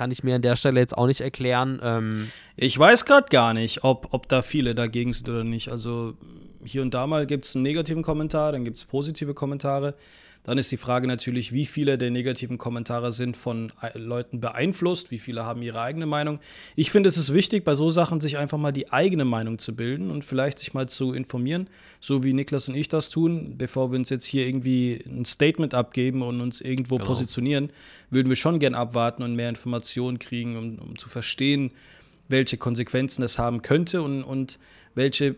[0.01, 1.79] kann ich mir an der Stelle jetzt auch nicht erklären.
[1.83, 5.69] Ähm, ich weiß gerade gar nicht, ob, ob da viele dagegen sind oder nicht.
[5.69, 6.15] Also
[6.65, 9.95] hier und da mal gibt es einen negativen Kommentar, dann gibt es positive Kommentare.
[10.43, 15.19] Dann ist die Frage natürlich, wie viele der negativen Kommentare sind von Leuten beeinflusst, wie
[15.19, 16.41] viele haben ihre eigene Meinung.
[16.77, 19.77] Ich finde, es ist wichtig, bei so Sachen sich einfach mal die eigene Meinung zu
[19.77, 21.69] bilden und vielleicht sich mal zu informieren,
[22.01, 23.57] so wie Niklas und ich das tun.
[23.59, 27.09] Bevor wir uns jetzt hier irgendwie ein Statement abgeben und uns irgendwo genau.
[27.09, 27.71] positionieren,
[28.09, 31.71] würden wir schon gern abwarten und mehr Informationen kriegen, um, um zu verstehen,
[32.29, 34.59] welche Konsequenzen das haben könnte und, und
[34.95, 35.35] welche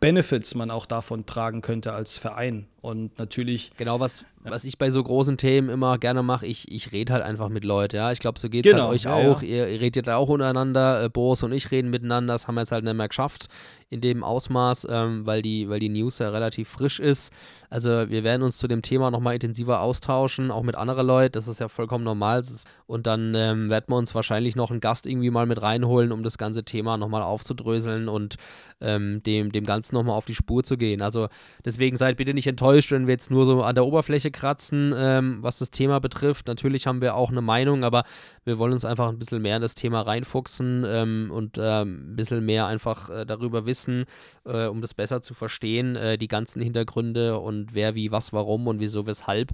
[0.00, 2.66] Benefits man auch davon tragen könnte als Verein.
[2.86, 3.72] Und natürlich.
[3.76, 7.24] Genau, was, was ich bei so großen Themen immer gerne mache, ich, ich rede halt
[7.24, 8.12] einfach mit Leuten, ja.
[8.12, 9.42] Ich glaube, so geht es genau, halt euch ja, auch.
[9.42, 9.48] Ja.
[9.48, 11.02] Ihr, ihr redet ja auch untereinander.
[11.02, 12.34] Äh, Boris und ich reden miteinander.
[12.34, 13.48] Das haben wir jetzt halt nicht mehr geschafft
[13.88, 17.32] in dem Ausmaß, ähm, weil, die, weil die News ja relativ frisch ist.
[17.70, 21.32] Also wir werden uns zu dem Thema nochmal intensiver austauschen, auch mit anderen Leuten.
[21.32, 22.44] Das ist ja vollkommen normal.
[22.86, 26.22] Und dann ähm, werden wir uns wahrscheinlich noch einen Gast irgendwie mal mit reinholen, um
[26.22, 28.36] das ganze Thema nochmal aufzudröseln und
[28.80, 31.02] ähm, dem, dem Ganzen nochmal auf die Spur zu gehen.
[31.02, 31.28] Also
[31.64, 34.92] deswegen seid bitte nicht enttäuscht enttäuscht, wenn wir jetzt nur so an der Oberfläche kratzen,
[34.96, 36.46] ähm, was das Thema betrifft.
[36.46, 38.04] Natürlich haben wir auch eine Meinung, aber
[38.44, 42.16] wir wollen uns einfach ein bisschen mehr in das Thema reinfuchsen ähm, und ähm, ein
[42.16, 44.04] bisschen mehr einfach äh, darüber wissen,
[44.44, 48.66] äh, um das besser zu verstehen, äh, die ganzen Hintergründe und wer, wie, was, warum
[48.66, 49.52] und wieso, weshalb.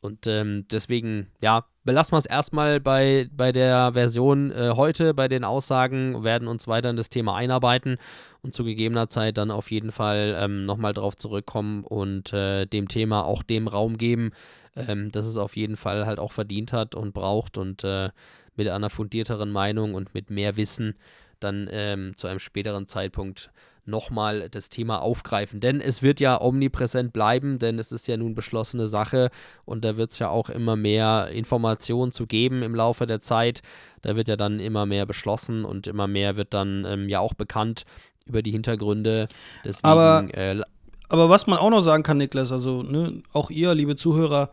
[0.00, 5.28] Und ähm, deswegen, ja, belassen wir es erstmal bei, bei der Version äh, heute, bei
[5.28, 7.98] den Aussagen, werden uns weiter in das Thema einarbeiten
[8.42, 12.88] und zu gegebener Zeit dann auf jeden Fall ähm, nochmal drauf zurückkommen und äh, dem
[12.88, 14.30] Thema auch dem Raum geben,
[14.74, 18.08] ähm, dass es auf jeden Fall halt auch verdient hat und braucht und äh,
[18.56, 20.94] mit einer fundierteren Meinung und mit mehr Wissen
[21.40, 23.50] dann ähm, zu einem späteren Zeitpunkt
[23.84, 25.60] nochmal das Thema aufgreifen.
[25.60, 29.30] Denn es wird ja omnipräsent bleiben, denn es ist ja nun beschlossene Sache
[29.64, 33.62] und da wird es ja auch immer mehr Informationen zu geben im Laufe der Zeit.
[34.02, 37.34] Da wird ja dann immer mehr beschlossen und immer mehr wird dann ähm, ja auch
[37.34, 37.84] bekannt
[38.26, 39.28] über die Hintergründe.
[39.64, 40.60] Deswegen, aber, äh,
[41.08, 44.50] aber was man auch noch sagen kann, Niklas, also ne, auch ihr, liebe Zuhörer,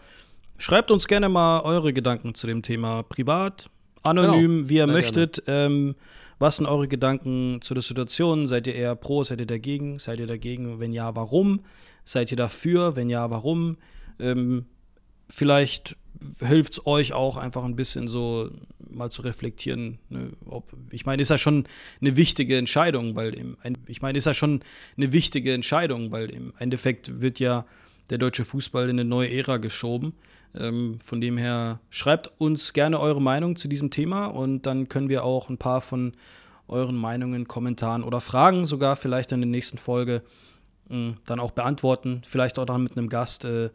[0.58, 3.70] schreibt uns gerne mal eure Gedanken zu dem Thema privat,
[4.04, 5.44] anonym, genau, wie ihr möchtet.
[5.48, 5.96] Ähm,
[6.40, 8.48] was sind eure Gedanken zu der Situation?
[8.48, 10.00] Seid ihr eher pro, seid ihr dagegen?
[10.00, 10.80] Seid ihr dagegen?
[10.80, 11.62] Wenn ja, warum?
[12.06, 12.96] Seid ihr dafür?
[12.96, 13.78] Wenn ja, warum?
[14.20, 14.66] Ähm,
[15.30, 15.98] vielleicht
[16.40, 18.50] hilft es euch auch einfach ein bisschen so
[18.90, 20.00] mal zu reflektieren.
[20.10, 21.66] Ne, ob, ich meine, ist ja schon
[22.02, 23.58] eine wichtige Entscheidung, weil im,
[23.88, 24.62] ich meine, ist ja schon
[24.96, 27.66] eine wichtige Entscheidung, weil im Endeffekt wird ja
[28.10, 30.14] der deutsche Fußball in eine neue Ära geschoben.
[30.56, 35.10] Ähm, von dem her schreibt uns gerne eure Meinung zu diesem Thema und dann können
[35.10, 36.14] wir auch ein paar von
[36.68, 40.24] euren Meinungen, Kommentaren oder Fragen sogar vielleicht in der nächsten Folge
[40.90, 42.22] äh, dann auch beantworten.
[42.26, 43.70] Vielleicht auch dann mit einem Gast, äh,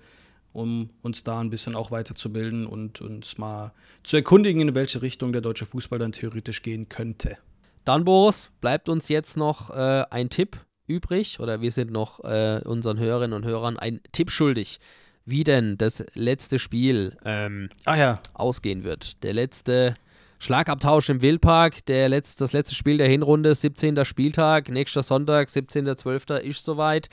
[0.52, 3.72] um uns da ein bisschen auch weiterzubilden und uns mal
[4.02, 7.38] zu erkundigen, in welche Richtung der deutsche Fußball dann theoretisch gehen könnte.
[7.84, 12.60] Dann, Boris, bleibt uns jetzt noch äh, ein Tipp übrig oder wir sind noch äh,
[12.64, 14.78] unseren Hörerinnen und Hörern ein Tipp schuldig
[15.24, 18.20] wie denn das letzte Spiel ähm, ja.
[18.34, 19.22] ausgehen wird.
[19.22, 19.94] Der letzte
[20.38, 24.04] Schlagabtausch im Wildpark, der Letz-, das letzte Spiel der Hinrunde, 17.
[24.04, 26.38] Spieltag, nächster Sonntag, 17.12.
[26.38, 27.08] ist soweit.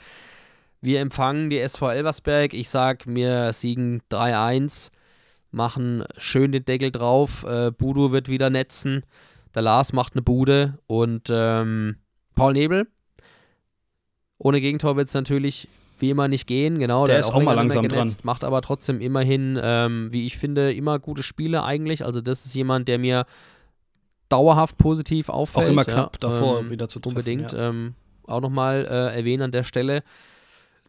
[0.80, 2.54] Wir empfangen die SV Elversberg.
[2.54, 4.90] Ich sag, wir siegen 3-1,
[5.50, 7.44] machen schön den Deckel drauf.
[7.44, 9.04] Äh, Budo wird wieder netzen.
[9.54, 11.96] Der Lars macht eine Bude und ähm,
[12.34, 12.88] Paul Nebel.
[14.38, 15.68] Ohne Gegentor wird es natürlich
[16.00, 16.78] wie immer nicht gehen.
[16.78, 18.12] Genau, der, der ist auch, mal langsam dran.
[18.22, 22.04] Macht aber trotzdem immerhin, ähm, wie ich finde, immer gute Spiele eigentlich.
[22.04, 23.26] Also das ist jemand, der mir
[24.28, 25.66] dauerhaft positiv auffällt.
[25.66, 27.16] Auch immer knapp ja, davor ähm, wieder zu treffen.
[27.16, 27.52] Unbedingt.
[27.52, 27.68] Ja.
[27.68, 27.94] Ähm,
[28.26, 30.02] auch nochmal äh, erwähnen an der Stelle.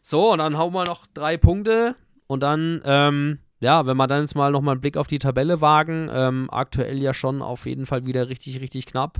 [0.02, 1.94] So, und dann hauen wir noch drei Punkte
[2.26, 5.60] und dann, ähm, ja, wenn wir dann jetzt mal nochmal einen Blick auf die Tabelle
[5.60, 9.18] wagen, ähm, aktuell ja schon auf jeden Fall wieder richtig, richtig knapp.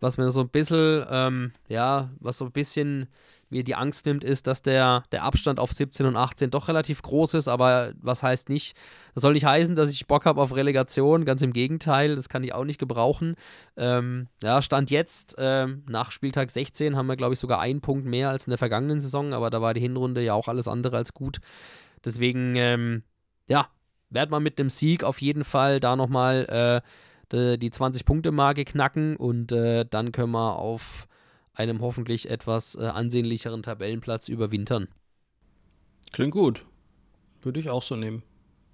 [0.00, 3.08] Was mir so ein bisschen, ähm, ja, was so ein bisschen
[3.50, 7.02] mir die Angst nimmt, ist, dass der, der Abstand auf 17 und 18 doch relativ
[7.02, 8.76] groß ist, aber was heißt nicht,
[9.14, 12.44] das soll nicht heißen, dass ich Bock habe auf Relegation, ganz im Gegenteil, das kann
[12.44, 13.34] ich auch nicht gebrauchen.
[13.76, 18.06] Ähm, ja, Stand jetzt, ähm, nach Spieltag 16 haben wir, glaube ich, sogar einen Punkt
[18.06, 20.96] mehr als in der vergangenen Saison, aber da war die Hinrunde ja auch alles andere
[20.96, 21.38] als gut.
[22.04, 23.02] Deswegen, ähm,
[23.48, 23.68] ja,
[24.10, 26.82] werden wir mit einem Sieg auf jeden Fall da nochmal
[27.32, 31.06] äh, die 20-Punkte-Marke knacken und äh, dann können wir auf
[31.58, 34.88] einem hoffentlich etwas äh, ansehnlicheren Tabellenplatz überwintern.
[36.12, 36.64] Klingt gut.
[37.42, 38.22] Würde ich auch so nehmen.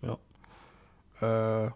[0.03, 1.67] Ja.
[1.67, 1.71] Äh,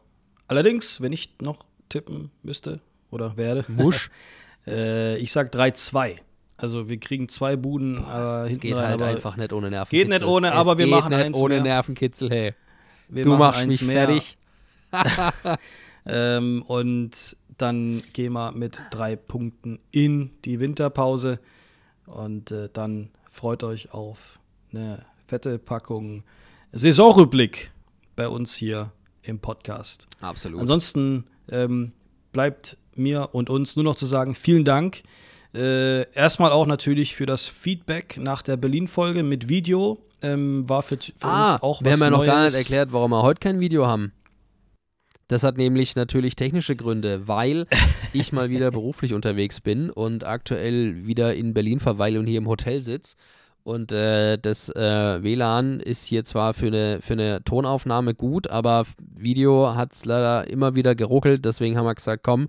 [0.46, 2.80] allerdings, wenn ich noch tippen müsste
[3.10, 3.64] oder werde.
[3.68, 4.10] Musch.
[4.66, 6.16] äh, ich sag 3-2.
[6.56, 9.98] Also wir kriegen zwei Buden, Boah, aber hinten geht rein, halt einfach nicht ohne Nervenkitzel.
[9.98, 11.62] Geht nicht ohne, aber es wir machen nicht eins ohne mehr.
[11.62, 12.54] Nervenkitzel, hey.
[13.08, 14.08] Wir du machst mich mehr.
[14.08, 14.36] fertig.
[16.06, 21.40] ähm, und dann gehen wir mit drei Punkten in die Winterpause
[22.06, 24.38] und äh, dann freut euch auf
[24.72, 26.22] eine fette Packung
[26.72, 27.70] Saisonrückblick
[28.16, 30.08] bei uns hier im Podcast.
[30.20, 30.60] Absolut.
[30.60, 31.92] Ansonsten ähm,
[32.32, 35.02] bleibt mir und uns nur noch zu sagen, vielen Dank.
[35.54, 39.98] Äh, erstmal auch natürlich für das Feedback nach der Berlin-Folge mit Video.
[40.20, 42.28] Ähm, war für, für ah, uns auch wir was haben ja noch Neues.
[42.28, 44.12] gar nicht erklärt, warum wir heute kein Video haben.
[45.28, 47.66] Das hat nämlich natürlich technische Gründe, weil
[48.14, 52.48] ich mal wieder beruflich unterwegs bin und aktuell wieder in Berlin verweile und hier im
[52.48, 53.16] Hotel sitze.
[53.62, 58.86] Und äh, das äh, WLAN ist hier zwar für eine, für eine Tonaufnahme gut, aber
[58.98, 61.44] Video hat es leider immer wieder geruckelt.
[61.44, 62.48] Deswegen haben wir gesagt, komm,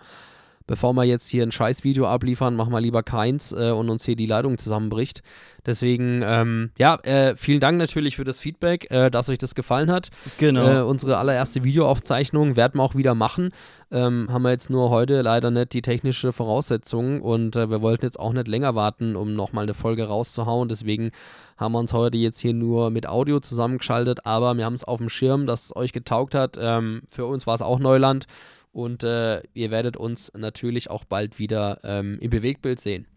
[0.70, 4.16] bevor wir jetzt hier ein Scheiß-Video abliefern, machen wir lieber keins äh, und uns hier
[4.16, 5.24] die Leitung zusammenbricht.
[5.66, 9.92] Deswegen, ähm, ja, äh, vielen Dank natürlich für das Feedback, äh, dass euch das gefallen
[9.92, 10.10] hat.
[10.38, 10.68] Genau.
[10.68, 13.50] Äh, unsere allererste Videoaufzeichnung werden wir auch wieder machen.
[13.92, 18.06] Ähm, haben wir jetzt nur heute leider nicht die technische Voraussetzung und äh, wir wollten
[18.06, 20.70] jetzt auch nicht länger warten, um nochmal eine Folge rauszuhauen.
[20.70, 21.10] Deswegen
[21.58, 25.00] haben wir uns heute jetzt hier nur mit Audio zusammengeschaltet, aber wir haben es auf
[25.00, 26.60] dem Schirm, dass es euch getaugt hat.
[26.62, 28.28] Ähm, für uns war es auch Neuland
[28.72, 33.08] und äh, ihr werdet uns natürlich auch bald wieder ähm, im Bewegtbild sehen.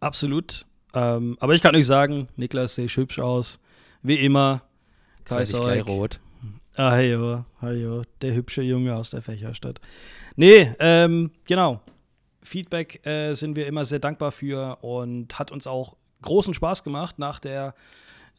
[0.00, 0.66] Absolut.
[0.94, 3.60] Ähm, aber ich kann euch sagen, Niklas sieht hübsch aus.
[4.02, 4.62] Wie immer.
[5.24, 5.82] Kaiser.
[5.82, 6.20] rot.
[6.76, 9.80] Ah, jo, ah, jo, der hübsche Junge aus der Fächerstadt.
[10.36, 11.82] Nee, ähm, genau.
[12.42, 17.18] Feedback äh, sind wir immer sehr dankbar für und hat uns auch großen Spaß gemacht
[17.18, 17.74] nach der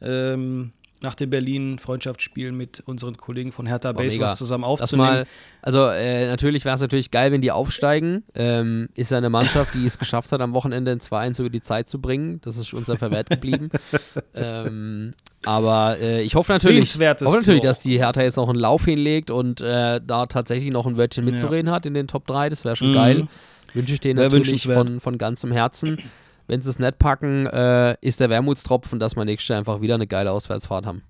[0.00, 0.72] ähm,
[1.04, 4.26] nach dem Berlin Freundschaftsspiel mit unseren Kollegen von Hertha War Base mega.
[4.26, 5.06] was zusammen aufzunehmen.
[5.08, 5.26] mal,
[5.62, 8.24] also äh, natürlich wäre es natürlich geil, wenn die aufsteigen.
[8.34, 11.60] Ähm, ist ja eine Mannschaft, die es geschafft hat, am Wochenende in 2-1 über die
[11.60, 12.40] Zeit zu bringen.
[12.42, 13.70] Das ist uns ja verwehrt geblieben.
[14.34, 15.12] ähm,
[15.44, 19.30] aber äh, ich hoffe natürlich, hoffe natürlich dass die Hertha jetzt noch einen Lauf hinlegt
[19.30, 22.48] und äh, da tatsächlich noch ein Wörtchen mitzureden hat in den Top 3.
[22.48, 22.94] Das wäre schon Mhm.
[22.94, 23.28] geil.
[23.74, 25.98] Wünsche ich denen natürlich von, von ganzem Herzen.
[26.46, 29.94] Wenn sie es nicht packen, äh, ist der Wermutstropfen, dass wir nächstes Jahr einfach wieder
[29.94, 31.02] eine geile Auswärtsfahrt haben.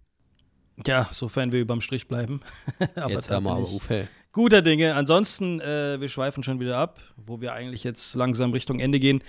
[0.87, 2.41] Ja, sofern wir überm Strich bleiben.
[2.97, 4.07] aber jetzt hör mal aber auf, hey.
[4.33, 4.95] guter Dinge.
[4.95, 9.23] Ansonsten, äh, wir schweifen schon wieder ab, wo wir eigentlich jetzt langsam Richtung Ende gehen.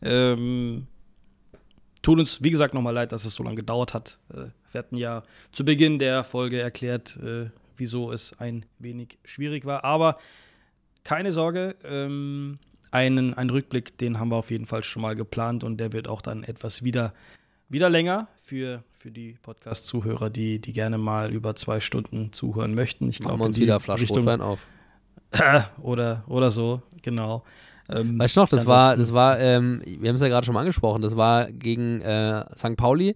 [0.00, 0.86] Ähm,
[2.02, 4.18] tut uns, wie gesagt, nochmal leid, dass es so lange gedauert hat.
[4.32, 5.22] Äh, wir hatten ja
[5.52, 9.84] zu Beginn der Folge erklärt, äh, wieso es ein wenig schwierig war.
[9.84, 10.18] Aber
[11.04, 12.58] keine Sorge, ähm,
[12.92, 16.06] einen, einen Rückblick, den haben wir auf jeden Fall schon mal geplant und der wird
[16.06, 17.12] auch dann etwas wieder,
[17.68, 23.08] wieder länger für, für die Podcast-Zuhörer, die, die gerne mal über zwei Stunden zuhören möchten.
[23.08, 24.66] Ich glaube, uns wieder eine Flasche Richtung- Rotwein auf.
[25.82, 27.42] oder, oder so, genau.
[27.88, 30.54] Ähm, Weißt du noch, das war, das war, ähm, wir haben es ja gerade schon
[30.54, 32.76] mal angesprochen, das war gegen äh, St.
[32.76, 33.14] Pauli,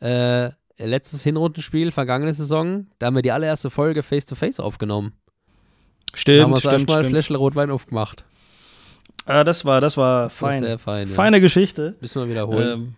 [0.00, 5.12] äh, letztes Hinrundenspiel, vergangene Saison, da haben wir die allererste Folge Face-to-Face aufgenommen.
[5.14, 7.10] da haben Stimmt, wir uns stimmt, erstmal stimmt.
[7.10, 8.24] Fläschle Rotwein aufgemacht.
[9.26, 10.62] Ah, das war, das war Das war fein.
[10.62, 11.08] sehr fein.
[11.08, 11.14] Ja.
[11.14, 11.94] Feine Geschichte.
[12.00, 12.72] Müssen wir wiederholen.
[12.72, 12.94] Ähm,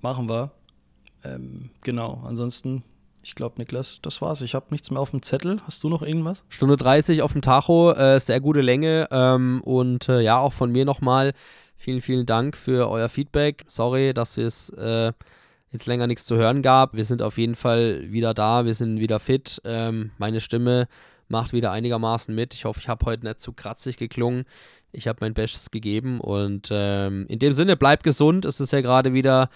[0.00, 0.50] machen wir.
[1.24, 2.82] Ähm, genau, ansonsten,
[3.22, 4.40] ich glaube, Niklas, das war's.
[4.42, 5.60] Ich habe nichts mehr auf dem Zettel.
[5.66, 6.42] Hast du noch irgendwas?
[6.48, 9.06] Stunde 30 auf dem Tacho, äh, sehr gute Länge.
[9.12, 11.32] Ähm, und äh, ja, auch von mir nochmal
[11.76, 13.64] vielen, vielen Dank für euer Feedback.
[13.68, 15.12] Sorry, dass es äh,
[15.70, 16.94] jetzt länger nichts zu hören gab.
[16.94, 19.60] Wir sind auf jeden Fall wieder da, wir sind wieder fit.
[19.64, 20.88] Ähm, meine Stimme
[21.28, 22.52] macht wieder einigermaßen mit.
[22.54, 24.44] Ich hoffe, ich habe heute nicht zu kratzig geklungen.
[24.92, 28.44] Ich habe mein Bestes gegeben und ähm, in dem Sinne, bleibt gesund.
[28.44, 29.48] Es ist ja gerade wieder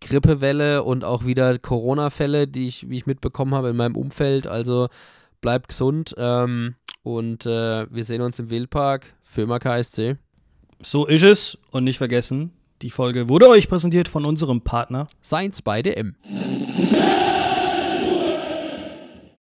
[0.00, 4.46] Grippewelle und auch wieder Corona-Fälle, die ich, wie ich mitbekommen habe in meinem Umfeld.
[4.46, 4.88] Also
[5.40, 10.16] bleibt gesund ähm, und äh, wir sehen uns im Wildpark für immer KSC.
[10.82, 11.58] So ist es.
[11.70, 12.52] Und nicht vergessen,
[12.82, 16.16] die Folge wurde euch präsentiert von unserem Partner Science by DM.